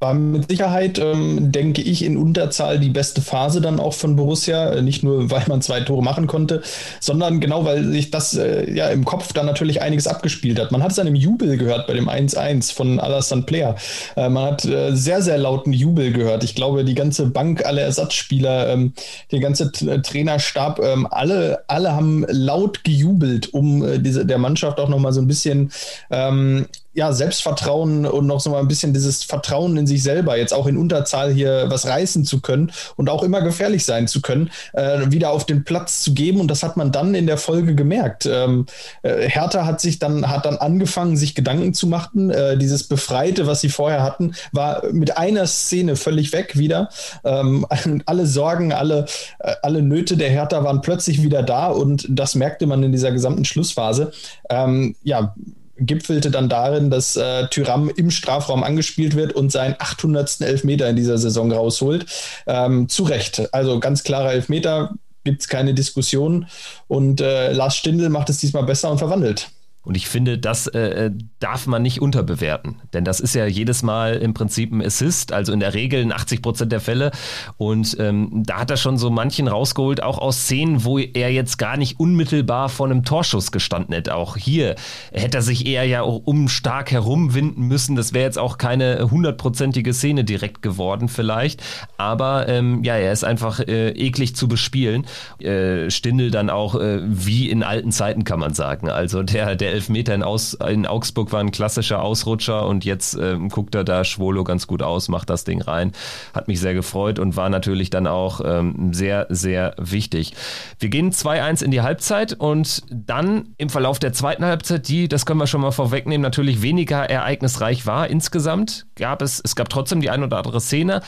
war 0.00 0.14
mit 0.14 0.48
Sicherheit, 0.48 0.98
ähm, 0.98 1.52
denke 1.52 1.82
ich, 1.82 2.02
in 2.02 2.16
Unterzahl 2.16 2.78
die 2.78 2.88
beste 2.88 3.20
Phase 3.20 3.60
dann 3.60 3.78
auch 3.78 3.92
von 3.92 4.16
Borussia. 4.16 4.70
Äh, 4.70 4.82
nicht 4.82 5.02
nur, 5.02 5.30
weil 5.30 5.44
man 5.46 5.60
zwei 5.60 5.80
Tore 5.80 6.02
machen 6.02 6.26
konnte, 6.26 6.62
sondern 7.00 7.38
genau, 7.38 7.66
weil 7.66 7.84
sich 7.84 8.10
das 8.10 8.34
äh, 8.34 8.72
ja 8.72 8.88
im 8.88 9.04
Kopf 9.04 9.34
dann 9.34 9.44
natürlich 9.44 9.82
einiges 9.82 10.06
abgespielt 10.06 10.58
hat. 10.58 10.72
Man 10.72 10.82
hat 10.82 10.92
es 10.92 10.98
an 10.98 11.04
dem 11.04 11.14
Jubel 11.14 11.58
gehört 11.58 11.86
bei 11.86 11.92
dem 11.92 12.08
1-1 12.08 12.72
von 12.72 12.98
Alassane 12.98 13.42
Player. 13.42 13.76
Äh, 14.16 14.30
man 14.30 14.52
hat 14.52 14.64
äh, 14.64 14.96
sehr, 14.96 15.20
sehr 15.20 15.36
lauten 15.36 15.74
Jubel 15.74 16.12
gehört. 16.12 16.44
Ich 16.44 16.54
glaube, 16.54 16.84
die 16.84 16.94
ganze 16.94 17.26
Bank, 17.26 17.66
alle 17.66 17.82
Ersatzspieler, 17.82 18.70
ähm, 18.70 18.94
der 19.32 19.40
ganze 19.40 19.70
Trainerstab, 19.70 20.80
ähm, 20.82 21.06
alle, 21.10 21.64
alle 21.68 21.94
haben 21.94 22.24
laut 22.28 22.84
gejubelt, 22.84 23.52
um 23.60 23.84
äh, 23.84 23.98
diese, 23.98 24.24
der 24.24 24.38
Mannschaft 24.38 24.80
auch 24.80 24.88
nochmal 24.88 25.12
so 25.12 25.20
ein 25.20 25.26
bisschen 25.26 25.70
ähm, 26.10 26.66
ja, 26.92 27.12
Selbstvertrauen 27.12 28.04
und 28.04 28.26
noch 28.26 28.40
so 28.40 28.50
mal 28.50 28.58
ein 28.58 28.68
bisschen 28.68 28.92
dieses 28.92 29.22
Vertrauen 29.22 29.76
in 29.76 29.86
sich 29.86 30.02
selber, 30.02 30.36
jetzt 30.36 30.52
auch 30.52 30.66
in 30.66 30.76
Unterzahl 30.76 31.32
hier 31.32 31.66
was 31.68 31.86
reißen 31.86 32.24
zu 32.24 32.40
können 32.40 32.72
und 32.96 33.08
auch 33.08 33.22
immer 33.22 33.42
gefährlich 33.42 33.84
sein 33.84 34.08
zu 34.08 34.20
können, 34.20 34.50
äh, 34.72 35.10
wieder 35.10 35.30
auf 35.30 35.46
den 35.46 35.64
Platz 35.64 36.02
zu 36.02 36.14
geben. 36.14 36.40
Und 36.40 36.48
das 36.48 36.64
hat 36.64 36.76
man 36.76 36.90
dann 36.90 37.14
in 37.14 37.26
der 37.26 37.38
Folge 37.38 37.76
gemerkt. 37.76 38.26
Ähm, 38.26 38.66
äh, 39.02 39.28
Hertha 39.28 39.66
hat 39.66 39.80
sich 39.80 40.00
dann, 40.00 40.28
hat 40.28 40.46
dann 40.46 40.56
angefangen, 40.56 41.16
sich 41.16 41.36
Gedanken 41.36 41.74
zu 41.74 41.86
machen. 41.86 42.30
Äh, 42.30 42.58
dieses 42.58 42.84
Befreite, 42.84 43.46
was 43.46 43.60
sie 43.60 43.68
vorher 43.68 44.02
hatten, 44.02 44.34
war 44.50 44.82
mit 44.90 45.16
einer 45.16 45.46
Szene 45.46 45.94
völlig 45.94 46.32
weg 46.32 46.58
wieder. 46.58 46.88
Ähm, 47.22 47.66
alle 48.06 48.26
Sorgen, 48.26 48.72
alle, 48.72 49.06
äh, 49.38 49.54
alle 49.62 49.82
Nöte 49.82 50.16
der 50.16 50.30
Hertha 50.30 50.64
waren 50.64 50.80
plötzlich 50.80 51.22
wieder 51.22 51.44
da 51.44 51.68
und 51.68 52.06
das 52.08 52.34
merkte 52.34 52.66
man 52.66 52.82
in 52.82 52.90
dieser 52.90 53.12
gesamten 53.12 53.44
Schlussphase. 53.44 54.12
Ähm, 54.48 54.96
ja, 55.04 55.34
gipfelte 55.80 56.30
dann 56.30 56.48
darin, 56.48 56.90
dass 56.90 57.16
äh, 57.16 57.48
Tyram 57.48 57.90
im 57.90 58.10
Strafraum 58.10 58.62
angespielt 58.62 59.16
wird 59.16 59.32
und 59.32 59.50
seinen 59.50 59.74
800. 59.78 60.42
Elfmeter 60.42 60.88
in 60.88 60.96
dieser 60.96 61.18
Saison 61.18 61.50
rausholt. 61.50 62.06
Ähm, 62.46 62.88
zu 62.88 63.04
Recht. 63.04 63.52
Also 63.52 63.80
ganz 63.80 64.04
klarer 64.04 64.32
Elfmeter, 64.32 64.94
gibt 65.24 65.42
es 65.42 65.48
keine 65.48 65.74
Diskussion. 65.74 66.46
Und 66.88 67.20
äh, 67.20 67.52
Lars 67.52 67.76
Stindl 67.76 68.08
macht 68.08 68.30
es 68.30 68.38
diesmal 68.38 68.64
besser 68.64 68.90
und 68.90 68.98
verwandelt. 68.98 69.50
Und 69.82 69.96
ich 69.96 70.08
finde, 70.08 70.38
das 70.38 70.66
äh, 70.66 71.06
äh, 71.06 71.10
darf 71.40 71.66
man 71.66 71.82
nicht 71.82 72.00
unterbewerten. 72.00 72.76
Denn 72.92 73.04
das 73.04 73.18
ist 73.18 73.34
ja 73.34 73.46
jedes 73.46 73.82
Mal 73.82 74.16
im 74.16 74.34
Prinzip 74.34 74.72
ein 74.72 74.84
Assist, 74.84 75.32
also 75.32 75.52
in 75.52 75.60
der 75.60 75.74
Regel 75.74 76.00
in 76.02 76.12
80 76.12 76.42
Prozent 76.42 76.70
der 76.70 76.80
Fälle. 76.80 77.10
Und 77.56 77.96
ähm, 77.98 78.42
da 78.44 78.60
hat 78.60 78.70
er 78.70 78.76
schon 78.76 78.98
so 78.98 79.10
manchen 79.10 79.48
rausgeholt, 79.48 80.02
auch 80.02 80.18
aus 80.18 80.42
Szenen, 80.42 80.84
wo 80.84 80.98
er 80.98 81.32
jetzt 81.32 81.56
gar 81.56 81.78
nicht 81.78 81.98
unmittelbar 81.98 82.68
vor 82.68 82.86
einem 82.86 83.04
Torschuss 83.04 83.52
gestanden 83.52 83.94
hätte. 83.94 84.14
Auch 84.14 84.36
hier 84.36 84.76
hätte 85.12 85.38
er 85.38 85.42
sich 85.42 85.66
eher 85.66 85.84
ja 85.84 86.02
um 86.02 86.48
stark 86.48 86.92
herumwinden 86.92 87.66
müssen. 87.66 87.96
Das 87.96 88.12
wäre 88.12 88.24
jetzt 88.24 88.38
auch 88.38 88.58
keine 88.58 89.10
hundertprozentige 89.10 89.94
Szene 89.94 90.24
direkt 90.24 90.60
geworden, 90.60 91.08
vielleicht. 91.08 91.62
Aber 91.96 92.48
ähm, 92.48 92.84
ja, 92.84 92.96
er 92.96 93.12
ist 93.12 93.24
einfach 93.24 93.60
äh, 93.60 93.90
eklig 93.92 94.36
zu 94.36 94.46
bespielen. 94.46 95.06
Äh, 95.40 95.90
Stindel 95.90 96.30
dann 96.30 96.50
auch 96.50 96.74
äh, 96.74 97.00
wie 97.02 97.48
in 97.48 97.62
alten 97.62 97.92
Zeiten, 97.92 98.24
kann 98.24 98.40
man 98.40 98.52
sagen. 98.52 98.90
Also 98.90 99.22
der, 99.22 99.56
der 99.56 99.72
Elfmeter 99.72 100.14
in, 100.14 100.22
Aus, 100.22 100.52
in 100.54 100.86
Augsburg 100.86 101.29
war 101.32 101.40
ein 101.40 101.50
klassischer 101.50 102.02
Ausrutscher 102.02 102.66
und 102.66 102.84
jetzt 102.84 103.14
ähm, 103.14 103.48
guckt 103.48 103.74
er 103.74 103.84
da 103.84 104.04
Schwolo 104.04 104.44
ganz 104.44 104.66
gut 104.66 104.82
aus, 104.82 105.08
macht 105.08 105.30
das 105.30 105.44
Ding 105.44 105.62
rein. 105.62 105.92
Hat 106.34 106.48
mich 106.48 106.60
sehr 106.60 106.74
gefreut 106.74 107.18
und 107.18 107.36
war 107.36 107.48
natürlich 107.48 107.90
dann 107.90 108.06
auch 108.06 108.40
ähm, 108.44 108.92
sehr, 108.92 109.26
sehr 109.28 109.74
wichtig. 109.78 110.34
Wir 110.78 110.88
gehen 110.88 111.12
2-1 111.12 111.64
in 111.64 111.70
die 111.70 111.82
Halbzeit 111.82 112.32
und 112.32 112.82
dann 112.90 113.54
im 113.58 113.70
Verlauf 113.70 113.98
der 113.98 114.12
zweiten 114.12 114.44
Halbzeit, 114.44 114.88
die, 114.88 115.08
das 115.08 115.26
können 115.26 115.40
wir 115.40 115.46
schon 115.46 115.60
mal 115.60 115.70
vorwegnehmen, 115.70 116.22
natürlich 116.22 116.62
weniger 116.62 117.08
ereignisreich 117.08 117.86
war 117.86 118.08
insgesamt, 118.08 118.86
gab 118.96 119.22
es, 119.22 119.40
es 119.42 119.56
gab 119.56 119.68
trotzdem 119.68 120.00
die 120.00 120.10
ein 120.10 120.22
oder 120.22 120.38
andere 120.38 120.60
Szene, 120.60 121.02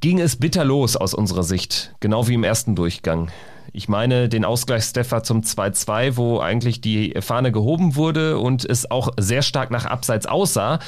ging 0.00 0.20
es 0.20 0.36
bitter 0.36 0.64
los 0.64 0.96
aus 0.96 1.14
unserer 1.14 1.42
Sicht, 1.42 1.94
genau 2.00 2.28
wie 2.28 2.34
im 2.34 2.44
ersten 2.44 2.74
Durchgang. 2.74 3.30
Ich 3.76 3.88
meine 3.88 4.28
den 4.28 4.44
Ausgleichstreffer 4.44 5.24
zum 5.24 5.40
2-2, 5.40 6.16
wo 6.16 6.38
eigentlich 6.38 6.80
die 6.80 7.12
Fahne 7.18 7.50
gehoben 7.50 7.96
wurde 7.96 8.38
und 8.38 8.64
es 8.64 8.88
auch 8.88 9.08
sehr 9.18 9.42
stark 9.42 9.72
nach 9.72 9.84
Abseits 9.84 10.26
aussah 10.26 10.78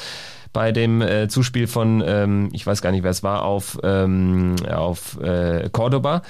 bei 0.53 0.71
dem 0.71 1.01
äh, 1.01 1.27
Zuspiel 1.27 1.67
von, 1.67 2.01
ähm, 2.07 2.47
ich 2.53 2.65
weiß 2.65 2.81
gar 2.81 2.93
nicht, 2.93 3.03
wer 3.03 3.11
es 3.11 3.23
war, 3.23 3.43
auf, 3.43 3.77
ähm, 3.83 4.55
auf 4.71 5.19
äh, 5.19 5.69
Cordoba. 5.69 6.21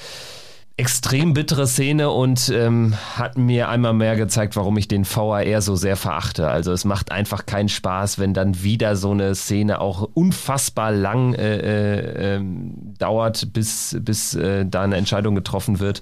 Extrem 0.78 1.36
bittere 1.36 1.67
Szene 1.67 2.10
und 2.10 2.50
ähm, 2.50 2.96
hat 3.15 3.38
mir 3.38 3.70
einmal 3.70 3.93
mehr 3.93 4.15
gezeigt, 4.15 4.56
warum 4.56 4.78
ich 4.78 4.88
den 4.88 5.06
VAR 5.06 5.62
so 5.62 5.76
sehr 5.76 5.96
verachte. 5.96 6.50
Also 6.50 6.72
es 6.72 6.86
macht 6.86 7.12
einfach 7.12 7.46
keinen 7.46 7.70
Spaß, 7.70 8.17
wenn 8.17 8.34
dann 8.34 8.63
wieder 8.63 8.96
so 8.96 9.12
eine 9.12 9.36
Szene 9.36 9.80
auch 9.80 10.10
unfassbar 10.13 10.91
lang 10.91 11.34
äh, 11.36 11.58
äh, 11.58 12.36
ähm, 12.36 12.93
dauert, 12.98 13.54
bis, 13.54 13.96
bis 14.02 14.34
äh, 14.34 14.65
da 14.65 14.82
eine 14.82 14.98
Entscheidung 14.98 15.36
getroffen 15.36 15.80
wird 15.80 16.02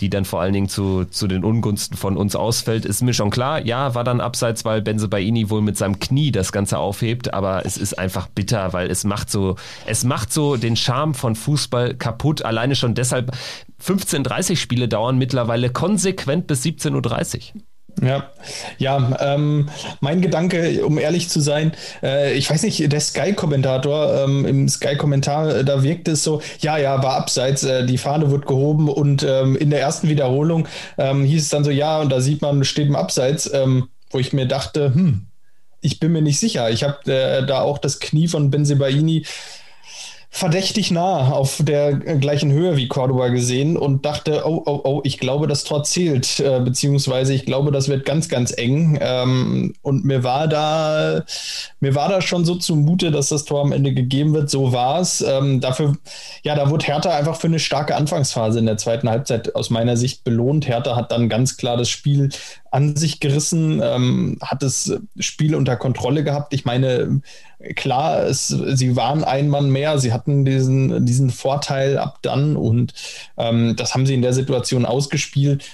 die 0.00 0.10
dann 0.10 0.24
vor 0.24 0.40
allen 0.40 0.52
Dingen 0.52 0.68
zu, 0.68 1.04
zu 1.04 1.26
den 1.26 1.44
Ungunsten 1.44 1.96
von 1.96 2.16
uns 2.16 2.36
ausfällt, 2.36 2.84
ist 2.84 3.02
mir 3.02 3.14
schon 3.14 3.30
klar. 3.30 3.64
Ja, 3.64 3.94
war 3.94 4.04
dann 4.04 4.20
abseits, 4.20 4.64
weil 4.64 4.82
Benze 4.82 5.08
Baini 5.08 5.48
wohl 5.48 5.62
mit 5.62 5.76
seinem 5.76 5.98
Knie 5.98 6.32
das 6.32 6.52
Ganze 6.52 6.78
aufhebt, 6.78 7.32
aber 7.32 7.64
es 7.64 7.76
ist 7.76 7.98
einfach 7.98 8.28
bitter, 8.28 8.72
weil 8.72 8.90
es 8.90 9.04
macht 9.04 9.30
so, 9.30 9.56
es 9.86 10.04
macht 10.04 10.32
so 10.32 10.56
den 10.56 10.76
Charme 10.76 11.14
von 11.14 11.34
Fußball 11.34 11.94
kaputt. 11.94 12.42
Alleine 12.42 12.76
schon 12.76 12.94
deshalb 12.94 13.32
15:30 13.82 14.56
Spiele 14.56 14.88
dauern 14.88 15.18
mittlerweile 15.18 15.70
konsequent 15.70 16.46
bis 16.46 16.62
17:30 16.62 17.54
Uhr. 17.54 17.62
Ja, 18.02 18.30
ja, 18.76 19.16
ähm, 19.20 19.70
mein 20.00 20.20
Gedanke, 20.20 20.84
um 20.84 20.98
ehrlich 20.98 21.30
zu 21.30 21.40
sein, 21.40 21.72
äh, 22.02 22.34
ich 22.34 22.50
weiß 22.50 22.62
nicht, 22.64 22.92
der 22.92 23.00
Sky-Kommentator 23.00 24.24
ähm, 24.24 24.44
im 24.44 24.68
Sky-Kommentar, 24.68 25.56
äh, 25.56 25.64
da 25.64 25.82
wirkte 25.82 26.10
es 26.10 26.22
so, 26.22 26.42
ja, 26.60 26.76
ja, 26.76 27.02
war 27.02 27.14
abseits, 27.14 27.64
äh, 27.64 27.86
die 27.86 27.96
Fahne 27.96 28.30
wird 28.30 28.46
gehoben 28.46 28.90
und 28.90 29.22
ähm, 29.22 29.56
in 29.56 29.70
der 29.70 29.80
ersten 29.80 30.08
Wiederholung 30.08 30.68
ähm, 30.98 31.24
hieß 31.24 31.44
es 31.44 31.48
dann 31.48 31.64
so, 31.64 31.70
ja, 31.70 31.98
und 32.00 32.10
da 32.10 32.20
sieht 32.20 32.42
man, 32.42 32.64
steht 32.64 32.88
im 32.88 32.96
Abseits, 32.96 33.50
ähm, 33.52 33.88
wo 34.10 34.18
ich 34.18 34.34
mir 34.34 34.46
dachte, 34.46 34.92
hm, 34.94 35.28
ich 35.80 35.98
bin 35.98 36.12
mir 36.12 36.22
nicht 36.22 36.38
sicher. 36.38 36.70
Ich 36.70 36.82
habe 36.82 37.10
äh, 37.10 37.46
da 37.46 37.60
auch 37.60 37.78
das 37.78 38.00
Knie 38.00 38.28
von 38.28 38.50
Benzebaini 38.50 39.24
verdächtig 40.36 40.90
nah 40.90 41.30
auf 41.30 41.62
der 41.62 41.94
gleichen 41.94 42.52
Höhe 42.52 42.76
wie 42.76 42.88
Cordoba 42.88 43.28
gesehen 43.28 43.78
und 43.78 44.04
dachte, 44.04 44.42
oh, 44.44 44.62
oh, 44.66 44.80
oh, 44.84 45.00
ich 45.02 45.18
glaube, 45.18 45.46
das 45.46 45.64
Tor 45.64 45.82
zählt, 45.82 46.40
äh, 46.40 46.60
beziehungsweise 46.60 47.32
ich 47.32 47.46
glaube, 47.46 47.72
das 47.72 47.88
wird 47.88 48.04
ganz, 48.04 48.28
ganz 48.28 48.52
eng. 48.54 48.98
Ähm, 49.00 49.72
und 49.80 50.04
mir 50.04 50.24
war 50.24 50.46
da, 50.46 51.24
mir 51.80 51.94
war 51.94 52.10
da 52.10 52.20
schon 52.20 52.44
so 52.44 52.56
zumute, 52.56 53.10
dass 53.10 53.30
das 53.30 53.46
Tor 53.46 53.62
am 53.62 53.72
Ende 53.72 53.94
gegeben 53.94 54.34
wird. 54.34 54.50
So 54.50 54.74
war 54.74 55.00
es. 55.00 55.22
Ähm, 55.22 55.62
dafür, 55.62 55.96
ja, 56.42 56.54
da 56.54 56.68
wurde 56.68 56.84
Hertha 56.84 57.16
einfach 57.16 57.36
für 57.36 57.46
eine 57.46 57.58
starke 57.58 57.96
Anfangsphase 57.96 58.58
in 58.58 58.66
der 58.66 58.76
zweiten 58.76 59.08
Halbzeit 59.08 59.54
aus 59.54 59.70
meiner 59.70 59.96
Sicht 59.96 60.22
belohnt. 60.22 60.68
Hertha 60.68 60.96
hat 60.96 61.12
dann 61.12 61.30
ganz 61.30 61.56
klar 61.56 61.78
das 61.78 61.88
Spiel 61.88 62.28
an 62.76 62.94
sich 62.94 63.20
gerissen, 63.20 63.80
ähm, 63.82 64.36
hat 64.42 64.62
das 64.62 64.92
Spiel 65.18 65.54
unter 65.54 65.76
Kontrolle 65.76 66.22
gehabt. 66.24 66.52
Ich 66.52 66.66
meine, 66.66 67.22
klar, 67.74 68.24
es, 68.24 68.48
sie 68.48 68.96
waren 68.96 69.24
ein 69.24 69.48
Mann 69.48 69.70
mehr, 69.70 69.98
sie 69.98 70.12
hatten 70.12 70.44
diesen, 70.44 71.06
diesen 71.06 71.30
Vorteil 71.30 71.96
ab 71.96 72.18
dann 72.20 72.54
und 72.54 72.92
ähm, 73.38 73.76
das 73.76 73.94
haben 73.94 74.04
sie 74.04 74.12
in 74.12 74.20
der 74.20 74.34
Situation 74.34 74.84
ausgespielt. 74.84 75.64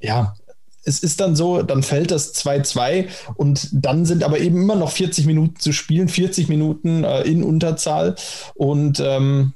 Ja, 0.00 0.36
es 0.84 1.00
ist 1.00 1.20
dann 1.20 1.36
so, 1.36 1.60
dann 1.60 1.82
fällt 1.82 2.10
das 2.10 2.34
2-2 2.34 3.08
und 3.34 3.68
dann 3.72 4.06
sind 4.06 4.24
aber 4.24 4.40
eben 4.40 4.62
immer 4.62 4.74
noch 4.74 4.90
40 4.90 5.26
Minuten 5.26 5.56
zu 5.60 5.72
spielen, 5.72 6.08
40 6.08 6.48
Minuten 6.48 7.04
äh, 7.04 7.24
in 7.24 7.42
Unterzahl 7.42 8.14
und 8.54 9.02
ähm, 9.04 9.52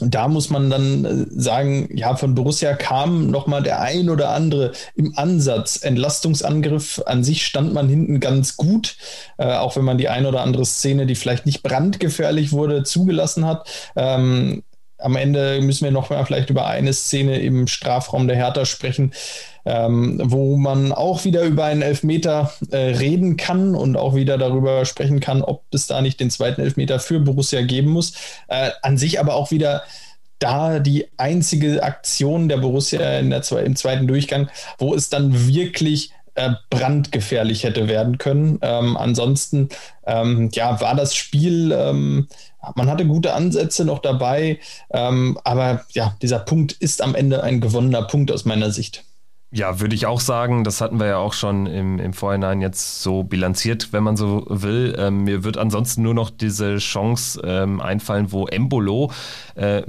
da 0.00 0.28
muss 0.28 0.50
man 0.50 0.70
dann 0.70 1.04
äh, 1.04 1.26
sagen, 1.30 1.88
ja, 1.92 2.16
von 2.16 2.34
Borussia 2.34 2.74
kam 2.74 3.30
nochmal 3.30 3.62
der 3.62 3.80
ein 3.80 4.10
oder 4.10 4.30
andere 4.30 4.72
im 4.94 5.16
Ansatz. 5.16 5.82
Entlastungsangriff 5.82 7.02
an 7.06 7.24
sich 7.24 7.44
stand 7.44 7.72
man 7.72 7.88
hinten 7.88 8.20
ganz 8.20 8.56
gut, 8.56 8.96
äh, 9.38 9.52
auch 9.52 9.76
wenn 9.76 9.84
man 9.84 9.98
die 9.98 10.08
ein 10.08 10.26
oder 10.26 10.42
andere 10.42 10.64
Szene, 10.64 11.06
die 11.06 11.14
vielleicht 11.14 11.46
nicht 11.46 11.62
brandgefährlich 11.62 12.52
wurde, 12.52 12.82
zugelassen 12.82 13.46
hat. 13.46 13.68
Ähm, 13.96 14.62
am 14.98 15.14
Ende 15.14 15.60
müssen 15.62 15.84
wir 15.84 15.92
noch 15.92 16.10
mal 16.10 16.24
vielleicht 16.24 16.50
über 16.50 16.66
eine 16.66 16.92
Szene 16.92 17.38
im 17.38 17.68
Strafraum 17.68 18.26
der 18.26 18.36
Hertha 18.36 18.64
sprechen, 18.64 19.12
ähm, 19.68 20.18
wo 20.24 20.56
man 20.56 20.92
auch 20.92 21.24
wieder 21.24 21.42
über 21.42 21.66
einen 21.66 21.82
Elfmeter 21.82 22.50
äh, 22.70 22.76
reden 22.76 23.36
kann 23.36 23.74
und 23.74 23.96
auch 23.96 24.14
wieder 24.14 24.38
darüber 24.38 24.86
sprechen 24.86 25.20
kann, 25.20 25.42
ob 25.42 25.62
es 25.72 25.86
da 25.86 26.00
nicht 26.00 26.20
den 26.20 26.30
zweiten 26.30 26.62
Elfmeter 26.62 26.98
für 26.98 27.20
Borussia 27.20 27.60
geben 27.60 27.90
muss. 27.90 28.14
Äh, 28.48 28.70
an 28.80 28.96
sich 28.96 29.20
aber 29.20 29.34
auch 29.34 29.50
wieder 29.50 29.82
da 30.38 30.78
die 30.78 31.08
einzige 31.18 31.82
Aktion 31.82 32.48
der 32.48 32.56
Borussia 32.56 33.18
in 33.18 33.28
der, 33.28 33.42
im 33.62 33.76
zweiten 33.76 34.06
Durchgang, 34.06 34.48
wo 34.78 34.94
es 34.94 35.10
dann 35.10 35.46
wirklich 35.46 36.12
äh, 36.34 36.52
brandgefährlich 36.70 37.64
hätte 37.64 37.88
werden 37.88 38.16
können. 38.16 38.58
Ähm, 38.62 38.96
ansonsten 38.96 39.68
ähm, 40.06 40.48
ja, 40.54 40.80
war 40.80 40.94
das 40.94 41.14
Spiel, 41.14 41.72
ähm, 41.76 42.28
man 42.74 42.88
hatte 42.88 43.04
gute 43.04 43.34
Ansätze 43.34 43.84
noch 43.84 43.98
dabei, 43.98 44.60
ähm, 44.90 45.38
aber 45.44 45.84
ja, 45.92 46.16
dieser 46.22 46.38
Punkt 46.38 46.72
ist 46.72 47.02
am 47.02 47.14
Ende 47.14 47.42
ein 47.42 47.60
gewonnener 47.60 48.02
Punkt 48.02 48.32
aus 48.32 48.46
meiner 48.46 48.70
Sicht. 48.70 49.04
Ja, 49.50 49.80
würde 49.80 49.94
ich 49.94 50.04
auch 50.04 50.20
sagen. 50.20 50.62
Das 50.62 50.82
hatten 50.82 51.00
wir 51.00 51.06
ja 51.06 51.16
auch 51.16 51.32
schon 51.32 51.66
im, 51.66 51.98
im 51.98 52.12
Vorhinein 52.12 52.60
jetzt 52.60 53.02
so 53.02 53.22
bilanziert, 53.22 53.92
wenn 53.92 54.02
man 54.02 54.16
so 54.16 54.44
will. 54.48 54.94
Ähm, 54.98 55.24
mir 55.24 55.42
wird 55.42 55.56
ansonsten 55.56 56.02
nur 56.02 56.12
noch 56.12 56.28
diese 56.28 56.76
Chance 56.76 57.40
ähm, 57.42 57.80
einfallen, 57.80 58.30
wo 58.30 58.46
Embolo 58.46 59.10
äh, 59.54 59.82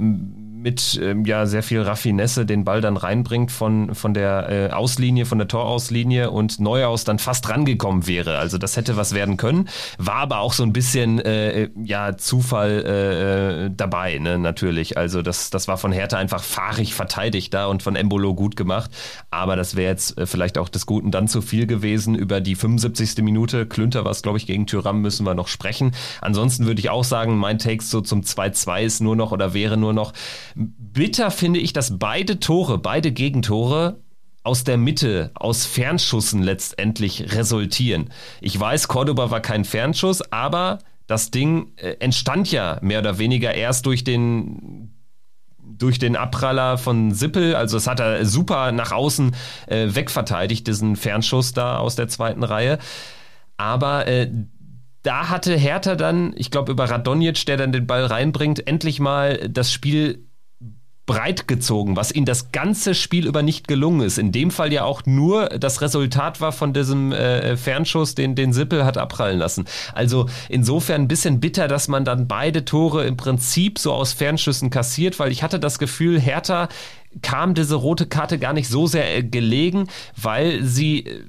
mit 0.62 1.00
ähm, 1.02 1.24
ja 1.24 1.46
sehr 1.46 1.62
viel 1.62 1.80
Raffinesse 1.80 2.44
den 2.46 2.64
Ball 2.64 2.80
dann 2.80 2.96
reinbringt 2.96 3.50
von, 3.50 3.94
von 3.94 4.14
der 4.14 4.48
äh, 4.48 4.70
Auslinie, 4.72 5.26
von 5.26 5.38
der 5.38 5.48
Torauslinie 5.48 6.30
und 6.30 6.60
Neuhaus 6.60 7.04
dann 7.04 7.18
fast 7.18 7.48
rangekommen 7.48 8.06
wäre. 8.06 8.38
Also 8.38 8.58
das 8.58 8.76
hätte 8.76 8.96
was 8.96 9.14
werden 9.14 9.36
können. 9.36 9.68
War 9.98 10.16
aber 10.16 10.40
auch 10.40 10.52
so 10.52 10.62
ein 10.62 10.72
bisschen 10.72 11.18
äh, 11.20 11.70
ja 11.82 12.16
Zufall 12.16 12.84
äh, 12.86 13.66
äh, 13.66 13.70
dabei, 13.74 14.18
ne, 14.18 14.38
natürlich. 14.38 14.96
Also 14.96 15.22
das, 15.22 15.50
das 15.50 15.68
war 15.68 15.78
von 15.78 15.92
Hertha 15.92 16.18
einfach 16.18 16.42
fahrig 16.42 16.94
verteidigt 16.94 17.54
da 17.54 17.66
und 17.66 17.82
von 17.82 17.96
Embolo 17.96 18.34
gut 18.34 18.56
gemacht. 18.56 18.90
Aber 19.30 19.56
das 19.56 19.76
wäre 19.76 19.90
jetzt 19.90 20.18
äh, 20.18 20.26
vielleicht 20.26 20.58
auch 20.58 20.68
des 20.68 20.86
Guten 20.86 21.10
dann 21.10 21.28
zu 21.28 21.40
viel 21.42 21.66
gewesen. 21.66 22.14
Über 22.14 22.40
die 22.40 22.54
75. 22.54 23.22
Minute, 23.22 23.66
Klünter 23.66 24.04
war 24.04 24.10
es, 24.10 24.22
glaube 24.22 24.38
ich, 24.38 24.46
gegen 24.46 24.66
Tyram 24.66 25.00
müssen 25.00 25.24
wir 25.24 25.34
noch 25.34 25.48
sprechen. 25.48 25.92
Ansonsten 26.20 26.66
würde 26.66 26.80
ich 26.80 26.90
auch 26.90 27.04
sagen, 27.04 27.36
mein 27.38 27.58
Take 27.58 27.82
so 27.82 28.00
zum 28.00 28.20
2-2 28.22 28.82
ist 28.82 29.00
nur 29.00 29.16
noch 29.16 29.32
oder 29.32 29.54
wäre 29.54 29.76
nur 29.76 29.92
noch, 29.92 30.12
Bitter 30.54 31.30
finde 31.30 31.60
ich, 31.60 31.72
dass 31.72 31.98
beide 31.98 32.40
Tore, 32.40 32.78
beide 32.78 33.12
Gegentore 33.12 34.00
aus 34.42 34.64
der 34.64 34.78
Mitte, 34.78 35.30
aus 35.34 35.66
Fernschüssen 35.66 36.42
letztendlich 36.42 37.34
resultieren. 37.34 38.10
Ich 38.40 38.58
weiß, 38.58 38.88
Cordoba 38.88 39.30
war 39.30 39.40
kein 39.40 39.64
Fernschuss, 39.64 40.22
aber 40.32 40.78
das 41.06 41.30
Ding 41.30 41.72
äh, 41.76 41.96
entstand 42.00 42.50
ja 42.50 42.78
mehr 42.82 43.00
oder 43.00 43.18
weniger 43.18 43.54
erst 43.54 43.86
durch 43.86 44.04
den 44.04 44.94
durch 45.58 45.98
den 45.98 46.14
Abpraller 46.14 46.76
von 46.76 47.12
Sippel, 47.12 47.54
also 47.54 47.78
es 47.78 47.86
hat 47.86 48.00
er 48.00 48.26
super 48.26 48.70
nach 48.70 48.92
außen 48.92 49.34
äh, 49.66 49.88
wegverteidigt, 49.94 50.66
diesen 50.66 50.94
Fernschuss 50.94 51.54
da 51.54 51.78
aus 51.78 51.96
der 51.96 52.08
zweiten 52.08 52.42
Reihe. 52.42 52.78
Aber 53.56 54.06
äh, 54.06 54.30
da 55.02 55.30
hatte 55.30 55.56
Hertha 55.56 55.94
dann, 55.94 56.34
ich 56.36 56.50
glaube 56.50 56.72
über 56.72 56.90
Radonjic, 56.90 57.46
der 57.46 57.56
dann 57.56 57.72
den 57.72 57.86
Ball 57.86 58.04
reinbringt, 58.04 58.66
endlich 58.66 59.00
mal 59.00 59.48
das 59.48 59.72
Spiel 59.72 60.26
breit 61.10 61.48
gezogen, 61.48 61.96
was 61.96 62.12
ihnen 62.12 62.24
das 62.24 62.52
ganze 62.52 62.94
Spiel 62.94 63.26
über 63.26 63.42
nicht 63.42 63.66
gelungen 63.66 64.02
ist. 64.02 64.16
In 64.16 64.30
dem 64.30 64.52
Fall 64.52 64.72
ja 64.72 64.84
auch 64.84 65.02
nur 65.06 65.48
das 65.48 65.80
Resultat 65.80 66.40
war 66.40 66.52
von 66.52 66.72
diesem 66.72 67.10
äh, 67.10 67.56
Fernschuss, 67.56 68.14
den, 68.14 68.36
den 68.36 68.52
Sippel 68.52 68.84
hat 68.84 68.96
abprallen 68.96 69.40
lassen. 69.40 69.64
Also 69.92 70.26
insofern 70.48 71.02
ein 71.02 71.08
bisschen 71.08 71.40
bitter, 71.40 71.66
dass 71.66 71.88
man 71.88 72.04
dann 72.04 72.28
beide 72.28 72.64
Tore 72.64 73.06
im 73.06 73.16
Prinzip 73.16 73.80
so 73.80 73.92
aus 73.92 74.12
Fernschüssen 74.12 74.70
kassiert, 74.70 75.18
weil 75.18 75.32
ich 75.32 75.42
hatte 75.42 75.58
das 75.58 75.80
Gefühl, 75.80 76.20
Hertha 76.20 76.68
kam 77.22 77.54
diese 77.54 77.74
rote 77.74 78.06
Karte 78.06 78.38
gar 78.38 78.52
nicht 78.52 78.68
so 78.68 78.86
sehr 78.86 79.16
äh, 79.16 79.24
gelegen, 79.24 79.88
weil 80.14 80.62
sie 80.62 81.06
äh, 81.06 81.24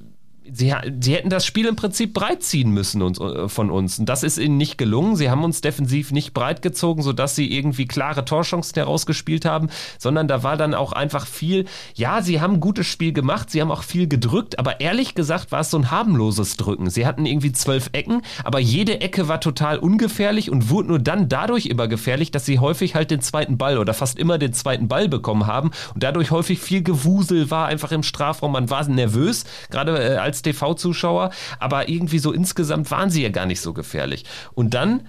sie, 0.50 0.74
sie 1.00 1.14
hätten 1.14 1.30
das 1.30 1.46
Spiel 1.46 1.66
im 1.66 1.76
Prinzip 1.76 2.14
breit 2.14 2.42
ziehen 2.42 2.70
müssen 2.70 3.02
uns, 3.02 3.20
äh, 3.20 3.48
von 3.48 3.70
uns. 3.70 3.98
Und 3.98 4.08
das 4.08 4.22
ist 4.22 4.38
ihnen 4.38 4.56
nicht 4.56 4.78
gelungen. 4.78 5.16
Sie 5.16 5.30
haben 5.30 5.44
uns 5.44 5.60
defensiv 5.60 6.12
nicht 6.12 6.34
breit 6.34 6.62
gezogen, 6.62 7.02
sodass 7.02 7.36
sie 7.36 7.52
irgendwie 7.52 7.86
klare 7.86 8.24
Torchancen 8.24 8.74
herausgespielt 8.74 9.44
haben, 9.44 9.68
sondern 9.98 10.28
da 10.28 10.42
war 10.42 10.56
dann 10.56 10.74
auch 10.74 10.92
einfach 10.92 11.26
viel, 11.26 11.66
ja, 11.94 12.22
sie 12.22 12.40
haben 12.40 12.54
ein 12.54 12.60
gutes 12.60 12.86
Spiel 12.86 13.12
gemacht, 13.12 13.50
sie 13.50 13.60
haben 13.60 13.70
auch 13.70 13.82
viel 13.82 14.08
gedrückt, 14.08 14.58
aber 14.58 14.80
ehrlich 14.80 15.14
gesagt 15.14 15.52
war 15.52 15.60
es 15.60 15.70
so 15.70 15.78
ein 15.78 15.90
harmloses 15.90 16.56
Drücken. 16.56 16.90
Sie 16.90 17.06
hatten 17.06 17.26
irgendwie 17.26 17.52
zwölf 17.52 17.90
Ecken, 17.92 18.22
aber 18.44 18.58
jede 18.58 19.00
Ecke 19.00 19.28
war 19.28 19.40
total 19.40 19.78
ungefährlich 19.78 20.50
und 20.50 20.70
wurde 20.70 20.88
nur 20.88 20.98
dann 20.98 21.28
dadurch 21.28 21.66
immer 21.66 21.88
gefährlich, 21.88 22.30
dass 22.30 22.46
sie 22.46 22.58
häufig 22.58 22.94
halt 22.94 23.10
den 23.10 23.20
zweiten 23.20 23.58
Ball 23.58 23.78
oder 23.78 23.94
fast 23.94 24.18
immer 24.18 24.38
den 24.38 24.52
zweiten 24.52 24.88
Ball 24.88 25.08
bekommen 25.08 25.46
haben 25.46 25.70
und 25.94 26.02
dadurch 26.02 26.30
häufig 26.30 26.60
viel 26.60 26.82
Gewusel 26.82 27.50
war 27.50 27.66
einfach 27.66 27.92
im 27.92 28.02
Strafraum. 28.02 28.52
Man 28.52 28.70
war 28.70 28.82
nervös, 28.88 29.44
gerade 29.70 29.96
äh, 29.96 30.16
als 30.16 30.31
als 30.32 30.42
TV-Zuschauer, 30.42 31.30
aber 31.58 31.88
irgendwie 31.90 32.18
so 32.18 32.32
insgesamt 32.32 32.90
waren 32.90 33.10
sie 33.10 33.22
ja 33.22 33.28
gar 33.28 33.46
nicht 33.46 33.60
so 33.60 33.74
gefährlich. 33.74 34.24
Und 34.54 34.72
dann 34.72 35.06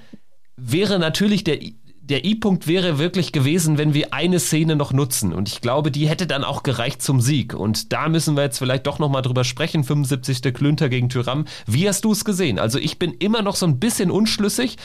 wäre 0.57 0.99
natürlich 0.99 1.43
der 1.45 1.59
der 2.05 2.25
I-Punkt 2.25 2.67
wäre 2.67 2.97
wirklich 2.97 3.31
gewesen, 3.31 3.77
wenn 3.77 3.93
wir 3.93 4.13
eine 4.13 4.41
Szene 4.41 4.75
noch 4.75 4.91
nutzen. 4.91 5.31
Und 5.33 5.47
ich 5.47 5.61
glaube, 5.61 5.89
die 5.89 6.09
hätte 6.09 6.27
dann 6.27 6.43
auch 6.43 6.61
gereicht 6.61 7.01
zum 7.01 7.21
Sieg. 7.21 7.53
Und 7.53 7.93
da 7.93 8.09
müssen 8.09 8.35
wir 8.35 8.43
jetzt 8.43 8.57
vielleicht 8.57 8.87
doch 8.87 8.99
nochmal 8.99 9.21
drüber 9.21 9.45
sprechen. 9.45 9.85
75. 9.85 10.53
Klünter 10.53 10.89
gegen 10.89 11.07
Tyram. 11.07 11.45
Wie 11.65 11.87
hast 11.87 12.03
du 12.03 12.11
es 12.11 12.25
gesehen? 12.25 12.59
Also 12.59 12.77
ich 12.77 12.99
bin 12.99 13.13
immer 13.13 13.41
noch 13.41 13.55
so 13.55 13.65
ein 13.65 13.79
bisschen 13.79 14.11
unschlüssig. 14.11 14.75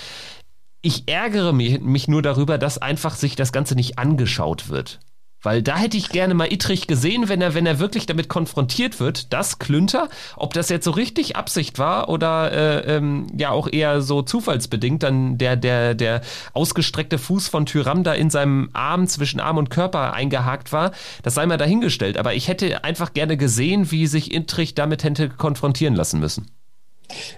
Ich 0.81 1.09
ärgere 1.09 1.53
mich, 1.53 1.81
mich 1.81 2.07
nur 2.07 2.22
darüber, 2.22 2.57
dass 2.57 2.79
einfach 2.79 3.16
sich 3.16 3.35
das 3.35 3.51
Ganze 3.51 3.74
nicht 3.74 3.98
angeschaut 3.98 4.68
wird. 4.68 5.01
Weil 5.42 5.62
da 5.62 5.77
hätte 5.77 5.96
ich 5.96 6.09
gerne 6.09 6.35
mal 6.35 6.53
Ittrich 6.53 6.87
gesehen, 6.87 7.29
wenn 7.29 7.40
er, 7.40 7.55
wenn 7.55 7.66
er 7.66 7.79
wirklich 7.79 8.07
damit 8.07 8.29
konfrontiert 8.29 8.98
wird, 8.98 9.33
das 9.33 9.59
Klünter, 9.59 10.09
ob 10.37 10.53
das 10.53 10.68
jetzt 10.68 10.85
so 10.85 10.90
richtig 10.90 11.37
Absicht 11.37 11.79
war 11.79 12.09
oder 12.09 12.53
äh, 12.53 12.96
ähm, 12.96 13.27
ja 13.37 13.51
auch 13.51 13.68
eher 13.70 14.03
so 14.03 14.22
zufallsbedingt, 14.22 15.03
dann 15.03 15.38
der, 15.38 15.57
der, 15.57 15.94
der 15.94 16.22
ausgestreckte 16.55 17.18
Fuß 17.18 17.48
von 17.48 17.66
Tyram 17.66 18.03
da 18.03 18.14
in 18.14 18.31
seinem 18.31 18.70
Arm 18.72 19.07
zwischen 19.07 19.38
Arm 19.38 19.59
und 19.59 19.70
Körper 19.70 20.12
eingehakt 20.12 20.72
war, 20.72 20.90
das 21.22 21.35
sei 21.35 21.46
mal 21.46 21.57
dahingestellt. 21.57 22.18
Aber 22.18 22.35
ich 22.35 22.48
hätte 22.48 22.83
einfach 22.83 23.12
gerne 23.12 23.37
gesehen, 23.37 23.90
wie 23.92 24.07
sich 24.07 24.35
Ittrich 24.35 24.74
damit 24.74 25.05
hätte 25.05 25.29
konfrontieren 25.29 25.94
lassen 25.94 26.18
müssen. 26.18 26.51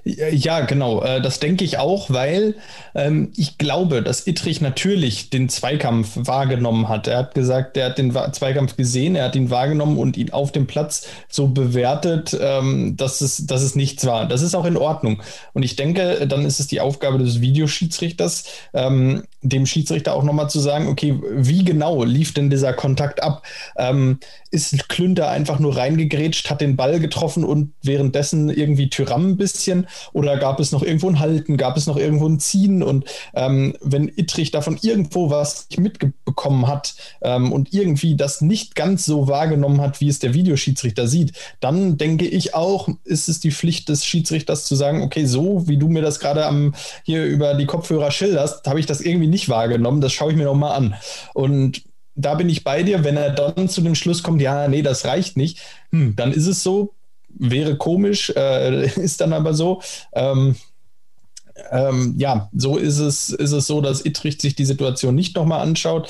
Ja, 0.04 0.60
genau. 0.60 1.02
Äh, 1.02 1.20
das 1.20 1.40
denke 1.40 1.64
ich 1.64 1.78
auch, 1.78 2.10
weil 2.10 2.56
ähm, 2.94 3.32
ich 3.36 3.58
glaube, 3.58 4.02
dass 4.02 4.26
Ittrich 4.26 4.60
natürlich 4.60 5.30
den 5.30 5.48
Zweikampf 5.48 6.10
wahrgenommen 6.14 6.88
hat. 6.88 7.06
Er 7.06 7.18
hat 7.18 7.34
gesagt, 7.34 7.76
er 7.76 7.86
hat 7.86 7.98
den 7.98 8.12
Zweikampf 8.32 8.76
gesehen, 8.76 9.14
er 9.14 9.26
hat 9.26 9.36
ihn 9.36 9.50
wahrgenommen 9.50 9.98
und 9.98 10.16
ihn 10.16 10.30
auf 10.30 10.52
dem 10.52 10.66
Platz 10.66 11.06
so 11.28 11.48
bewertet, 11.48 12.36
ähm, 12.40 12.96
dass, 12.96 13.20
es, 13.20 13.46
dass 13.46 13.62
es 13.62 13.76
nichts 13.76 14.06
war. 14.06 14.26
Das 14.26 14.42
ist 14.42 14.54
auch 14.54 14.64
in 14.64 14.76
Ordnung. 14.76 15.22
Und 15.52 15.62
ich 15.62 15.76
denke, 15.76 16.26
dann 16.26 16.44
ist 16.44 16.60
es 16.60 16.66
die 16.66 16.80
Aufgabe 16.80 17.18
des 17.18 17.40
Videoschiedsrichters, 17.40 18.44
ähm, 18.74 19.24
dem 19.42 19.66
Schiedsrichter 19.66 20.14
auch 20.14 20.22
nochmal 20.22 20.50
zu 20.50 20.60
sagen, 20.60 20.88
okay, 20.88 21.18
wie 21.30 21.64
genau 21.64 22.04
lief 22.04 22.34
denn 22.34 22.50
dieser 22.50 22.72
Kontakt 22.72 23.22
ab? 23.22 23.42
Ähm, 23.76 24.18
ist 24.50 24.88
Klünter 24.88 25.30
einfach 25.30 25.60
nur 25.60 25.76
reingegrätscht, 25.76 26.50
hat 26.50 26.60
den 26.60 26.76
Ball 26.76 26.98
getroffen 27.00 27.44
und 27.44 27.72
währenddessen 27.82 28.50
irgendwie 28.50 28.90
Tyram 28.90 29.30
ein 29.30 29.36
bisschen? 29.36 29.86
Oder 30.12 30.36
gab 30.36 30.60
es 30.60 30.72
noch 30.72 30.82
irgendwo 30.82 31.08
ein 31.08 31.20
Halten? 31.20 31.56
Gab 31.56 31.76
es 31.76 31.86
noch 31.86 31.96
irgendwo 31.96 32.28
ein 32.28 32.40
Ziehen? 32.40 32.82
Und 32.82 33.04
ähm, 33.34 33.74
wenn 33.80 34.08
Ittrich 34.08 34.50
davon 34.50 34.78
irgendwo 34.82 35.30
was 35.30 35.68
mitbekommen 35.76 36.66
hat 36.66 36.94
ähm, 37.22 37.52
und 37.52 37.72
irgendwie 37.72 38.16
das 38.16 38.40
nicht 38.40 38.74
ganz 38.74 39.04
so 39.04 39.28
wahrgenommen 39.28 39.80
hat, 39.80 40.00
wie 40.00 40.08
es 40.08 40.18
der 40.18 40.34
Videoschiedsrichter 40.34 41.06
sieht, 41.06 41.32
dann 41.60 41.96
denke 41.96 42.26
ich 42.26 42.54
auch, 42.54 42.88
ist 43.04 43.28
es 43.28 43.40
die 43.40 43.52
Pflicht 43.52 43.88
des 43.88 44.04
Schiedsrichters 44.04 44.64
zu 44.64 44.74
sagen, 44.74 45.02
okay, 45.02 45.24
so 45.24 45.68
wie 45.68 45.78
du 45.78 45.88
mir 45.88 46.02
das 46.02 46.18
gerade 46.18 46.40
hier 47.04 47.24
über 47.24 47.54
die 47.54 47.66
Kopfhörer 47.66 48.10
schilderst, 48.10 48.66
habe 48.66 48.80
ich 48.80 48.86
das 48.86 49.00
irgendwie 49.00 49.28
nicht 49.30 49.48
wahrgenommen. 49.48 50.00
Das 50.00 50.12
schaue 50.12 50.32
ich 50.32 50.36
mir 50.36 50.44
noch 50.44 50.54
mal 50.54 50.74
an. 50.74 50.94
Und 51.34 51.82
da 52.14 52.34
bin 52.34 52.48
ich 52.48 52.64
bei 52.64 52.82
dir, 52.82 53.04
wenn 53.04 53.16
er 53.16 53.30
dann 53.30 53.68
zu 53.68 53.80
dem 53.80 53.94
Schluss 53.94 54.22
kommt, 54.22 54.42
ja, 54.42 54.68
nee, 54.68 54.82
das 54.82 55.04
reicht 55.04 55.36
nicht, 55.36 55.58
hm, 55.90 56.16
dann 56.16 56.32
ist 56.32 56.46
es 56.46 56.62
so. 56.62 56.94
wäre 57.28 57.76
komisch, 57.76 58.30
äh, 58.30 58.86
ist 59.00 59.20
dann 59.20 59.32
aber 59.32 59.54
so. 59.54 59.80
Ähm, 60.12 60.56
ähm, 61.70 62.14
ja, 62.18 62.48
so 62.54 62.76
ist 62.76 62.98
es, 62.98 63.30
ist 63.30 63.52
es 63.52 63.66
so, 63.66 63.80
dass 63.80 64.04
Ittrich 64.04 64.40
sich 64.40 64.54
die 64.54 64.64
Situation 64.64 65.14
nicht 65.14 65.36
nochmal 65.36 65.60
anschaut. 65.60 66.08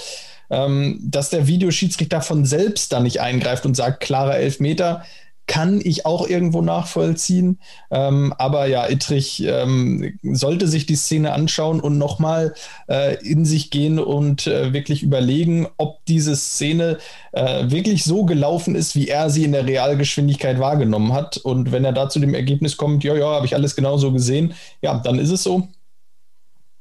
Ähm, 0.53 0.99
dass 1.01 1.31
der 1.31 1.47
Videoschiedsrichter 1.47 2.23
von 2.23 2.45
selbst 2.45 2.93
da 2.93 2.99
nicht 2.99 3.21
eingreift 3.21 3.65
und 3.67 3.77
sagt, 3.77 4.01
klarer 4.01 4.37
Elfmeter, 4.37 5.05
kann 5.51 5.81
ich 5.83 6.07
auch 6.07 6.29
irgendwo 6.29 6.63
nachvollziehen. 6.63 7.59
Ähm, 7.91 8.33
aber 8.39 8.67
ja, 8.67 8.89
Ittrich 8.89 9.43
ähm, 9.45 10.17
sollte 10.23 10.69
sich 10.69 10.87
die 10.87 10.95
Szene 10.95 11.33
anschauen 11.33 11.81
und 11.81 11.99
nochmal 11.99 12.55
äh, 12.89 13.17
in 13.27 13.45
sich 13.45 13.73
gehen 13.73 13.99
und 13.99 14.47
äh, 14.47 14.73
wirklich 14.73 15.03
überlegen, 15.03 15.67
ob 15.77 16.05
diese 16.05 16.37
Szene 16.37 16.99
äh, 17.33 17.69
wirklich 17.69 18.05
so 18.05 18.25
gelaufen 18.25 18.77
ist, 18.77 18.95
wie 18.95 19.09
er 19.09 19.29
sie 19.29 19.43
in 19.43 19.51
der 19.51 19.67
Realgeschwindigkeit 19.67 20.61
wahrgenommen 20.61 21.13
hat. 21.13 21.37
Und 21.39 21.73
wenn 21.73 21.85
er 21.85 21.93
da 21.93 22.09
zu 22.09 22.21
dem 22.21 22.33
Ergebnis 22.33 22.77
kommt, 22.77 23.03
ja, 23.03 23.17
ja, 23.17 23.27
habe 23.27 23.47
ich 23.47 23.57
alles 23.57 23.75
genauso 23.75 24.13
gesehen, 24.13 24.55
ja, 24.83 25.01
dann 25.01 25.19
ist 25.19 25.31
es 25.31 25.43
so. 25.43 25.67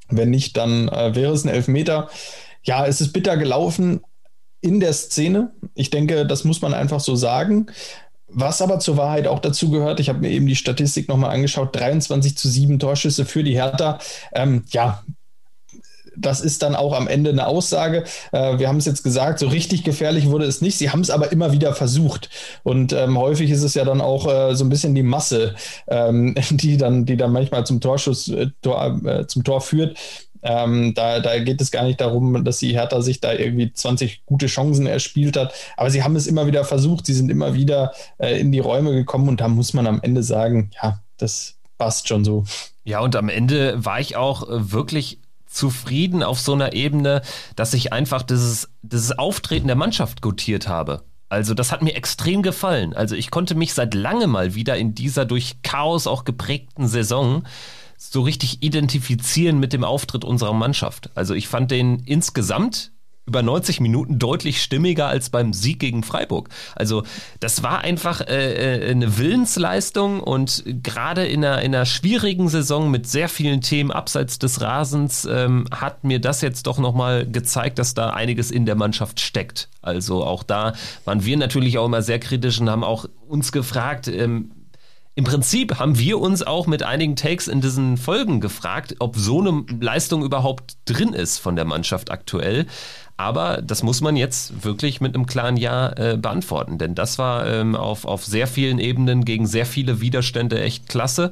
Wenn 0.10 0.30
nicht, 0.30 0.58
dann 0.58 0.90
äh, 0.90 1.16
wäre 1.16 1.34
es 1.34 1.44
ein 1.44 1.50
Elfmeter. 1.50 2.08
Ja, 2.62 2.86
es 2.86 3.02
ist 3.02 3.14
bitter 3.14 3.36
gelaufen, 3.36 4.02
in 4.62 4.80
der 4.80 4.94
Szene. 4.94 5.54
Ich 5.74 5.90
denke, 5.90 6.26
das 6.26 6.44
muss 6.44 6.62
man 6.62 6.74
einfach 6.74 7.00
so 7.00 7.16
sagen. 7.16 7.68
Was 8.32 8.62
aber 8.62 8.80
zur 8.80 8.98
Wahrheit 8.98 9.28
auch 9.28 9.40
dazu 9.40 9.72
gehört, 9.72 10.00
ich 10.00 10.10
habe 10.10 10.20
mir 10.20 10.30
eben 10.30 10.46
die 10.46 10.56
Statistik 10.56 11.08
nochmal 11.08 11.32
angeschaut, 11.32 11.76
23 11.76 12.38
zu 12.38 12.48
7 12.48 12.80
Torschüsse 12.80 13.26
für 13.26 13.44
die 13.44 13.56
Hertha. 13.56 14.00
Ähm, 14.34 14.64
ja, 14.70 15.04
das 16.20 16.42
ist 16.42 16.62
dann 16.64 16.76
auch 16.76 16.94
am 16.94 17.08
Ende 17.08 17.32
eine 17.32 17.48
Aussage. 17.48 18.04
Äh, 18.32 18.60
wir 18.60 18.68
haben 18.68 18.78
es 18.78 18.86
jetzt 18.86 19.04
gesagt, 19.04 19.40
so 19.40 19.48
richtig 19.48 19.84
gefährlich 19.84 20.28
wurde 20.28 20.46
es 20.46 20.62
nicht. 20.62 20.78
Sie 20.78 20.90
haben 20.90 21.02
es 21.02 21.10
aber 21.10 21.32
immer 21.32 21.52
wieder 21.52 21.74
versucht. 21.74 22.30
Und 22.64 22.94
ähm, 22.94 23.18
häufig 23.18 23.50
ist 23.52 23.64
es 23.64 23.74
ja 23.74 23.86
dann 23.86 24.02
auch 24.02 24.28
äh, 24.28 24.56
so 24.56 24.66
ein 24.66 24.70
bisschen 24.70 24.96
die 24.96 25.04
Masse, 25.04 25.56
ähm, 25.88 26.36
die, 26.52 26.78
dann, 26.78 27.06
die 27.06 27.18
dann 27.18 27.32
manchmal 27.32 27.66
zum 27.66 27.82
Torschuss, 27.82 28.28
äh, 28.28 28.48
Tor, 28.62 29.00
äh, 29.06 29.28
zum 29.28 29.44
Tor 29.44 29.62
führt. 29.62 29.98
Ähm, 30.42 30.94
da, 30.94 31.20
da 31.20 31.40
geht 31.40 31.62
es 31.62 31.72
gar 31.72 31.84
nicht 31.84 32.00
darum, 32.02 32.44
dass 32.44 32.60
die 32.60 32.74
Hertha 32.74 33.02
sich 33.02 33.20
da 33.20 33.34
irgendwie 33.34 33.74
20 33.74 34.26
gute 34.26 34.48
Chancen 34.48 34.86
erspielt 34.86 35.38
hat. 35.38 35.54
Aber 35.78 35.90
sie 35.90 36.04
haben 36.04 36.16
es 36.16 36.28
immer 36.28 36.48
wieder 36.48 36.64
versucht. 36.64 37.06
Sie 37.06 37.14
sind 37.14 37.30
immer 37.30 37.54
wieder 37.54 37.94
äh, 38.18 38.40
in 38.40 38.52
die 38.52 38.60
Räume 38.60 38.92
gekommen 38.94 39.30
und 39.30 39.42
da 39.42 39.48
muss 39.48 39.74
man 39.74 39.88
am 39.88 40.00
Ende 40.02 40.24
sagen, 40.24 40.72
ja, 40.82 41.00
das 41.18 41.56
passt 41.78 42.08
schon 42.08 42.24
so. 42.24 42.46
Ja, 42.84 43.00
und 43.02 43.16
am 43.16 43.30
Ende 43.30 43.84
war 43.84 44.00
ich 44.00 44.16
auch 44.16 44.44
äh, 44.44 44.72
wirklich 44.72 45.20
zufrieden 45.46 46.24
auf 46.24 46.40
so 46.40 46.54
einer 46.54 46.74
Ebene, 46.74 47.22
dass 47.56 47.74
ich 47.74 47.92
einfach 47.92 48.22
dieses, 48.22 48.70
dieses 48.82 49.18
Auftreten 49.18 49.68
der 49.68 49.76
Mannschaft 49.76 50.22
gutiert 50.22 50.68
habe. 50.68 51.04
Also 51.28 51.54
das 51.54 51.72
hat 51.72 51.84
mir 51.84 51.96
extrem 51.96 52.42
gefallen. 52.42 52.94
Also 52.94 53.16
ich 53.16 53.30
konnte 53.30 53.56
mich 53.56 53.74
seit 53.74 53.94
langem 53.94 54.32
mal 54.32 54.56
wieder 54.56 54.78
in 54.78 54.96
dieser 54.96 55.26
durch 55.26 55.62
Chaos 55.62 56.08
auch 56.08 56.24
geprägten 56.24 56.88
Saison 56.88 57.44
so 58.02 58.22
richtig 58.22 58.64
identifizieren 58.64 59.60
mit 59.60 59.74
dem 59.74 59.84
Auftritt 59.84 60.24
unserer 60.24 60.54
Mannschaft. 60.54 61.10
Also 61.16 61.34
ich 61.34 61.50
fand 61.50 61.70
den 61.70 62.00
insgesamt 62.06 62.94
über 63.28 63.44
90 63.44 63.80
Minuten 63.80 64.18
deutlich 64.18 64.60
stimmiger 64.60 65.08
als 65.08 65.30
beim 65.30 65.54
Sieg 65.54 65.80
gegen 65.80 66.02
Freiburg. 66.02 66.50
Also 66.76 67.04
das 67.40 67.62
war 67.62 67.82
einfach 67.82 68.22
äh, 68.22 68.88
äh, 68.88 68.90
eine 68.90 69.20
Willensleistung 69.20 70.22
und 70.22 70.64
gerade 70.66 71.28
in 71.28 71.46
einer, 71.46 71.62
in 71.62 71.76
einer 71.76 71.86
schwierigen 71.86 72.50
Saison 72.50 72.90
mit 72.90 73.06
sehr 73.06 73.30
vielen 73.30 73.62
Themen 73.62 73.92
abseits 73.92 74.40
des 74.40 74.62
Rasens 74.62 75.26
ähm, 75.30 75.66
hat 75.70 76.04
mir 76.04 76.20
das 76.20 76.42
jetzt 76.42 76.66
doch 76.66 76.80
nochmal 76.80 77.28
gezeigt, 77.28 77.78
dass 77.78 77.94
da 77.94 78.10
einiges 78.10 78.50
in 78.50 78.66
der 78.66 78.76
Mannschaft 78.76 79.20
steckt. 79.20 79.70
Also 79.84 80.24
auch 80.24 80.42
da 80.42 80.74
waren 81.06 81.24
wir 81.24 81.38
natürlich 81.38 81.78
auch 81.78 81.86
immer 81.86 82.02
sehr 82.02 82.20
kritisch 82.20 82.60
und 82.60 82.70
haben 82.70 82.84
auch 82.84 83.06
uns 83.28 83.52
gefragt, 83.52 84.08
ähm, 84.08 84.52
im 85.16 85.26
Prinzip 85.26 85.80
haben 85.80 86.00
wir 86.00 86.20
uns 86.20 86.44
auch 86.44 86.66
mit 86.66 86.84
einigen 86.84 87.16
Takes 87.16 87.48
in 87.48 87.62
diesen 87.62 87.98
Folgen 87.98 88.40
gefragt, 88.40 88.96
ob 89.00 89.18
so 89.18 89.40
eine 89.40 89.66
Leistung 89.82 90.24
überhaupt 90.24 90.78
drin 90.86 91.14
ist 91.14 91.40
von 91.40 91.56
der 91.56 91.66
Mannschaft 91.66 92.10
aktuell. 92.10 92.68
Aber 93.18 93.62
das 93.62 93.84
muss 93.84 94.00
man 94.00 94.16
jetzt 94.16 94.64
wirklich 94.64 95.02
mit 95.02 95.14
einem 95.14 95.26
klaren 95.26 95.58
Ja 95.58 95.92
äh, 95.98 96.16
beantworten, 96.16 96.78
denn 96.78 96.96
das 96.96 97.20
war 97.20 97.46
ähm, 97.46 97.76
auf, 97.76 98.06
auf 98.06 98.24
sehr 98.24 98.48
vielen 98.48 98.80
Ebenen 98.80 99.26
gegen 99.26 99.46
sehr 99.46 99.66
viele 99.66 100.00
Widerstände 100.00 100.62
echt 100.62 100.88
klasse. 100.88 101.32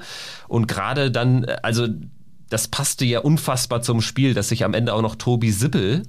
Und 0.49 0.67
gerade 0.67 1.11
dann, 1.11 1.45
äh, 1.45 1.55
also 1.63 1.87
das 2.49 2.67
passte 2.67 3.05
ja 3.05 3.21
unfassbar 3.21 3.81
zum 3.83 4.01
Spiel, 4.01 4.33
dass 4.33 4.49
sich 4.49 4.65
am 4.65 4.73
Ende 4.73 4.93
auch 4.93 5.01
noch 5.01 5.15
Tobi 5.15 5.51
Sippel 5.51 6.03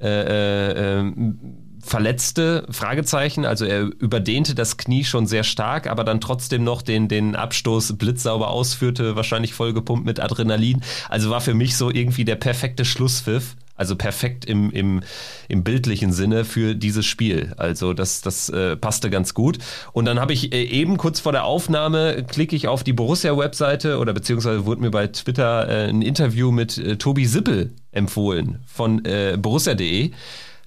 äh, 0.00 0.08
äh, 0.08 0.98
ähm, 1.00 1.71
verletzte, 1.82 2.66
Fragezeichen, 2.70 3.44
also 3.44 3.64
er 3.64 3.82
überdehnte 3.98 4.54
das 4.54 4.76
Knie 4.76 5.04
schon 5.04 5.26
sehr 5.26 5.44
stark, 5.44 5.88
aber 5.88 6.04
dann 6.04 6.20
trotzdem 6.20 6.64
noch 6.64 6.80
den, 6.80 7.08
den 7.08 7.34
Abstoß 7.34 7.98
blitzsauber 7.98 8.48
ausführte, 8.48 9.16
wahrscheinlich 9.16 9.52
vollgepumpt 9.52 10.06
mit 10.06 10.20
Adrenalin. 10.20 10.82
Also 11.08 11.30
war 11.30 11.40
für 11.40 11.54
mich 11.54 11.76
so 11.76 11.90
irgendwie 11.90 12.24
der 12.24 12.36
perfekte 12.36 12.84
Schlusspfiff. 12.84 13.56
Also 13.74 13.96
perfekt 13.96 14.44
im, 14.44 14.70
im, 14.70 15.00
im 15.48 15.64
bildlichen 15.64 16.12
Sinne 16.12 16.44
für 16.44 16.74
dieses 16.74 17.04
Spiel. 17.04 17.52
Also 17.56 17.94
das, 17.94 18.20
das 18.20 18.48
äh, 18.50 18.76
passte 18.76 19.08
ganz 19.10 19.32
gut. 19.34 19.58
Und 19.92 20.04
dann 20.04 20.20
habe 20.20 20.34
ich 20.34 20.52
äh, 20.52 20.62
eben 20.62 20.98
kurz 20.98 21.20
vor 21.20 21.32
der 21.32 21.44
Aufnahme 21.44 22.22
klicke 22.22 22.54
ich 22.54 22.68
auf 22.68 22.84
die 22.84 22.92
Borussia-Webseite 22.92 23.98
oder 23.98 24.12
beziehungsweise 24.12 24.66
wurde 24.66 24.82
mir 24.82 24.90
bei 24.90 25.08
Twitter 25.08 25.68
äh, 25.68 25.88
ein 25.88 26.02
Interview 26.02 26.52
mit 26.52 26.78
äh, 26.78 26.96
Tobi 26.96 27.24
Sippel 27.24 27.72
empfohlen 27.92 28.60
von 28.66 29.04
äh, 29.06 29.36
borussia.de 29.40 30.12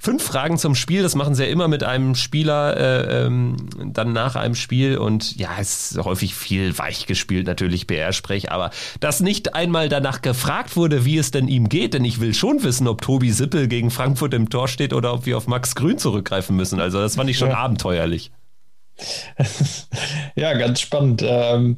fünf 0.06 0.24
Fragen 0.24 0.60
zum 0.60 0.76
Spiel. 0.76 1.02
Das 1.02 1.16
machen 1.16 1.34
sie 1.34 1.44
ja 1.44 1.50
immer 1.50 1.68
mit 1.68 1.84
einem 1.84 2.14
Spieler 2.14 2.78
äh, 2.78 3.26
ähm, 3.26 3.58
dann 3.84 4.14
nach 4.14 4.36
einem 4.36 4.54
Spiel. 4.54 4.98
Und 4.98 5.36
ja, 5.36 5.50
es 5.60 5.92
ist 5.92 5.98
häufig 5.98 6.36
viel 6.36 6.78
weich 6.78 7.08
gespielt, 7.08 7.48
natürlich 7.48 7.88
PR-Sprech. 7.88 8.52
Aber 8.52 8.70
dass 9.00 9.20
nicht 9.20 9.56
einmal 9.56 9.90
danach 9.90 10.22
gefragt 10.22 10.76
wurde, 10.76 11.06
wie 11.06 11.18
es 11.18 11.32
denn 11.32 11.48
ihm 11.48 11.70
geht, 11.70 11.96
denn 11.96 12.06
ich 12.06 12.20
will 12.20 12.36
schon 12.36 12.64
wissen, 12.64 12.88
ob 12.88 13.02
Tobi 13.02 13.32
Sippel 13.32 13.68
gegen 13.68 13.90
Frankfurt 13.90 14.36
im 14.36 14.50
Tor 14.50 14.68
steht 14.68 14.94
oder 14.94 15.12
ob 15.12 15.26
wir 15.26 15.38
auf 15.38 15.48
Max 15.48 15.74
Grün 15.74 15.98
zurückgreifen 15.98 16.56
müssen. 16.56 16.80
Also 16.80 17.00
das 17.00 17.16
fand 17.16 17.30
ich 17.32 17.40
schon 17.40 17.50
ja. 17.50 17.58
abenteuerlich. 17.58 18.32
ja, 20.36 20.54
ganz 20.54 20.82
spannend. 20.82 21.24
Ähm 21.26 21.78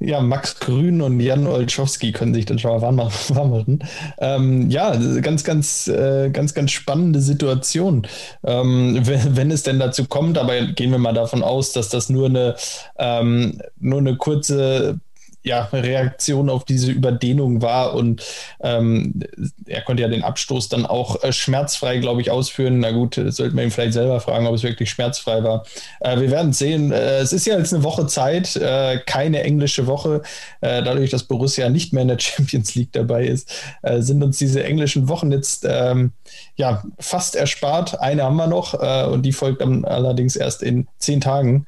ja, 0.00 0.20
Max 0.20 0.58
Grün 0.60 1.00
und 1.00 1.20
Jan 1.20 1.46
Olczowski 1.46 2.12
können 2.12 2.34
sich 2.34 2.46
dann 2.46 2.58
schon 2.58 2.72
mal 2.72 2.80
warm 3.28 3.50
machen. 3.50 3.84
Ähm, 4.18 4.70
ja, 4.70 4.96
ganz, 5.20 5.44
ganz, 5.44 5.88
äh, 5.88 6.30
ganz, 6.30 6.54
ganz 6.54 6.70
spannende 6.70 7.20
Situation. 7.20 8.06
Ähm, 8.44 9.00
wenn, 9.02 9.36
wenn, 9.36 9.50
es 9.50 9.62
denn 9.62 9.78
dazu 9.78 10.06
kommt, 10.06 10.38
aber 10.38 10.60
gehen 10.62 10.90
wir 10.90 10.98
mal 10.98 11.14
davon 11.14 11.42
aus, 11.42 11.72
dass 11.72 11.88
das 11.88 12.08
nur 12.08 12.26
eine, 12.26 12.56
ähm, 12.98 13.60
nur 13.80 14.00
eine 14.00 14.16
kurze 14.16 14.98
ja, 15.44 15.68
Reaktion 15.72 16.48
auf 16.48 16.64
diese 16.64 16.90
Überdehnung 16.90 17.60
war 17.60 17.94
und 17.94 18.24
ähm, 18.60 19.20
er 19.66 19.82
konnte 19.82 20.02
ja 20.02 20.08
den 20.08 20.24
Abstoß 20.24 20.70
dann 20.70 20.86
auch 20.86 21.22
äh, 21.22 21.34
schmerzfrei, 21.34 21.98
glaube 21.98 22.22
ich, 22.22 22.30
ausführen. 22.30 22.80
Na 22.80 22.92
gut, 22.92 23.18
das 23.18 23.36
sollte 23.36 23.54
man 23.54 23.66
ihn 23.66 23.70
vielleicht 23.70 23.92
selber 23.92 24.20
fragen, 24.20 24.46
ob 24.46 24.54
es 24.54 24.62
wirklich 24.62 24.88
schmerzfrei 24.88 25.44
war. 25.44 25.66
Äh, 26.00 26.18
wir 26.18 26.30
werden 26.30 26.54
sehen. 26.54 26.92
Äh, 26.92 27.18
es 27.18 27.34
ist 27.34 27.46
ja 27.46 27.58
jetzt 27.58 27.74
eine 27.74 27.84
Woche 27.84 28.06
Zeit, 28.06 28.56
äh, 28.56 28.98
keine 29.04 29.42
englische 29.42 29.86
Woche. 29.86 30.22
Äh, 30.62 30.82
dadurch, 30.82 31.10
dass 31.10 31.24
Borussia 31.24 31.68
nicht 31.68 31.92
mehr 31.92 32.02
in 32.02 32.08
der 32.08 32.18
Champions 32.18 32.74
League 32.74 32.92
dabei 32.92 33.26
ist, 33.26 33.52
äh, 33.82 34.00
sind 34.00 34.22
uns 34.22 34.38
diese 34.38 34.64
englischen 34.64 35.08
Wochen 35.08 35.30
jetzt 35.30 35.66
ähm, 35.68 36.12
ja 36.56 36.82
fast 36.98 37.36
erspart. 37.36 38.00
Eine 38.00 38.22
haben 38.22 38.36
wir 38.36 38.46
noch 38.46 38.74
und 38.74 39.22
die 39.22 39.32
folgt 39.32 39.60
dann 39.60 39.84
allerdings 39.84 40.36
erst 40.36 40.62
in 40.62 40.86
zehn 40.98 41.20
Tagen. 41.20 41.66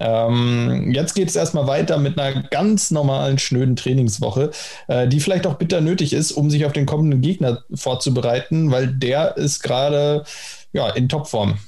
Ähm, 0.00 0.90
jetzt 0.92 1.14
geht 1.14 1.28
es 1.28 1.36
erstmal 1.36 1.66
weiter 1.66 1.98
mit 1.98 2.18
einer 2.18 2.42
ganz 2.42 2.90
normalen, 2.90 3.38
schnöden 3.38 3.76
Trainingswoche, 3.76 4.50
äh, 4.88 5.06
die 5.06 5.20
vielleicht 5.20 5.46
auch 5.46 5.54
bitter 5.54 5.80
nötig 5.80 6.12
ist, 6.12 6.32
um 6.32 6.50
sich 6.50 6.66
auf 6.66 6.72
den 6.72 6.86
kommenden 6.86 7.20
Gegner 7.20 7.62
vorzubereiten, 7.72 8.70
weil 8.70 8.88
der 8.88 9.36
ist 9.36 9.62
gerade 9.62 10.24
ja, 10.72 10.90
in 10.90 11.08
Topform. 11.08 11.58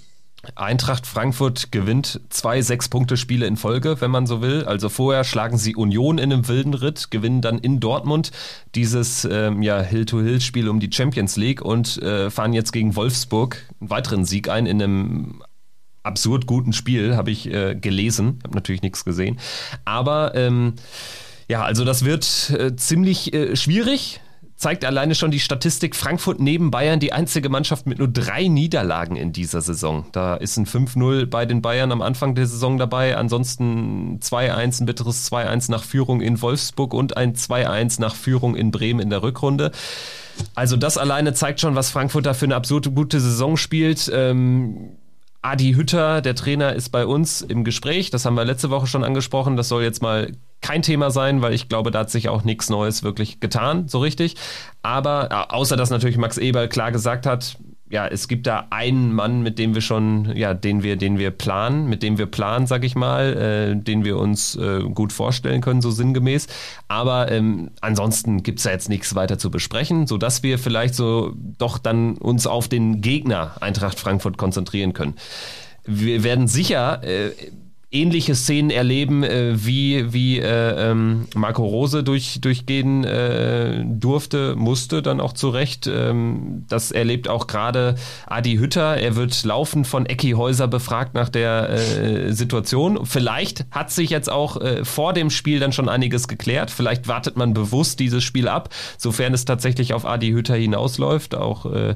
Eintracht 0.54 1.06
Frankfurt 1.06 1.72
gewinnt 1.72 2.20
zwei 2.30 2.62
Sechs-Punkte-Spiele 2.62 3.46
in 3.46 3.56
Folge, 3.56 4.00
wenn 4.00 4.10
man 4.10 4.26
so 4.26 4.42
will. 4.42 4.64
Also 4.64 4.88
vorher 4.88 5.24
schlagen 5.24 5.58
sie 5.58 5.74
Union 5.74 6.18
in 6.18 6.32
einem 6.32 6.46
wilden 6.46 6.74
Ritt, 6.74 7.10
gewinnen 7.10 7.42
dann 7.42 7.58
in 7.58 7.80
Dortmund 7.80 8.30
dieses 8.74 9.24
ähm, 9.24 9.62
ja, 9.62 9.80
Hill-to-Hill-Spiel 9.80 10.68
um 10.68 10.78
die 10.78 10.90
Champions 10.92 11.36
League 11.36 11.62
und 11.62 12.00
äh, 12.02 12.30
fahren 12.30 12.52
jetzt 12.52 12.72
gegen 12.72 12.94
Wolfsburg 12.94 13.58
einen 13.80 13.90
weiteren 13.90 14.24
Sieg 14.24 14.48
ein 14.48 14.66
in 14.66 14.82
einem 14.82 15.42
absurd 16.06 16.46
guten 16.46 16.72
Spiel, 16.72 17.16
habe 17.16 17.30
ich 17.30 17.52
äh, 17.52 17.74
gelesen. 17.74 18.38
Habe 18.44 18.54
natürlich 18.54 18.82
nichts 18.82 19.04
gesehen. 19.04 19.38
Aber 19.84 20.34
ähm, 20.34 20.74
ja, 21.48 21.62
also 21.62 21.84
das 21.84 22.04
wird 22.04 22.50
äh, 22.50 22.74
ziemlich 22.76 23.32
äh, 23.32 23.56
schwierig. 23.56 24.20
Zeigt 24.56 24.86
alleine 24.86 25.14
schon 25.14 25.30
die 25.30 25.38
Statistik 25.38 25.94
Frankfurt 25.94 26.40
neben 26.40 26.70
Bayern 26.70 26.98
die 26.98 27.12
einzige 27.12 27.50
Mannschaft 27.50 27.86
mit 27.86 27.98
nur 27.98 28.08
drei 28.08 28.48
Niederlagen 28.48 29.14
in 29.14 29.30
dieser 29.30 29.60
Saison. 29.60 30.06
Da 30.12 30.34
ist 30.34 30.56
ein 30.56 30.64
5-0 30.64 31.26
bei 31.26 31.44
den 31.44 31.60
Bayern 31.60 31.92
am 31.92 32.00
Anfang 32.00 32.34
der 32.34 32.46
Saison 32.46 32.78
dabei, 32.78 33.18
ansonsten 33.18 34.18
2-1, 34.18 34.80
ein 34.80 34.86
bitteres 34.86 35.30
2-1 35.30 35.70
nach 35.70 35.84
Führung 35.84 36.22
in 36.22 36.40
Wolfsburg 36.40 36.94
und 36.94 37.18
ein 37.18 37.34
2-1 37.34 38.00
nach 38.00 38.14
Führung 38.14 38.56
in 38.56 38.70
Bremen 38.70 39.00
in 39.00 39.10
der 39.10 39.22
Rückrunde. 39.22 39.72
Also 40.54 40.78
das 40.78 40.96
alleine 40.96 41.34
zeigt 41.34 41.60
schon, 41.60 41.74
was 41.74 41.90
Frankfurt 41.90 42.24
da 42.24 42.32
für 42.32 42.46
eine 42.46 42.56
absurde 42.56 42.90
gute 42.90 43.20
Saison 43.20 43.58
spielt. 43.58 44.10
Ähm, 44.12 44.96
Adi 45.42 45.74
Hütter, 45.74 46.20
der 46.20 46.34
Trainer, 46.34 46.74
ist 46.74 46.90
bei 46.90 47.06
uns 47.06 47.40
im 47.40 47.64
Gespräch. 47.64 48.10
Das 48.10 48.24
haben 48.24 48.34
wir 48.34 48.44
letzte 48.44 48.70
Woche 48.70 48.86
schon 48.86 49.04
angesprochen. 49.04 49.56
Das 49.56 49.68
soll 49.68 49.82
jetzt 49.82 50.02
mal 50.02 50.32
kein 50.60 50.82
Thema 50.82 51.10
sein, 51.10 51.42
weil 51.42 51.54
ich 51.54 51.68
glaube, 51.68 51.90
da 51.90 52.00
hat 52.00 52.10
sich 52.10 52.28
auch 52.28 52.42
nichts 52.42 52.70
Neues 52.70 53.02
wirklich 53.02 53.40
getan, 53.40 53.88
so 53.88 54.00
richtig. 54.00 54.34
Aber 54.82 55.30
äh, 55.30 55.54
außer 55.54 55.76
dass 55.76 55.90
natürlich 55.90 56.16
Max 56.16 56.38
Eber 56.38 56.66
klar 56.68 56.92
gesagt 56.92 57.26
hat, 57.26 57.58
ja, 57.88 58.06
es 58.06 58.26
gibt 58.26 58.46
da 58.46 58.66
einen 58.70 59.12
Mann, 59.12 59.42
mit 59.42 59.58
dem 59.58 59.74
wir 59.74 59.80
schon, 59.80 60.34
ja, 60.34 60.54
den 60.54 60.82
wir, 60.82 60.96
den 60.96 61.18
wir 61.18 61.30
planen, 61.30 61.88
mit 61.88 62.02
dem 62.02 62.18
wir 62.18 62.26
planen, 62.26 62.66
sag 62.66 62.82
ich 62.84 62.96
mal, 62.96 63.36
äh, 63.36 63.76
den 63.76 64.04
wir 64.04 64.18
uns 64.18 64.56
äh, 64.56 64.80
gut 64.80 65.12
vorstellen 65.12 65.60
können, 65.60 65.80
so 65.80 65.92
sinngemäß. 65.92 66.48
Aber 66.88 67.30
ähm, 67.30 67.70
ansonsten 67.80 68.42
gibt's 68.42 68.64
da 68.64 68.70
jetzt 68.70 68.88
nichts 68.88 69.14
weiter 69.14 69.38
zu 69.38 69.50
besprechen, 69.50 70.06
sodass 70.08 70.42
wir 70.42 70.58
vielleicht 70.58 70.94
so 70.94 71.32
doch 71.58 71.78
dann 71.78 72.16
uns 72.16 72.46
auf 72.48 72.66
den 72.66 73.00
Gegner 73.02 73.54
Eintracht 73.60 74.00
Frankfurt 74.00 74.36
konzentrieren 74.36 74.92
können. 74.92 75.14
Wir 75.84 76.24
werden 76.24 76.48
sicher 76.48 77.04
äh, 77.04 77.30
ähnliche 78.00 78.34
Szenen 78.34 78.70
erleben, 78.70 79.22
äh, 79.22 79.52
wie, 79.54 80.12
wie 80.12 80.38
äh, 80.38 80.90
ähm, 80.90 81.26
Marco 81.34 81.64
Rose 81.64 82.02
durch, 82.02 82.40
durchgehen 82.40 83.04
äh, 83.04 83.84
durfte, 83.84 84.54
musste 84.56 85.02
dann 85.02 85.20
auch 85.20 85.32
zurecht. 85.32 85.86
Ähm, 85.86 86.64
das 86.68 86.90
erlebt 86.90 87.28
auch 87.28 87.46
gerade 87.46 87.96
Adi 88.26 88.56
Hütter. 88.56 88.96
Er 88.96 89.16
wird 89.16 89.44
laufend 89.44 89.86
von 89.86 90.06
Ecki 90.06 90.32
Häuser 90.32 90.68
befragt 90.68 91.14
nach 91.14 91.28
der 91.28 91.70
äh, 91.70 92.32
Situation. 92.32 93.06
Vielleicht 93.06 93.64
hat 93.70 93.90
sich 93.90 94.10
jetzt 94.10 94.30
auch 94.30 94.60
äh, 94.60 94.84
vor 94.84 95.12
dem 95.12 95.30
Spiel 95.30 95.60
dann 95.60 95.72
schon 95.72 95.88
einiges 95.88 96.28
geklärt. 96.28 96.70
Vielleicht 96.70 97.08
wartet 97.08 97.36
man 97.36 97.54
bewusst 97.54 98.00
dieses 98.00 98.22
Spiel 98.22 98.48
ab, 98.48 98.68
sofern 98.98 99.34
es 99.34 99.44
tatsächlich 99.44 99.94
auf 99.94 100.04
Adi 100.04 100.30
Hütter 100.30 100.54
hinausläuft. 100.54 101.34
Auch 101.34 101.66
äh, 101.66 101.94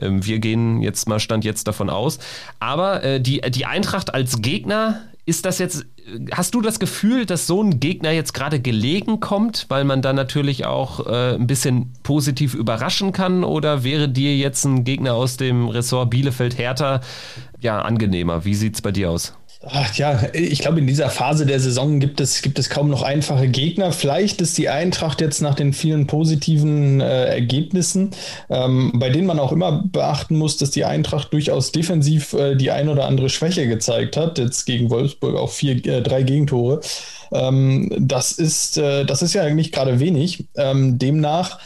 ähm, 0.00 0.24
wir 0.24 0.38
gehen 0.38 0.82
jetzt 0.82 1.08
mal 1.08 1.20
Stand 1.20 1.44
jetzt 1.44 1.68
davon 1.68 1.90
aus. 1.90 2.18
Aber 2.60 3.02
äh, 3.02 3.20
die, 3.20 3.40
die 3.40 3.66
Eintracht 3.66 4.12
als 4.14 4.42
Gegner 4.42 5.02
ist 5.26 5.44
das 5.44 5.58
jetzt, 5.58 5.84
hast 6.30 6.54
du 6.54 6.60
das 6.60 6.78
Gefühl, 6.78 7.26
dass 7.26 7.48
so 7.48 7.60
ein 7.60 7.80
Gegner 7.80 8.12
jetzt 8.12 8.32
gerade 8.32 8.60
gelegen 8.60 9.18
kommt, 9.18 9.66
weil 9.68 9.82
man 9.84 10.00
da 10.00 10.12
natürlich 10.12 10.66
auch 10.66 11.04
äh, 11.04 11.34
ein 11.34 11.48
bisschen 11.48 11.92
positiv 12.04 12.54
überraschen 12.54 13.10
kann? 13.10 13.42
Oder 13.42 13.82
wäre 13.82 14.08
dir 14.08 14.36
jetzt 14.36 14.64
ein 14.64 14.84
Gegner 14.84 15.14
aus 15.14 15.36
dem 15.36 15.68
Ressort 15.68 16.10
Bielefeld-Hertha 16.10 17.00
ja 17.60 17.82
angenehmer? 17.82 18.44
Wie 18.44 18.54
sieht 18.54 18.76
es 18.76 18.82
bei 18.82 18.92
dir 18.92 19.10
aus? 19.10 19.36
Ach 19.64 19.94
ja, 19.94 20.20
ich 20.34 20.58
glaube, 20.58 20.80
in 20.80 20.86
dieser 20.86 21.08
Phase 21.08 21.46
der 21.46 21.58
Saison 21.60 21.98
gibt 21.98 22.20
es, 22.20 22.42
gibt 22.42 22.58
es 22.58 22.68
kaum 22.68 22.90
noch 22.90 23.02
einfache 23.02 23.48
Gegner. 23.48 23.90
Vielleicht 23.90 24.42
ist 24.42 24.58
die 24.58 24.68
Eintracht 24.68 25.22
jetzt 25.22 25.40
nach 25.40 25.54
den 25.54 25.72
vielen 25.72 26.06
positiven 26.06 27.00
äh, 27.00 27.24
Ergebnissen, 27.24 28.10
ähm, 28.50 28.92
bei 28.94 29.08
denen 29.08 29.26
man 29.26 29.38
auch 29.38 29.52
immer 29.52 29.82
beachten 29.86 30.36
muss, 30.36 30.58
dass 30.58 30.72
die 30.72 30.84
Eintracht 30.84 31.32
durchaus 31.32 31.72
defensiv 31.72 32.34
äh, 32.34 32.54
die 32.54 32.70
ein 32.70 32.90
oder 32.90 33.06
andere 33.06 33.30
Schwäche 33.30 33.66
gezeigt 33.66 34.18
hat. 34.18 34.38
Jetzt 34.38 34.66
gegen 34.66 34.90
Wolfsburg 34.90 35.36
auch 35.36 35.50
vier, 35.50 35.84
äh, 35.86 36.02
drei 36.02 36.22
Gegentore. 36.22 36.80
Ähm, 37.32 37.90
das, 37.98 38.32
ist, 38.32 38.76
äh, 38.76 39.06
das 39.06 39.22
ist 39.22 39.32
ja 39.32 39.48
nicht 39.48 39.72
gerade 39.72 40.00
wenig. 40.00 40.44
Ähm, 40.56 40.98
demnach 40.98 41.58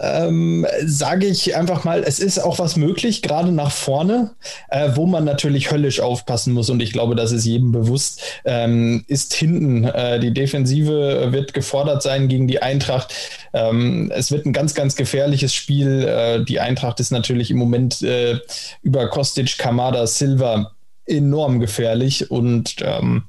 ähm, 0.00 0.66
sage 0.84 1.26
ich 1.26 1.56
einfach 1.56 1.84
mal, 1.84 2.02
es 2.04 2.18
ist 2.18 2.38
auch 2.38 2.58
was 2.58 2.76
möglich, 2.76 3.22
gerade 3.22 3.52
nach 3.52 3.70
vorne, 3.70 4.32
äh, 4.68 4.90
wo 4.94 5.06
man 5.06 5.24
natürlich 5.24 5.70
höllisch 5.70 6.00
aufpassen 6.00 6.52
muss. 6.52 6.70
Und 6.70 6.82
ich 6.82 6.92
glaube, 6.92 7.14
das 7.14 7.32
ist 7.32 7.44
jedem 7.44 7.72
bewusst, 7.72 8.22
ähm, 8.44 9.04
ist 9.08 9.34
hinten. 9.34 9.84
Äh, 9.84 10.20
die 10.20 10.34
Defensive 10.34 11.32
wird 11.32 11.54
gefordert 11.54 12.02
sein 12.02 12.28
gegen 12.28 12.46
die 12.46 12.62
Eintracht. 12.62 13.12
Ähm, 13.52 14.12
es 14.14 14.30
wird 14.30 14.46
ein 14.46 14.52
ganz, 14.52 14.74
ganz 14.74 14.96
gefährliches 14.96 15.54
Spiel. 15.54 16.02
Äh, 16.02 16.44
die 16.44 16.60
Eintracht 16.60 17.00
ist 17.00 17.10
natürlich 17.10 17.50
im 17.50 17.56
Moment 17.56 18.02
äh, 18.02 18.38
über 18.82 19.08
Kostic, 19.08 19.58
Kamada, 19.58 20.06
Silva 20.06 20.72
enorm 21.06 21.60
gefährlich 21.60 22.30
und 22.30 22.76
ähm, 22.80 23.24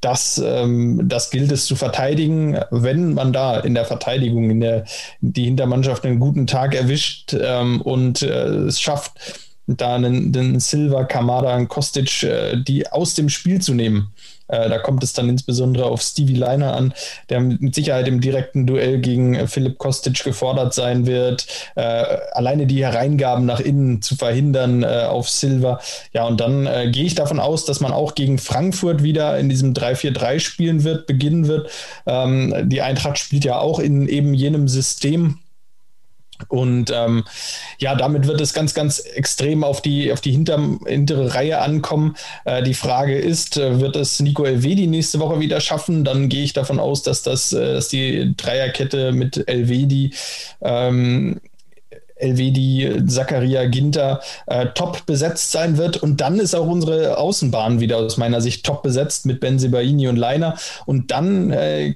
das, 0.00 0.42
ähm, 0.44 1.02
das 1.04 1.30
gilt 1.30 1.52
es 1.52 1.66
zu 1.66 1.76
verteidigen. 1.76 2.58
Wenn 2.70 3.14
man 3.14 3.32
da 3.32 3.60
in 3.60 3.74
der 3.74 3.84
Verteidigung 3.84 4.50
in 4.50 4.60
der, 4.60 4.84
die 5.20 5.44
Hintermannschaft 5.44 6.04
einen 6.04 6.20
guten 6.20 6.46
Tag 6.46 6.74
erwischt 6.74 7.34
ähm, 7.38 7.80
und 7.80 8.22
äh, 8.22 8.66
es 8.66 8.80
schafft, 8.80 9.12
da 9.66 9.94
einen, 9.94 10.36
einen 10.36 10.60
Silva, 10.60 11.04
Kamada, 11.04 11.54
einen 11.54 11.68
Kostic, 11.68 12.24
äh, 12.24 12.56
die 12.56 12.88
aus 12.88 13.14
dem 13.14 13.28
Spiel 13.28 13.60
zu 13.60 13.74
nehmen, 13.74 14.12
äh, 14.52 14.68
da 14.68 14.78
kommt 14.78 15.02
es 15.02 15.14
dann 15.14 15.28
insbesondere 15.28 15.86
auf 15.86 16.02
Stevie 16.02 16.34
Leiner 16.34 16.74
an, 16.76 16.94
der 17.30 17.40
mit 17.40 17.74
Sicherheit 17.74 18.06
im 18.06 18.20
direkten 18.20 18.66
Duell 18.66 19.00
gegen 19.00 19.34
äh, 19.34 19.46
Philipp 19.46 19.78
Kostic 19.78 20.22
gefordert 20.22 20.74
sein 20.74 21.06
wird. 21.06 21.46
Äh, 21.74 21.82
alleine 22.32 22.66
die 22.66 22.84
Hereingaben 22.84 23.46
nach 23.46 23.60
innen 23.60 24.02
zu 24.02 24.14
verhindern 24.14 24.82
äh, 24.82 25.06
auf 25.08 25.28
Silver. 25.28 25.80
Ja, 26.12 26.26
und 26.26 26.40
dann 26.40 26.66
äh, 26.66 26.90
gehe 26.92 27.04
ich 27.04 27.14
davon 27.14 27.40
aus, 27.40 27.64
dass 27.64 27.80
man 27.80 27.92
auch 27.92 28.14
gegen 28.14 28.38
Frankfurt 28.38 29.02
wieder 29.02 29.38
in 29.38 29.48
diesem 29.48 29.72
3-4-3 29.72 30.38
spielen 30.38 30.84
wird, 30.84 31.06
beginnen 31.06 31.48
wird. 31.48 31.70
Ähm, 32.06 32.54
die 32.68 32.82
Eintracht 32.82 33.18
spielt 33.18 33.44
ja 33.44 33.58
auch 33.58 33.78
in 33.78 34.06
eben 34.06 34.34
jenem 34.34 34.68
System 34.68 35.38
und 36.48 36.90
ähm, 36.94 37.24
ja, 37.78 37.94
damit 37.94 38.26
wird 38.26 38.40
es 38.40 38.54
ganz, 38.54 38.74
ganz 38.74 38.98
extrem 39.00 39.64
auf 39.64 39.82
die, 39.82 40.12
auf 40.12 40.20
die 40.20 40.32
hinter, 40.32 40.60
hintere 40.86 41.34
Reihe 41.34 41.60
ankommen. 41.60 42.16
Äh, 42.44 42.62
die 42.62 42.74
Frage 42.74 43.18
ist, 43.18 43.56
äh, 43.56 43.80
wird 43.80 43.96
es 43.96 44.20
Nico 44.20 44.44
Elvedi 44.44 44.86
nächste 44.86 45.20
Woche 45.20 45.40
wieder 45.40 45.60
schaffen? 45.60 46.04
Dann 46.04 46.28
gehe 46.28 46.44
ich 46.44 46.52
davon 46.52 46.78
aus, 46.78 47.02
dass, 47.02 47.22
das, 47.22 47.52
äh, 47.52 47.74
dass 47.74 47.88
die 47.88 48.34
Dreierkette 48.36 49.12
mit 49.12 49.48
Elvedi, 49.48 50.14
ähm, 50.60 51.40
Elvedi, 52.16 53.04
Zakaria, 53.06 53.66
Ginter 53.66 54.20
äh, 54.46 54.66
top 54.74 55.06
besetzt 55.06 55.50
sein 55.52 55.76
wird. 55.76 55.96
Und 55.96 56.20
dann 56.20 56.38
ist 56.38 56.54
auch 56.54 56.66
unsere 56.66 57.18
Außenbahn 57.18 57.80
wieder 57.80 57.98
aus 57.98 58.16
meiner 58.16 58.40
Sicht 58.40 58.64
top 58.64 58.82
besetzt 58.82 59.26
mit 59.26 59.40
Benzebaini 59.40 60.08
und 60.08 60.16
Leiner. 60.16 60.56
Und 60.86 61.10
dann 61.10 61.50
äh, 61.50 61.94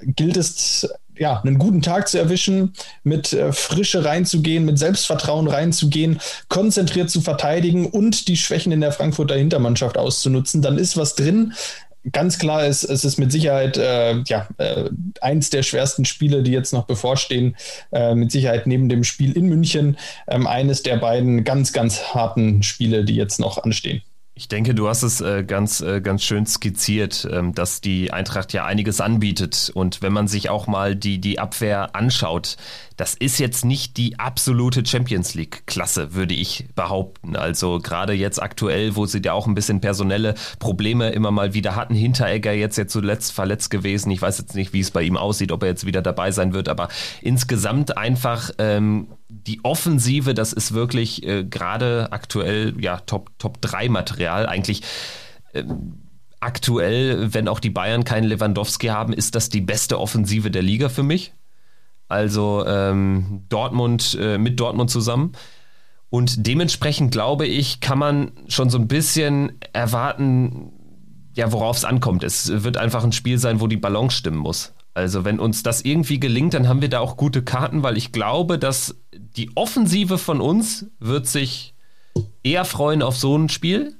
gilt 0.00 0.36
es 0.36 0.88
ja, 1.18 1.40
einen 1.40 1.58
guten 1.58 1.82
Tag 1.82 2.08
zu 2.08 2.18
erwischen, 2.18 2.72
mit 3.02 3.32
äh, 3.32 3.52
Frische 3.52 4.04
reinzugehen, 4.04 4.64
mit 4.64 4.78
Selbstvertrauen 4.78 5.48
reinzugehen, 5.48 6.20
konzentriert 6.48 7.10
zu 7.10 7.20
verteidigen 7.20 7.86
und 7.86 8.28
die 8.28 8.36
Schwächen 8.36 8.72
in 8.72 8.80
der 8.80 8.92
Frankfurter 8.92 9.36
Hintermannschaft 9.36 9.98
auszunutzen, 9.98 10.62
dann 10.62 10.78
ist 10.78 10.96
was 10.96 11.14
drin. 11.14 11.54
Ganz 12.12 12.38
klar 12.38 12.66
ist, 12.66 12.84
es 12.84 13.04
ist 13.04 13.16
mit 13.16 13.32
Sicherheit 13.32 13.78
äh, 13.78 14.16
ja, 14.26 14.46
äh, 14.58 14.90
eins 15.22 15.48
der 15.48 15.62
schwersten 15.62 16.04
Spiele, 16.04 16.42
die 16.42 16.52
jetzt 16.52 16.74
noch 16.74 16.84
bevorstehen. 16.84 17.56
Äh, 17.92 18.14
mit 18.14 18.30
Sicherheit 18.30 18.66
neben 18.66 18.90
dem 18.90 19.04
Spiel 19.04 19.32
in 19.32 19.46
München 19.46 19.96
ähm, 20.28 20.46
eines 20.46 20.82
der 20.82 20.98
beiden 20.98 21.44
ganz, 21.44 21.72
ganz 21.72 22.14
harten 22.14 22.62
Spiele, 22.62 23.04
die 23.04 23.16
jetzt 23.16 23.40
noch 23.40 23.56
anstehen. 23.56 24.02
Ich 24.36 24.48
denke, 24.48 24.74
du 24.74 24.88
hast 24.88 25.04
es 25.04 25.20
äh, 25.20 25.44
ganz, 25.44 25.80
äh, 25.80 26.00
ganz 26.00 26.24
schön 26.24 26.44
skizziert, 26.44 27.28
ähm, 27.30 27.54
dass 27.54 27.80
die 27.80 28.12
Eintracht 28.12 28.52
ja 28.52 28.64
einiges 28.64 29.00
anbietet. 29.00 29.70
Und 29.72 30.02
wenn 30.02 30.12
man 30.12 30.26
sich 30.26 30.50
auch 30.50 30.66
mal 30.66 30.96
die, 30.96 31.20
die 31.20 31.38
Abwehr 31.38 31.94
anschaut, 31.94 32.56
das 32.96 33.14
ist 33.14 33.38
jetzt 33.38 33.64
nicht 33.64 33.96
die 33.96 34.18
absolute 34.18 34.84
Champions 34.84 35.34
League-Klasse, 35.34 36.14
würde 36.14 36.34
ich 36.34 36.66
behaupten. 36.74 37.36
Also 37.36 37.78
gerade 37.78 38.12
jetzt 38.12 38.42
aktuell, 38.42 38.96
wo 38.96 39.06
sie 39.06 39.20
ja 39.24 39.32
auch 39.34 39.46
ein 39.46 39.54
bisschen 39.54 39.80
personelle 39.80 40.34
Probleme 40.58 41.10
immer 41.10 41.30
mal 41.30 41.54
wieder 41.54 41.76
hatten. 41.76 41.94
Hinteregger 41.94 42.52
jetzt 42.52 42.76
jetzt 42.76 42.92
zuletzt 42.92 43.30
verletzt 43.32 43.70
gewesen. 43.70 44.10
Ich 44.10 44.20
weiß 44.20 44.38
jetzt 44.38 44.56
nicht, 44.56 44.72
wie 44.72 44.80
es 44.80 44.90
bei 44.90 45.02
ihm 45.02 45.16
aussieht, 45.16 45.52
ob 45.52 45.62
er 45.62 45.68
jetzt 45.68 45.86
wieder 45.86 46.02
dabei 46.02 46.32
sein 46.32 46.52
wird, 46.52 46.68
aber 46.68 46.88
insgesamt 47.20 47.96
einfach 47.96 48.50
ähm, 48.58 49.06
die 49.46 49.60
Offensive, 49.62 50.34
das 50.34 50.52
ist 50.52 50.72
wirklich 50.72 51.26
äh, 51.26 51.44
gerade 51.44 52.08
aktuell 52.12 52.74
ja 52.80 52.98
Top, 53.00 53.30
Top 53.38 53.60
3 53.60 53.88
Material. 53.88 54.46
Eigentlich 54.46 54.82
ähm, 55.52 56.04
aktuell, 56.40 57.32
wenn 57.32 57.48
auch 57.48 57.60
die 57.60 57.70
Bayern 57.70 58.04
keinen 58.04 58.24
Lewandowski 58.24 58.88
haben, 58.88 59.12
ist 59.12 59.34
das 59.34 59.48
die 59.48 59.60
beste 59.60 59.98
Offensive 59.98 60.50
der 60.50 60.62
Liga 60.62 60.88
für 60.88 61.02
mich. 61.02 61.32
Also 62.08 62.64
ähm, 62.66 63.44
Dortmund 63.48 64.16
äh, 64.20 64.38
mit 64.38 64.60
Dortmund 64.60 64.90
zusammen. 64.90 65.32
Und 66.10 66.46
dementsprechend 66.46 67.10
glaube 67.12 67.46
ich, 67.46 67.80
kann 67.80 67.98
man 67.98 68.32
schon 68.46 68.70
so 68.70 68.78
ein 68.78 68.88
bisschen 68.88 69.58
erwarten, 69.72 70.70
ja, 71.34 71.50
worauf 71.50 71.76
es 71.76 71.84
ankommt. 71.84 72.22
Es 72.22 72.62
wird 72.62 72.76
einfach 72.76 73.02
ein 73.02 73.12
Spiel 73.12 73.38
sein, 73.38 73.60
wo 73.60 73.66
die 73.66 73.76
Balance 73.76 74.18
stimmen 74.18 74.38
muss. 74.38 74.74
Also 74.92 75.24
wenn 75.24 75.40
uns 75.40 75.64
das 75.64 75.80
irgendwie 75.80 76.20
gelingt, 76.20 76.54
dann 76.54 76.68
haben 76.68 76.80
wir 76.80 76.88
da 76.88 77.00
auch 77.00 77.16
gute 77.16 77.42
Karten, 77.42 77.82
weil 77.82 77.96
ich 77.96 78.12
glaube, 78.12 78.60
dass 78.60 78.94
die 79.36 79.50
Offensive 79.56 80.18
von 80.18 80.40
uns 80.40 80.86
wird 80.98 81.26
sich 81.26 81.74
eher 82.42 82.64
freuen 82.64 83.02
auf 83.02 83.16
so 83.16 83.36
ein 83.36 83.48
Spiel, 83.48 83.96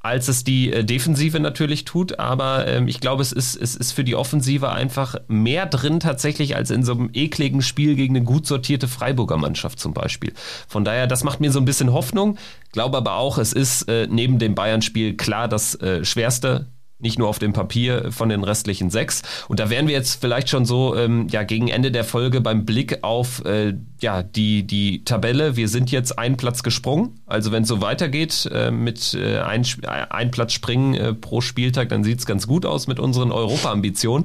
als 0.00 0.28
es 0.28 0.44
die 0.44 0.72
äh, 0.72 0.84
Defensive 0.84 1.40
natürlich 1.40 1.84
tut. 1.84 2.18
Aber 2.18 2.66
ähm, 2.66 2.86
ich 2.86 3.00
glaube, 3.00 3.22
es 3.22 3.32
ist, 3.32 3.56
es 3.56 3.74
ist 3.74 3.92
für 3.92 4.04
die 4.04 4.14
Offensive 4.14 4.70
einfach 4.70 5.16
mehr 5.26 5.66
drin 5.66 6.00
tatsächlich 6.00 6.54
als 6.54 6.70
in 6.70 6.84
so 6.84 6.92
einem 6.92 7.10
ekligen 7.12 7.62
Spiel 7.62 7.96
gegen 7.96 8.16
eine 8.16 8.24
gut 8.24 8.46
sortierte 8.46 8.88
Freiburger 8.88 9.36
Mannschaft 9.36 9.80
zum 9.80 9.94
Beispiel. 9.94 10.32
Von 10.68 10.84
daher, 10.84 11.06
das 11.06 11.24
macht 11.24 11.40
mir 11.40 11.50
so 11.50 11.58
ein 11.58 11.64
bisschen 11.64 11.92
Hoffnung. 11.92 12.38
Glaube 12.72 12.98
aber 12.98 13.16
auch, 13.16 13.38
es 13.38 13.52
ist 13.52 13.88
äh, 13.88 14.06
neben 14.08 14.38
dem 14.38 14.54
Bayern-Spiel 14.54 15.16
klar 15.16 15.48
das 15.48 15.74
äh, 15.76 16.04
schwerste 16.04 16.66
nicht 16.98 17.18
nur 17.18 17.28
auf 17.28 17.38
dem 17.38 17.52
Papier 17.52 18.10
von 18.10 18.28
den 18.28 18.42
restlichen 18.42 18.90
sechs. 18.90 19.22
Und 19.48 19.60
da 19.60 19.68
wären 19.68 19.86
wir 19.86 19.94
jetzt 19.94 20.20
vielleicht 20.20 20.48
schon 20.48 20.64
so 20.64 20.96
ähm, 20.96 21.28
ja 21.30 21.42
gegen 21.42 21.68
Ende 21.68 21.90
der 21.90 22.04
Folge 22.04 22.40
beim 22.40 22.64
Blick 22.64 23.02
auf 23.02 23.44
äh, 23.44 23.74
ja 24.00 24.22
die 24.22 24.66
die 24.66 25.04
Tabelle. 25.04 25.56
Wir 25.56 25.68
sind 25.68 25.90
jetzt 25.90 26.18
einen 26.18 26.36
Platz 26.36 26.62
gesprungen. 26.62 27.20
Also 27.26 27.52
wenn 27.52 27.64
es 27.64 27.68
so 27.68 27.80
weitergeht 27.80 28.48
äh, 28.52 28.70
mit 28.70 29.14
äh, 29.14 29.38
ein, 29.40 29.66
ein 29.86 30.30
Platz 30.30 30.52
springen 30.52 30.94
äh, 30.94 31.12
pro 31.12 31.40
Spieltag, 31.40 31.90
dann 31.90 32.02
sieht's 32.02 32.24
ganz 32.24 32.46
gut 32.46 32.64
aus 32.64 32.86
mit 32.86 32.98
unseren 32.98 33.30
Europa-Ambitionen. 33.30 34.24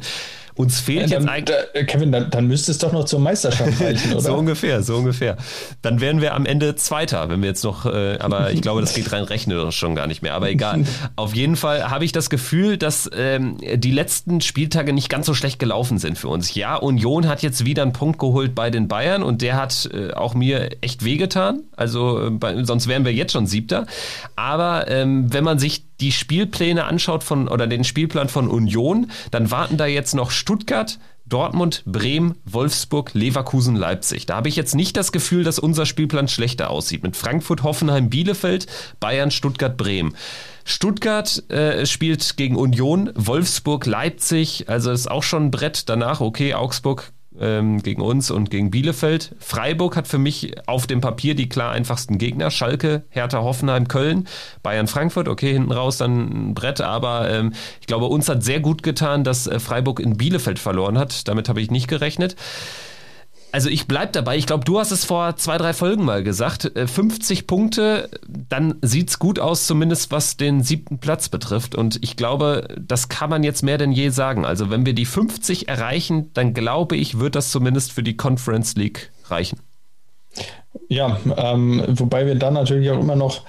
Uns 0.55 0.79
fehlt 0.79 1.09
ja, 1.09 1.19
dann, 1.19 1.23
jetzt 1.23 1.31
eigentlich. 1.31 1.57
Da, 1.73 1.83
Kevin, 1.83 2.11
dann, 2.11 2.29
dann 2.29 2.47
müsste 2.47 2.71
es 2.71 2.77
doch 2.77 2.91
noch 2.91 3.05
zur 3.05 3.19
Meisterschaft 3.19 3.81
reichen, 3.81 4.11
oder? 4.11 4.21
so 4.21 4.33
ungefähr, 4.35 4.83
so 4.83 4.97
ungefähr. 4.97 5.37
Dann 5.81 6.01
wären 6.01 6.21
wir 6.21 6.33
am 6.33 6.45
Ende 6.45 6.75
Zweiter, 6.75 7.29
wenn 7.29 7.41
wir 7.41 7.49
jetzt 7.49 7.63
noch, 7.63 7.85
äh, 7.85 8.17
aber 8.19 8.51
ich 8.51 8.61
glaube, 8.61 8.81
das 8.81 8.93
geht 8.93 9.11
rein 9.11 9.23
rechnerisch 9.23 9.77
schon 9.77 9.95
gar 9.95 10.07
nicht 10.07 10.21
mehr. 10.21 10.33
Aber 10.33 10.49
egal. 10.49 10.83
Auf 11.15 11.35
jeden 11.35 11.55
Fall 11.55 11.89
habe 11.89 12.05
ich 12.05 12.11
das 12.11 12.29
Gefühl, 12.29 12.77
dass 12.77 13.09
ähm, 13.15 13.57
die 13.61 13.91
letzten 13.91 14.41
Spieltage 14.41 14.93
nicht 14.93 15.09
ganz 15.09 15.25
so 15.25 15.33
schlecht 15.33 15.59
gelaufen 15.59 15.97
sind 15.97 16.17
für 16.17 16.27
uns. 16.27 16.53
Ja, 16.55 16.75
Union 16.75 17.27
hat 17.27 17.41
jetzt 17.41 17.65
wieder 17.65 17.83
einen 17.83 17.93
Punkt 17.93 18.19
geholt 18.19 18.55
bei 18.55 18.69
den 18.69 18.87
Bayern 18.87 19.23
und 19.23 19.41
der 19.41 19.55
hat 19.55 19.89
äh, 19.93 20.13
auch 20.13 20.33
mir 20.33 20.69
echt 20.81 21.03
wehgetan. 21.03 21.63
Also 21.75 22.27
äh, 22.27 22.29
bei, 22.29 22.63
sonst 22.63 22.87
wären 22.87 23.05
wir 23.05 23.13
jetzt 23.13 23.33
schon 23.33 23.47
Siebter. 23.47 23.85
Aber 24.35 24.87
ähm, 24.87 25.31
wenn 25.33 25.43
man 25.43 25.59
sich 25.59 25.85
die 26.01 26.11
Spielpläne 26.11 26.85
anschaut 26.85 27.23
von 27.23 27.47
oder 27.47 27.67
den 27.67 27.83
Spielplan 27.83 28.27
von 28.27 28.49
Union, 28.49 29.11
dann 29.31 29.51
warten 29.51 29.77
da 29.77 29.85
jetzt 29.85 30.15
noch 30.15 30.31
Stuttgart, 30.31 30.99
Dortmund, 31.25 31.83
Bremen, 31.85 32.35
Wolfsburg, 32.43 33.13
Leverkusen, 33.13 33.77
Leipzig. 33.77 34.25
Da 34.25 34.35
habe 34.35 34.49
ich 34.49 34.57
jetzt 34.57 34.75
nicht 34.75 34.97
das 34.97 35.13
Gefühl, 35.13 35.45
dass 35.45 35.59
unser 35.59 35.85
Spielplan 35.85 36.27
schlechter 36.27 36.69
aussieht. 36.69 37.03
Mit 37.03 37.15
Frankfurt, 37.15 37.63
Hoffenheim, 37.63 38.09
Bielefeld, 38.09 38.67
Bayern, 38.99 39.31
Stuttgart, 39.31 39.77
Bremen. 39.77 40.15
Stuttgart 40.65 41.49
äh, 41.49 41.85
spielt 41.85 42.35
gegen 42.35 42.57
Union, 42.57 43.11
Wolfsburg, 43.15 43.85
Leipzig, 43.85 44.67
also 44.67 44.91
ist 44.91 45.09
auch 45.09 45.23
schon 45.23 45.45
ein 45.45 45.51
Brett. 45.51 45.87
Danach, 45.87 46.19
okay, 46.19 46.53
Augsburg 46.53 47.13
ähm, 47.41 47.81
gegen 47.81 48.01
uns 48.01 48.31
und 48.31 48.49
gegen 48.49 48.71
Bielefeld. 48.71 49.35
Freiburg 49.39 49.95
hat 49.95 50.07
für 50.07 50.17
mich 50.17 50.53
auf 50.67 50.87
dem 50.87 51.01
Papier 51.01 51.35
die 51.35 51.49
klar 51.49 51.71
einfachsten 51.71 52.17
Gegner. 52.17 52.51
Schalke, 52.51 53.03
Hertha, 53.09 53.41
Hoffenheim, 53.41 53.87
Köln, 53.87 54.27
Bayern, 54.63 54.87
Frankfurt. 54.87 55.27
Okay, 55.27 55.53
hinten 55.53 55.71
raus 55.71 55.97
dann 55.97 56.49
ein 56.49 56.53
Brett, 56.53 56.79
aber 56.81 57.29
ähm, 57.29 57.53
ich 57.81 57.87
glaube, 57.87 58.05
uns 58.05 58.29
hat 58.29 58.43
sehr 58.43 58.59
gut 58.59 58.83
getan, 58.83 59.23
dass 59.23 59.47
äh, 59.47 59.59
Freiburg 59.59 59.99
in 59.99 60.17
Bielefeld 60.17 60.59
verloren 60.59 60.97
hat. 60.97 61.27
Damit 61.27 61.49
habe 61.49 61.61
ich 61.61 61.71
nicht 61.71 61.87
gerechnet. 61.87 62.35
Also 63.51 63.69
ich 63.69 63.87
bleib 63.87 64.13
dabei. 64.13 64.37
Ich 64.37 64.45
glaube, 64.45 64.63
du 64.63 64.79
hast 64.79 64.91
es 64.91 65.03
vor 65.03 65.35
zwei, 65.35 65.57
drei 65.57 65.73
Folgen 65.73 66.05
mal 66.05 66.23
gesagt. 66.23 66.71
50 66.73 67.39
äh, 67.39 67.43
Punkte, 67.43 68.09
dann 68.27 68.75
sieht's 68.81 69.19
gut 69.19 69.39
aus, 69.39 69.67
zumindest 69.67 70.11
was 70.11 70.37
den 70.37 70.63
siebten 70.63 70.99
Platz 70.99 71.29
betrifft. 71.29 71.75
Und 71.75 71.99
ich 72.01 72.15
glaube, 72.15 72.67
das 72.79 73.09
kann 73.09 73.29
man 73.29 73.43
jetzt 73.43 73.61
mehr 73.61 73.77
denn 73.77 73.91
je 73.91 74.09
sagen. 74.09 74.45
Also 74.45 74.69
wenn 74.69 74.85
wir 74.85 74.93
die 74.93 75.05
50 75.05 75.67
erreichen, 75.67 76.31
dann 76.33 76.53
glaube 76.53 76.95
ich, 76.95 77.19
wird 77.19 77.35
das 77.35 77.51
zumindest 77.51 77.91
für 77.91 78.03
die 78.03 78.15
Conference 78.15 78.75
League 78.75 79.11
reichen. 79.25 79.59
Ja, 80.87 81.17
ähm, 81.37 81.83
wobei 81.89 82.25
wir 82.25 82.35
dann 82.35 82.53
natürlich 82.53 82.89
auch 82.89 82.99
immer 82.99 83.15
noch 83.15 83.41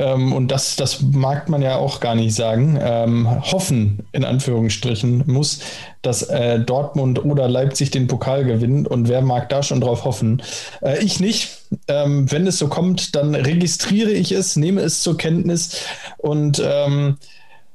ähm, 0.00 0.32
und 0.32 0.48
das, 0.48 0.76
das 0.76 1.02
mag 1.02 1.48
man 1.48 1.60
ja 1.60 1.76
auch 1.76 2.00
gar 2.00 2.14
nicht 2.14 2.34
sagen, 2.34 2.78
ähm, 2.80 3.28
hoffen, 3.52 4.06
in 4.12 4.24
Anführungsstrichen, 4.24 5.24
muss, 5.26 5.60
dass 6.00 6.22
äh, 6.22 6.58
Dortmund 6.60 7.22
oder 7.24 7.48
Leipzig 7.48 7.90
den 7.90 8.06
Pokal 8.06 8.44
gewinnen. 8.44 8.86
Und 8.86 9.08
wer 9.08 9.20
mag 9.20 9.50
da 9.50 9.62
schon 9.62 9.80
drauf 9.80 10.04
hoffen? 10.04 10.42
Äh, 10.80 11.04
ich 11.04 11.20
nicht. 11.20 11.58
Ähm, 11.86 12.30
wenn 12.32 12.46
es 12.46 12.58
so 12.58 12.68
kommt, 12.68 13.14
dann 13.14 13.34
registriere 13.34 14.10
ich 14.10 14.32
es, 14.32 14.56
nehme 14.56 14.80
es 14.80 15.02
zur 15.02 15.16
Kenntnis 15.16 15.84
und 16.18 16.60
ähm, 16.64 17.18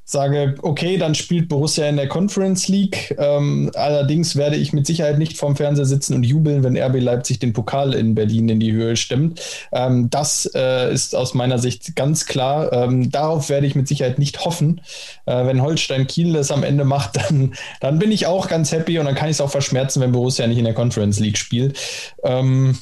sage, 0.08 0.54
okay, 0.62 0.98
dann 0.98 1.16
spielt 1.16 1.50
Borussia 1.50 1.90
in 1.90 1.98
der 1.98 2.08
Conference 2.08 2.68
League. 2.68 3.16
Ähm, 3.18 3.72
allerdings 3.74 4.36
werde 4.36 4.56
ich 4.56 4.72
mit 4.72 4.86
Sicherheit 4.86 5.18
nicht 5.18 5.36
vorm 5.36 5.56
Fernseher 5.56 5.86
sitzen 5.86 6.14
und 6.14 6.24
jubeln, 6.24 6.64
wenn 6.64 6.78
RB 6.78 7.02
Leipzig 7.02 7.40
den 7.40 7.54
Pokal 7.54 7.96
in 7.96 8.14
Berlin 8.14 8.48
in 8.48 8.60
die 8.60 8.72
Höhe 8.72 8.96
stimmt. 8.96 9.42
Ähm, 9.72 10.12
das 10.12 10.50
äh, 10.54 10.94
ist 10.94 11.16
aus 11.16 11.34
meiner 11.34 11.58
Sicht 11.58 11.96
ganz 11.96 12.28
klar. 12.28 12.72
Ähm, 12.72 13.10
darauf 13.10 13.50
werde 13.50 13.66
ich 13.66 13.74
mit 13.74 13.88
Sicherheit 13.88 14.20
nicht 14.20 14.46
hoffen. 14.46 14.82
Äh, 15.26 15.48
wenn 15.48 15.64
Holstein 15.64 16.06
Kiel 16.06 16.34
das 16.34 16.52
am 16.52 16.64
Ende 16.64 16.86
macht, 16.86 17.18
dann, 17.30 17.56
dann 17.82 17.98
bin 17.98 18.12
ich 18.12 18.28
auch 18.28 18.48
ganz 18.48 18.72
happy 18.72 19.00
und 19.00 19.06
dann 19.06 19.16
kann 19.16 19.30
ich 19.30 19.38
es 19.38 19.42
auch 19.42 19.50
verschmerzen, 19.50 20.02
wenn 20.02 20.12
Borussia 20.12 20.46
nicht 20.46 20.60
in 20.60 20.66
der 20.66 20.76
Conference 20.76 21.20
League 21.20 21.38
spielt. 21.38 21.80
Ähm, 22.24 22.78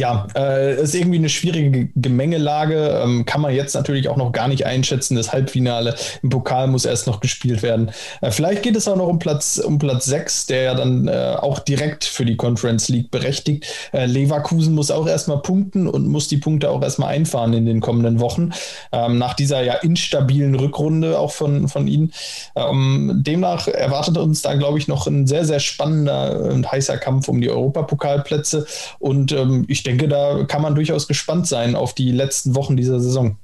ja, 0.00 0.26
äh, 0.34 0.80
ist 0.80 0.94
irgendwie 0.94 1.18
eine 1.18 1.28
schwierige 1.28 1.88
Gemengelage. 1.94 3.02
Ähm, 3.04 3.26
kann 3.26 3.42
man 3.42 3.54
jetzt 3.54 3.74
natürlich 3.74 4.08
auch 4.08 4.16
noch 4.16 4.32
gar 4.32 4.48
nicht 4.48 4.64
einschätzen. 4.64 5.14
Das 5.14 5.30
Halbfinale 5.32 5.94
im 6.22 6.30
Pokal 6.30 6.68
muss 6.68 6.86
erst 6.86 7.06
noch 7.06 7.20
gespielt 7.20 7.62
werden. 7.62 7.90
Äh, 8.22 8.30
vielleicht 8.30 8.62
geht 8.62 8.76
es 8.76 8.88
auch 8.88 8.96
noch 8.96 9.08
um 9.08 9.18
Platz, 9.18 9.58
um 9.58 9.78
Platz 9.78 10.06
6, 10.06 10.46
der 10.46 10.62
ja 10.62 10.74
dann 10.74 11.06
äh, 11.06 11.36
auch 11.38 11.58
direkt 11.58 12.04
für 12.04 12.24
die 12.24 12.36
Conference 12.36 12.88
League 12.88 13.10
berechtigt. 13.10 13.66
Äh, 13.92 14.06
Leverkusen 14.06 14.74
muss 14.74 14.90
auch 14.90 15.06
erstmal 15.06 15.42
punkten 15.42 15.86
und 15.86 16.06
muss 16.06 16.28
die 16.28 16.38
Punkte 16.38 16.70
auch 16.70 16.82
erstmal 16.82 17.10
einfahren 17.10 17.52
in 17.52 17.66
den 17.66 17.80
kommenden 17.80 18.20
Wochen. 18.20 18.52
Ähm, 18.92 19.18
nach 19.18 19.34
dieser 19.34 19.62
ja 19.62 19.74
instabilen 19.74 20.54
Rückrunde 20.54 21.18
auch 21.18 21.32
von, 21.32 21.68
von 21.68 21.86
ihnen. 21.86 22.12
Ähm, 22.56 23.12
demnach 23.16 23.68
erwartet 23.68 24.16
uns 24.16 24.40
da, 24.40 24.54
glaube 24.54 24.78
ich, 24.78 24.88
noch 24.88 25.06
ein 25.06 25.26
sehr, 25.26 25.44
sehr 25.44 25.60
spannender 25.60 26.40
und 26.40 26.72
heißer 26.72 26.96
Kampf 26.96 27.28
um 27.28 27.42
die 27.42 27.50
Europapokalplätze. 27.50 28.66
Und 28.98 29.32
ähm, 29.32 29.66
ich 29.68 29.80
ich 29.80 29.84
denke, 29.90 30.08
da 30.08 30.44
kann 30.44 30.62
man 30.62 30.74
durchaus 30.74 31.08
gespannt 31.08 31.46
sein 31.46 31.74
auf 31.74 31.94
die 31.94 32.12
letzten 32.12 32.54
Wochen 32.54 32.76
dieser 32.76 33.00
Saison. 33.00 33.36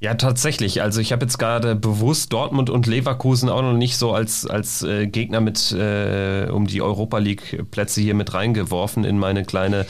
Ja, 0.00 0.14
tatsächlich. 0.14 0.82
Also 0.82 1.00
ich 1.00 1.12
habe 1.12 1.24
jetzt 1.24 1.38
gerade 1.38 1.74
bewusst 1.74 2.32
Dortmund 2.32 2.68
und 2.68 2.86
Leverkusen 2.86 3.48
auch 3.48 3.62
noch 3.62 3.72
nicht 3.72 3.96
so 3.96 4.12
als, 4.12 4.44
als 4.44 4.82
äh, 4.82 5.06
Gegner 5.06 5.40
mit 5.40 5.72
äh, 5.72 6.48
um 6.50 6.66
die 6.66 6.82
Europa 6.82 7.16
League 7.18 7.70
Plätze 7.70 8.02
hier 8.02 8.14
mit 8.14 8.34
reingeworfen 8.34 9.04
in 9.04 9.18
meine 9.18 9.44
kleine 9.44 9.86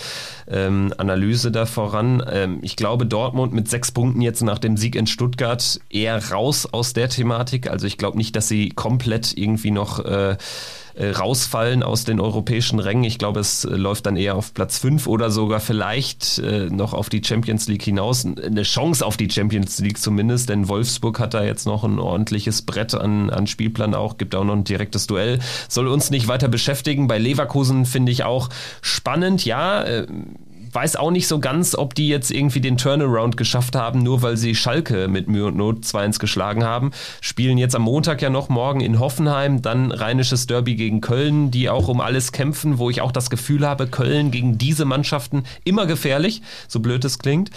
ähm, 0.46 0.94
Analyse 0.98 1.50
da 1.50 1.66
voran. 1.66 2.22
Ähm, 2.30 2.58
ich 2.62 2.76
glaube, 2.76 3.06
Dortmund 3.06 3.54
mit 3.54 3.68
sechs 3.68 3.90
Punkten 3.90 4.20
jetzt 4.20 4.42
nach 4.42 4.60
dem 4.60 4.76
Sieg 4.76 4.94
in 4.94 5.08
Stuttgart 5.08 5.80
eher 5.90 6.30
raus 6.30 6.68
aus 6.70 6.92
der 6.92 7.08
Thematik. 7.08 7.68
Also 7.68 7.88
ich 7.88 7.98
glaube 7.98 8.16
nicht, 8.18 8.36
dass 8.36 8.46
sie 8.46 8.68
komplett 8.68 9.36
irgendwie 9.36 9.72
noch 9.72 10.04
äh, 10.04 10.36
äh, 10.94 11.10
rausfallen 11.10 11.82
aus 11.82 12.04
den 12.04 12.20
europäischen 12.20 12.78
Rängen. 12.78 13.04
Ich 13.04 13.18
glaube, 13.18 13.40
es 13.40 13.64
äh, 13.64 13.70
läuft 13.74 14.06
dann 14.06 14.16
eher 14.16 14.36
auf 14.36 14.54
Platz 14.54 14.78
5 14.78 15.06
oder 15.06 15.30
sogar 15.30 15.60
vielleicht 15.60 16.38
äh, 16.38 16.70
noch 16.70 16.94
auf 16.94 17.08
die 17.08 17.22
Champions 17.24 17.68
League 17.68 17.82
hinaus. 17.82 18.24
Eine 18.24 18.62
Chance 18.62 19.04
auf 19.04 19.16
die 19.16 19.30
Champions 19.30 19.78
League 19.80 19.98
zumindest, 19.98 20.48
denn 20.48 20.68
Wolfsburg 20.68 21.18
hat 21.18 21.34
da 21.34 21.44
jetzt 21.44 21.66
noch 21.66 21.84
ein 21.84 21.98
ordentliches 21.98 22.62
Brett 22.62 22.94
an, 22.94 23.30
an 23.30 23.46
Spielplan 23.46 23.94
auch, 23.94 24.18
gibt 24.18 24.34
auch 24.34 24.44
noch 24.44 24.54
ein 24.54 24.64
direktes 24.64 25.06
Duell. 25.06 25.40
Soll 25.68 25.88
uns 25.88 26.10
nicht 26.10 26.28
weiter 26.28 26.48
beschäftigen. 26.48 27.08
Bei 27.08 27.18
Leverkusen 27.18 27.86
finde 27.86 28.12
ich 28.12 28.24
auch 28.24 28.48
spannend, 28.80 29.44
ja. 29.44 29.82
Äh, 29.82 30.06
weiß 30.74 30.96
auch 30.96 31.10
nicht 31.10 31.28
so 31.28 31.38
ganz, 31.38 31.74
ob 31.74 31.94
die 31.94 32.08
jetzt 32.08 32.30
irgendwie 32.30 32.60
den 32.60 32.76
Turnaround 32.76 33.36
geschafft 33.36 33.76
haben, 33.76 34.02
nur 34.02 34.22
weil 34.22 34.36
sie 34.36 34.54
Schalke 34.54 35.08
mit 35.08 35.28
Mühe 35.28 35.46
und 35.46 35.56
Not 35.56 35.84
2-1 35.84 36.18
geschlagen 36.18 36.64
haben. 36.64 36.90
Spielen 37.20 37.58
jetzt 37.58 37.76
am 37.76 37.82
Montag 37.82 38.20
ja 38.22 38.30
noch 38.30 38.48
morgen 38.48 38.80
in 38.80 38.98
Hoffenheim, 38.98 39.62
dann 39.62 39.92
rheinisches 39.92 40.46
Derby 40.46 40.74
gegen 40.74 41.00
Köln, 41.00 41.50
die 41.50 41.70
auch 41.70 41.88
um 41.88 42.00
alles 42.00 42.32
kämpfen, 42.32 42.78
wo 42.78 42.90
ich 42.90 43.00
auch 43.00 43.12
das 43.12 43.30
Gefühl 43.30 43.66
habe, 43.66 43.86
Köln 43.86 44.30
gegen 44.30 44.58
diese 44.58 44.84
Mannschaften 44.84 45.44
immer 45.64 45.86
gefährlich, 45.86 46.42
so 46.66 46.80
blöd 46.80 47.04
es 47.04 47.18
klingt. 47.18 47.50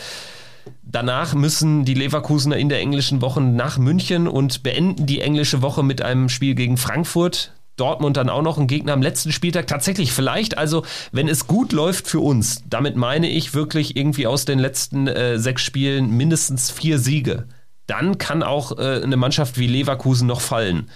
Danach 0.84 1.34
müssen 1.34 1.86
die 1.86 1.94
Leverkusener 1.94 2.58
in 2.58 2.70
der 2.70 2.80
englischen 2.80 3.22
Woche 3.22 3.42
nach 3.42 3.78
München 3.78 4.28
und 4.28 4.64
beenden 4.64 5.06
die 5.06 5.22
englische 5.22 5.62
Woche 5.62 5.84
mit 5.84 6.02
einem 6.02 6.30
Spiel 6.30 6.56
gegen 6.56 6.78
Frankfurt. 6.78 7.52
Dortmund 7.78 8.18
dann 8.18 8.30
auch 8.30 8.42
noch 8.42 8.58
ein 8.58 8.68
Gegner 8.68 8.94
am 8.94 9.02
letzten 9.02 9.32
Spieltag. 9.32 9.68
Tatsächlich, 9.68 10.12
vielleicht, 10.12 10.58
also 10.58 10.84
wenn 11.12 11.30
es 11.30 11.48
gut 11.48 11.72
läuft 11.72 12.08
für 12.08 12.20
uns, 12.20 12.64
damit 12.70 12.96
meine 12.96 13.30
ich 13.30 13.54
wirklich 13.54 13.96
irgendwie 13.96 14.28
aus 14.28 14.46
den 14.46 14.60
letzten 14.60 15.08
äh, 15.08 15.40
sechs 15.40 15.62
Spielen 15.62 16.12
mindestens 16.12 16.72
vier 16.72 17.00
Siege, 17.00 17.48
dann 17.86 18.18
kann 18.18 18.44
auch 18.44 18.78
äh, 18.78 19.02
eine 19.02 19.18
Mannschaft 19.18 19.58
wie 19.58 19.68
Leverkusen 19.68 20.28
noch 20.28 20.42
fallen. 20.42 20.90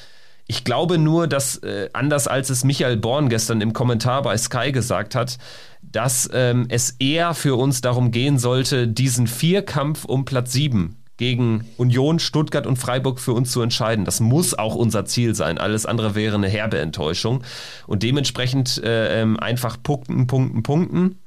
Ich 0.48 0.64
glaube 0.64 0.98
nur, 0.98 1.28
dass 1.28 1.58
äh, 1.58 1.90
anders 1.94 2.28
als 2.28 2.50
es 2.50 2.64
Michael 2.64 2.98
Born 2.98 3.30
gestern 3.30 3.62
im 3.62 3.72
Kommentar 3.72 4.24
bei 4.24 4.38
Sky 4.38 4.72
gesagt 4.72 5.16
hat, 5.16 5.38
dass 5.82 6.30
ähm, 6.34 6.66
es 6.70 6.98
eher 7.00 7.34
für 7.34 7.56
uns 7.56 7.82
darum 7.82 8.12
gehen 8.12 8.38
sollte, 8.38 8.88
diesen 8.88 9.28
Vierkampf 9.28 10.04
um 10.04 10.26
Platz 10.26 10.52
sieben 10.52 11.01
gegen 11.22 11.66
Union, 11.78 12.18
Stuttgart 12.18 12.66
und 12.66 12.78
Freiburg 12.78 13.20
für 13.20 13.34
uns 13.34 13.52
zu 13.52 13.62
entscheiden. 13.62 14.06
Das 14.06 14.22
muss 14.22 14.58
auch 14.58 14.74
unser 14.74 15.06
Ziel 15.06 15.36
sein. 15.36 15.60
Alles 15.60 15.86
andere 15.86 16.16
wäre 16.16 16.34
eine 16.34 16.48
herbe 16.48 16.80
Enttäuschung. 16.80 17.44
Und 17.86 18.02
dementsprechend 18.02 18.84
äh, 18.84 19.22
ähm, 19.22 19.40
einfach 19.40 19.78
punkten, 19.84 20.26
punkten, 20.26 20.64
punkten. 20.64 21.20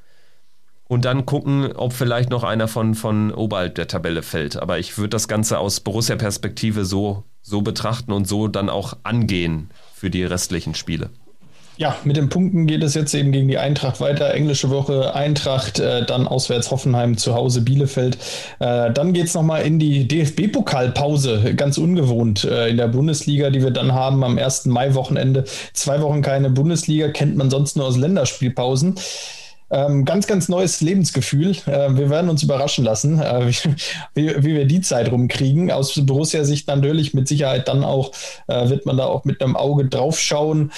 Und 0.89 1.05
dann 1.05 1.27
gucken, 1.27 1.71
ob 1.77 1.93
vielleicht 1.93 2.29
noch 2.31 2.43
einer 2.43 2.67
von, 2.67 2.97
von 2.97 3.33
oberhalb 3.33 3.77
der 3.77 3.87
Tabelle 3.87 4.25
fällt. 4.25 4.57
Aber 4.57 4.81
ich 4.81 4.99
würde 4.99 5.11
das 5.11 5.29
Ganze 5.29 5.61
aus 5.61 5.79
Borussia-Perspektive 5.79 6.85
so, 6.85 7.23
so 7.41 7.63
betrachten 7.63 8.11
und 8.11 8.27
so 8.27 8.49
dann 8.49 8.71
auch 8.71 8.97
angehen 9.05 9.71
für 9.95 10.11
die 10.11 10.25
restlichen 10.25 10.75
Spiele. 10.75 11.11
Ja, 11.77 11.97
mit 12.05 12.17
den 12.17 12.29
Punkten 12.29 12.69
geht 12.69 12.85
es 12.85 12.95
jetzt 12.95 13.13
eben 13.15 13.33
gegen 13.33 13.49
die 13.49 13.59
Eintracht 13.59 14.01
weiter. 14.01 14.33
Englische 14.33 14.71
Woche 14.71 15.13
Eintracht, 15.15 15.81
äh, 15.81 16.07
dann 16.07 16.29
auswärts 16.29 16.71
Hoffenheim, 16.71 17.17
zu 17.17 17.35
Hause 17.35 17.63
Bielefeld. 17.63 18.17
Äh, 18.61 18.93
dann 18.93 19.13
geht 19.13 19.27
es 19.27 19.35
nochmal 19.35 19.63
in 19.63 19.81
die 19.81 20.07
DFB-Pokalpause, 20.07 21.55
ganz 21.57 21.77
ungewohnt 21.77 22.45
äh, 22.45 22.69
in 22.69 22.77
der 22.77 22.87
Bundesliga, 22.87 23.51
die 23.51 23.61
wir 23.63 23.73
dann 23.73 23.93
haben 23.93 24.23
am 24.23 24.39
1. 24.39 24.67
Mai-Wochenende. 24.67 25.45
Zwei 25.73 26.01
Wochen 26.01 26.23
keine 26.23 26.49
Bundesliga, 26.51 27.09
kennt 27.09 27.37
man 27.37 27.51
sonst 27.51 27.77
nur 27.77 27.87
aus 27.87 27.97
Länderspielpausen. 27.97 28.95
Ähm, 29.71 30.05
ganz, 30.05 30.29
ganz 30.29 30.49
neues 30.49 30.81
Lebensgefühl. 30.81 31.57
Äh, 31.67 31.97
wir 31.97 32.09
werden 32.09 32.31
uns 32.31 32.45
überraschen 32.45 32.85
lassen, 32.85 33.21
äh, 33.21 33.49
wie, 34.15 34.45
wie, 34.45 34.55
wir 34.55 34.67
die 34.67 34.81
Zeit 34.81 35.11
rumkriegen. 35.11 35.73
Aus 35.73 35.95
Borussia-Sicht 36.01 36.69
natürlich 36.69 37.15
mit 37.15 37.27
Sicherheit 37.27 37.67
dann 37.67 37.83
auch, 37.83 38.13
äh, 38.47 38.69
wird 38.69 38.87
man 38.87 38.97
da 38.97 39.07
auch 39.07 39.25
mit 39.25 39.43
einem 39.43 39.57
Auge 39.57 39.87
drauf 39.87 40.21
schauen. 40.21 40.71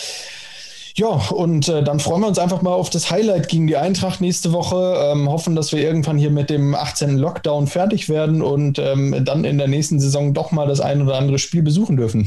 Ja, 0.99 1.09
und 1.09 1.69
äh, 1.69 1.83
dann 1.83 2.01
freuen 2.01 2.23
wir 2.23 2.29
uns 2.29 2.39
einfach 2.39 2.63
mal 2.63 2.73
auf 2.73 2.89
das 2.89 3.11
Highlight 3.11 3.49
gegen 3.49 3.67
die 3.67 3.77
Eintracht 3.77 4.23
nächste 4.23 4.53
Woche. 4.53 5.13
Ähm, 5.13 5.29
hoffen, 5.29 5.55
dass 5.55 5.71
wir 5.73 5.83
irgendwann 5.83 6.17
hier 6.17 6.31
mit 6.31 6.49
dem 6.49 6.75
18. 6.75 7.19
Lockdown 7.19 7.67
fertig 7.67 8.09
werden 8.09 8.41
und 8.41 8.79
ähm, 8.79 9.23
dann 9.23 9.45
in 9.45 9.59
der 9.59 9.69
nächsten 9.69 10.01
Saison 10.01 10.33
doch 10.33 10.53
mal 10.53 10.67
das 10.67 10.81
ein 10.81 11.03
oder 11.03 11.19
andere 11.19 11.39
Spiel 11.39 11.63
besuchen 11.63 11.99
dürfen. 11.99 12.27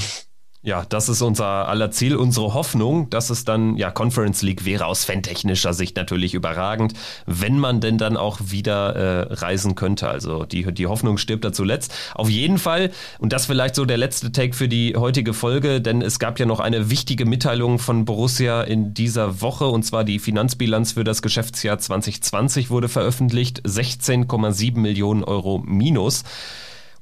Ja, 0.62 0.84
das 0.90 1.08
ist 1.08 1.22
unser 1.22 1.70
aller 1.70 1.90
Ziel, 1.90 2.18
unsere 2.18 2.54
Hoffnung, 2.54 3.10
dass 3.10 3.30
es 3.30 3.46
dann, 3.46 3.78
ja, 3.78 3.92
Conference 3.92 4.42
League 4.42 4.66
wäre 4.66 4.88
aus 4.88 5.06
fantechnischer 5.06 5.74
Sicht 5.74 5.96
natürlich 5.96 6.34
überragend, 6.34 6.96
wenn 7.26 7.58
man 7.58 7.80
denn 7.80 7.98
dann 7.98 8.18
auch 8.18 8.40
wieder 8.44 8.94
äh, 8.94 9.34
reisen 9.36 9.76
könnte. 9.76 10.10
Also 10.10 10.44
die, 10.44 10.70
die 10.74 10.88
Hoffnung 10.88 11.18
stirbt 11.18 11.46
da 11.46 11.54
zuletzt. 11.54 11.94
Auf 12.14 12.30
jeden 12.30 12.58
Fall, 12.58 12.92
und 13.20 13.32
das 13.32 13.46
vielleicht 13.46 13.74
so 13.74 13.86
der 13.86 13.96
letzte 13.96 14.34
Take 14.34 14.54
für 14.54 14.68
die 14.68 14.98
heutige 14.98 15.34
Folge, 15.34 15.80
denn 15.80 16.02
es 16.02 16.20
gab 16.20 16.42
ja 16.42 16.46
noch 16.46 16.60
eine 16.60 16.90
wichtige 16.90 17.26
Mitteilung 17.26 17.80
von 17.80 18.04
Borussia 18.04 18.62
in 18.62 18.94
dieser 18.94 19.40
Woche, 19.40 19.68
und 19.68 19.84
zwar 19.84 20.04
die 20.04 20.20
Finanzbilanz 20.20 20.92
für 20.92 21.06
das 21.06 21.22
Geschäftsjahr 21.22 21.80
2020 21.80 22.70
wurde 22.70 22.90
veröffentlicht, 22.90 23.62
16,7 23.66 24.78
Millionen 24.78 25.24
Euro 25.24 25.64
minus. 25.66 26.26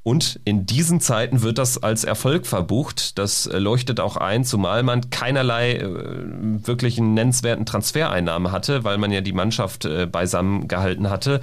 Und 0.08 0.39
in 0.45 0.66
diesen 0.66 1.01
Zeiten 1.01 1.41
wird 1.41 1.58
das 1.58 1.84
als 1.84 2.05
Erfolg 2.05 2.47
verbucht. 2.47 3.18
Das 3.20 3.45
äh, 3.45 3.60
leuchtet 3.60 3.99
auch 3.99 4.16
ein, 4.16 4.45
zumal 4.45 4.82
man 4.82 5.10
keinerlei 5.10 5.74
äh, 5.74 5.86
wirklichen 6.66 7.14
nennenswerten 7.14 7.66
Transfereinnahmen 7.66 8.53
hatte, 8.53 8.86
weil 8.86 8.97
man 8.99 9.12
ja 9.12 9.20
die 9.20 9.34
Mannschaft 9.34 9.84
äh, 9.84 10.05
beisammen 10.05 10.70
gehalten 10.70 11.10
hatte. 11.10 11.41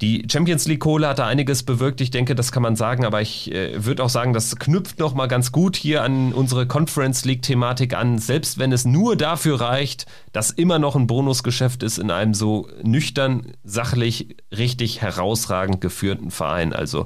Die 0.00 0.26
Champions 0.32 0.66
League 0.66 0.80
Kohle 0.80 1.08
hat 1.08 1.18
da 1.18 1.26
einiges 1.26 1.62
bewirkt, 1.62 2.00
ich 2.00 2.10
denke, 2.10 2.34
das 2.34 2.52
kann 2.52 2.62
man 2.62 2.74
sagen, 2.74 3.04
aber 3.04 3.20
ich 3.20 3.52
äh, 3.52 3.84
würde 3.84 4.02
auch 4.02 4.08
sagen, 4.08 4.32
das 4.32 4.56
knüpft 4.56 4.98
noch 4.98 5.12
mal 5.12 5.26
ganz 5.26 5.52
gut 5.52 5.76
hier 5.76 6.02
an 6.02 6.32
unsere 6.32 6.66
Conference 6.66 7.26
League 7.26 7.42
Thematik 7.42 7.92
an, 7.92 8.16
selbst 8.16 8.58
wenn 8.58 8.72
es 8.72 8.86
nur 8.86 9.14
dafür 9.14 9.60
reicht, 9.60 10.06
dass 10.32 10.50
immer 10.50 10.78
noch 10.78 10.96
ein 10.96 11.06
Bonusgeschäft 11.06 11.82
ist 11.82 11.98
in 11.98 12.10
einem 12.10 12.32
so 12.32 12.66
nüchtern, 12.82 13.52
sachlich, 13.62 14.36
richtig 14.56 15.02
herausragend 15.02 15.82
geführten 15.82 16.30
Verein. 16.30 16.72
Also 16.72 17.04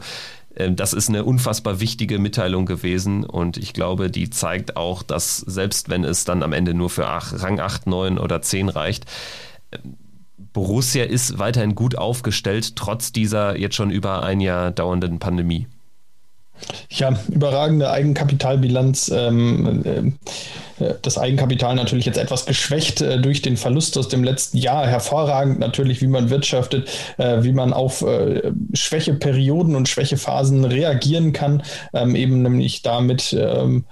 das 0.77 0.93
ist 0.93 1.09
eine 1.09 1.25
unfassbar 1.25 1.81
wichtige 1.81 2.19
Mitteilung 2.19 2.67
gewesen 2.67 3.25
und 3.25 3.57
ich 3.57 3.73
glaube, 3.73 4.11
die 4.11 4.31
zeigt 4.31 4.77
auch, 4.77 5.03
dass 5.03 5.39
selbst 5.39 5.89
wenn 5.89 6.05
es 6.05 6.25
dann 6.25 6.43
am 6.43 6.53
Ende 6.53 6.75
nur 6.75 6.91
für 6.91 7.07
Rang 7.07 7.61
8, 7.61 7.87
9 7.87 8.19
oder 8.19 8.41
10 8.43 8.69
reicht, 8.69 9.05
ähm, 9.73 9.97
Borussia 10.53 11.05
ist 11.05 11.41
weiterhin 11.41 11.75
gut 11.75 11.99
aufgestellt, 11.99 12.77
trotz 12.77 13.11
dieser 13.11 13.59
jetzt 13.59 13.75
schon 13.75 13.91
über 13.91 14.23
ein 14.23 14.41
Jahr 14.41 14.71
dauernden 14.71 15.19
Pandemie. 15.19 15.67
Ja, 16.91 17.19
überragende 17.29 17.91
Eigenkapitalbilanz. 17.91 19.11
Ähm, 19.15 20.15
äh, 20.79 20.95
das 21.03 21.19
Eigenkapital 21.19 21.75
natürlich 21.75 22.07
jetzt 22.07 22.19
etwas 22.19 22.47
geschwächt 22.47 23.01
äh, 23.01 23.21
durch 23.21 23.43
den 23.43 23.57
Verlust 23.57 23.97
aus 23.99 24.09
dem 24.09 24.25
letzten 24.25 24.59
Jahr. 24.59 24.87
Hervorragend 24.87 25.59
natürlich, 25.59 26.01
wie 26.01 26.07
man 26.07 26.31
wirtschaftet, 26.31 26.89
äh, 27.19 27.43
wie 27.43 27.53
man 27.53 27.73
auf 27.73 28.03
äh, 28.03 28.53
Schwächeperioden 28.73 29.77
und 29.77 29.89
Schwächephasen 29.89 30.65
reagieren 30.65 31.33
kann, 31.33 31.63
ähm, 31.93 32.15
eben 32.17 32.43
nämlich 32.43 32.83
damit 32.83 33.37
ähm, 33.39 33.85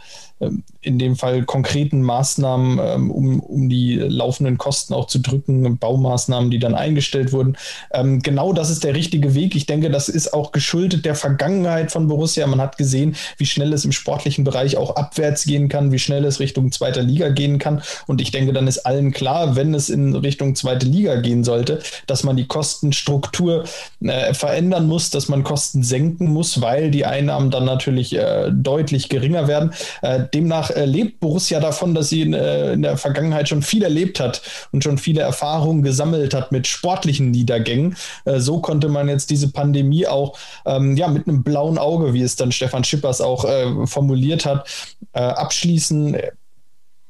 in 0.82 0.98
dem 0.98 1.16
Fall 1.16 1.44
konkreten 1.44 2.02
Maßnahmen, 2.02 2.80
ähm, 2.82 3.10
um, 3.10 3.40
um 3.40 3.68
die 3.68 3.94
laufenden 3.94 4.58
Kosten 4.58 4.94
auch 4.94 5.06
zu 5.06 5.20
drücken, 5.20 5.78
Baumaßnahmen, 5.78 6.50
die 6.50 6.58
dann 6.58 6.74
eingestellt 6.74 7.32
wurden. 7.32 7.56
Ähm, 7.92 8.20
genau 8.20 8.52
das 8.52 8.68
ist 8.68 8.82
der 8.82 8.94
richtige 8.94 9.34
Weg. 9.34 9.54
Ich 9.54 9.66
denke, 9.66 9.90
das 9.90 10.08
ist 10.08 10.34
auch 10.34 10.50
geschuldet 10.50 11.04
der 11.04 11.14
Vergangenheit 11.14 11.92
von 11.92 12.08
Borussia. 12.08 12.46
Man 12.48 12.60
hat 12.60 12.78
gesehen, 12.78 13.14
wie 13.38 13.46
schnell 13.46 13.72
es 13.72 13.84
im 13.84 13.92
sportlichen 13.92 14.42
Bereich 14.42 14.76
auch 14.76 14.96
abwärts 14.96 15.44
gehen 15.44 15.68
kann, 15.68 15.92
wie 15.92 16.00
schnell 16.00 16.24
es 16.24 16.40
Richtung 16.40 16.72
zweiter 16.72 17.02
Liga 17.02 17.28
gehen 17.28 17.60
kann. 17.60 17.82
Und 18.08 18.20
ich 18.20 18.32
denke, 18.32 18.52
dann 18.52 18.66
ist 18.66 18.80
allen 18.80 19.12
klar, 19.12 19.54
wenn 19.54 19.74
es 19.74 19.88
in 19.88 20.16
Richtung 20.16 20.56
zweite 20.56 20.86
Liga 20.86 21.16
gehen 21.16 21.44
sollte, 21.44 21.80
dass 22.08 22.24
man 22.24 22.36
die 22.36 22.46
Kostenstruktur 22.46 23.64
äh, 24.00 24.34
verändern 24.34 24.88
muss, 24.88 25.10
dass 25.10 25.28
man 25.28 25.44
Kosten 25.44 25.84
senken 25.84 26.26
muss, 26.26 26.60
weil 26.60 26.90
die 26.90 27.06
Einnahmen 27.06 27.52
dann 27.52 27.64
natürlich 27.64 28.16
äh, 28.16 28.50
deutlich 28.52 29.08
geringer 29.08 29.46
werden. 29.46 29.72
Äh, 30.02 30.24
demnach 30.34 30.71
äh, 30.76 30.84
lebt 30.84 31.20
Borussia 31.20 31.60
davon, 31.60 31.94
dass 31.94 32.08
sie 32.08 32.22
in, 32.22 32.34
äh, 32.34 32.72
in, 32.72 32.82
der 32.82 32.96
Vergangenheit 32.96 33.48
schon 33.48 33.62
viel 33.62 33.82
erlebt 33.82 34.20
hat 34.20 34.42
und 34.72 34.82
schon 34.84 34.98
viele 34.98 35.22
Erfahrungen 35.22 35.82
gesammelt 35.82 36.34
hat 36.34 36.52
mit 36.52 36.66
sportlichen 36.66 37.30
Niedergängen. 37.30 37.96
Äh, 38.24 38.40
so 38.40 38.60
konnte 38.60 38.88
man 38.88 39.08
jetzt 39.08 39.30
diese 39.30 39.50
Pandemie 39.50 40.06
auch 40.06 40.38
ähm, 40.66 40.96
ja, 40.96 41.08
mit 41.08 41.28
einem 41.28 41.42
blauen 41.42 41.78
Auge, 41.78 42.12
wie 42.14 42.22
es 42.22 42.36
dann 42.36 42.52
Stefan 42.52 42.84
Schippers 42.84 43.20
auch 43.20 43.44
äh, 43.44 43.86
formuliert 43.86 44.44
hat, 44.44 44.68
äh, 45.12 45.20
abschließen 45.20 46.16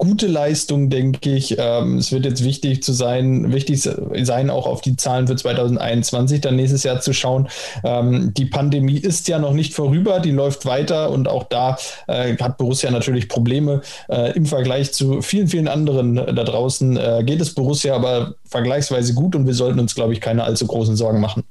gute 0.02 0.26
Leistung, 0.26 0.90
denke 0.90 1.30
ich. 1.30 1.54
Ähm, 1.60 1.98
es 1.98 2.10
wird 2.10 2.24
jetzt 2.24 2.42
wichtig 2.42 2.82
zu 2.82 2.92
sein, 2.92 3.52
wichtig 3.52 3.80
sein, 3.80 4.50
auch 4.50 4.66
auf 4.66 4.80
die 4.80 4.96
Zahlen 4.96 5.28
für 5.28 5.36
2021 5.36 6.40
dann 6.40 6.56
nächstes 6.56 6.82
Jahr 6.82 7.00
zu 7.00 7.12
schauen. 7.12 7.48
Ähm, 7.84 8.34
die 8.34 8.46
Pandemie 8.46 8.98
ist 8.98 9.28
ja 9.28 9.38
noch 9.38 9.52
nicht 9.52 9.74
vorüber, 9.74 10.18
die 10.18 10.32
läuft 10.32 10.66
weiter 10.66 11.10
und 11.10 11.28
auch 11.28 11.44
da 11.44 11.76
äh, 12.08 12.36
hat 12.36 12.58
Borussia 12.58 12.90
natürlich 12.90 13.28
Probleme. 13.28 13.82
Äh, 14.08 14.32
Im 14.32 14.46
Vergleich 14.46 14.92
zu 14.92 15.22
vielen, 15.22 15.46
vielen 15.46 15.68
anderen 15.68 16.18
äh, 16.18 16.34
da 16.34 16.42
draußen 16.42 16.96
äh, 16.96 17.22
geht 17.24 17.40
es 17.40 17.54
Borussia 17.54 17.94
aber 17.94 18.34
vergleichsweise 18.44 19.14
gut 19.14 19.36
und 19.36 19.46
wir 19.46 19.54
sollten 19.54 19.78
uns, 19.78 19.94
glaube 19.94 20.14
ich, 20.14 20.20
keine 20.20 20.42
allzu 20.42 20.66
großen 20.66 20.96
Sorgen 20.96 21.20
machen. 21.20 21.44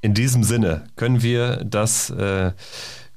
In 0.00 0.14
diesem 0.14 0.42
Sinne 0.42 0.84
können 0.96 1.22
wir 1.22 1.62
das 1.64 2.08
äh, 2.08 2.52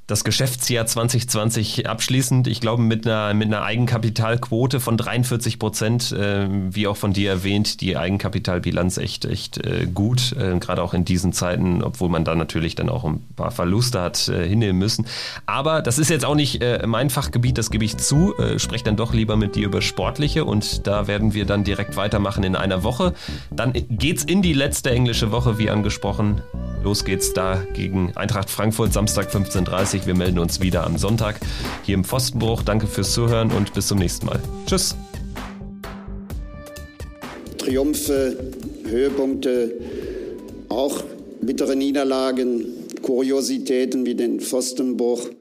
das 0.07 0.25
Geschäftsjahr 0.25 0.85
2020 0.85 1.87
abschließend. 1.87 2.47
Ich 2.47 2.59
glaube, 2.59 2.81
mit 2.81 3.07
einer, 3.07 3.33
mit 3.33 3.47
einer 3.47 3.63
Eigenkapitalquote 3.63 4.81
von 4.81 4.97
43 4.97 5.59
Prozent, 5.59 6.11
äh, 6.11 6.47
wie 6.49 6.87
auch 6.87 6.97
von 6.97 7.13
dir 7.13 7.29
erwähnt, 7.29 7.79
die 7.79 7.95
Eigenkapitalbilanz 7.95 8.97
echt, 8.97 9.23
echt 9.23 9.65
äh, 9.65 9.87
gut, 9.91 10.33
äh, 10.33 10.59
gerade 10.59 10.83
auch 10.83 10.93
in 10.93 11.05
diesen 11.05 11.31
Zeiten, 11.31 11.81
obwohl 11.81 12.09
man 12.09 12.25
da 12.25 12.35
natürlich 12.35 12.75
dann 12.75 12.89
auch 12.89 13.05
ein 13.05 13.21
paar 13.37 13.51
Verluste 13.51 14.01
hat 14.01 14.27
äh, 14.27 14.47
hinnehmen 14.47 14.77
müssen. 14.77 15.05
Aber 15.45 15.81
das 15.81 15.99
ist 15.99 16.09
jetzt 16.09 16.25
auch 16.25 16.35
nicht 16.35 16.61
äh, 16.61 16.85
mein 16.85 17.09
Fachgebiet, 17.09 17.57
das 17.57 17.71
gebe 17.71 17.85
ich 17.85 17.95
zu. 17.95 18.37
Äh, 18.37 18.59
spreche 18.59 18.83
dann 18.83 18.97
doch 18.97 19.13
lieber 19.13 19.37
mit 19.37 19.55
dir 19.55 19.67
über 19.67 19.81
Sportliche 19.81 20.43
und 20.43 20.85
da 20.85 21.07
werden 21.07 21.33
wir 21.33 21.45
dann 21.45 21.63
direkt 21.63 21.95
weitermachen 21.95 22.43
in 22.43 22.57
einer 22.57 22.83
Woche. 22.83 23.13
Dann 23.51 23.71
geht's 23.89 24.25
in 24.25 24.41
die 24.41 24.53
letzte 24.53 24.91
englische 24.91 25.31
Woche, 25.31 25.57
wie 25.57 25.69
angesprochen. 25.69 26.41
Los 26.83 27.05
geht's 27.05 27.31
da 27.31 27.63
gegen 27.73 28.11
Eintracht 28.17 28.49
Frankfurt, 28.49 28.91
Samstag 28.91 29.29
15.30 29.29 29.92
Uhr. 29.92 29.92
Wir 29.93 30.15
melden 30.15 30.39
uns 30.39 30.59
wieder 30.59 30.85
am 30.85 30.97
Sonntag 30.97 31.39
hier 31.83 31.93
im 31.93 32.03
Pfostenbruch. 32.03 32.63
Danke 32.63 32.87
fürs 32.87 33.13
Zuhören 33.13 33.51
und 33.51 33.73
bis 33.73 33.87
zum 33.87 33.99
nächsten 33.99 34.25
Mal. 34.25 34.39
Tschüss. 34.65 34.95
Triumphe, 37.59 38.35
Höhepunkte, 38.85 39.71
auch 40.67 41.03
bittere 41.41 41.75
Niederlagen, 41.75 42.65
Kuriositäten 43.03 44.05
wie 44.05 44.15
den 44.15 44.39
Pfostenbruch. 44.39 45.27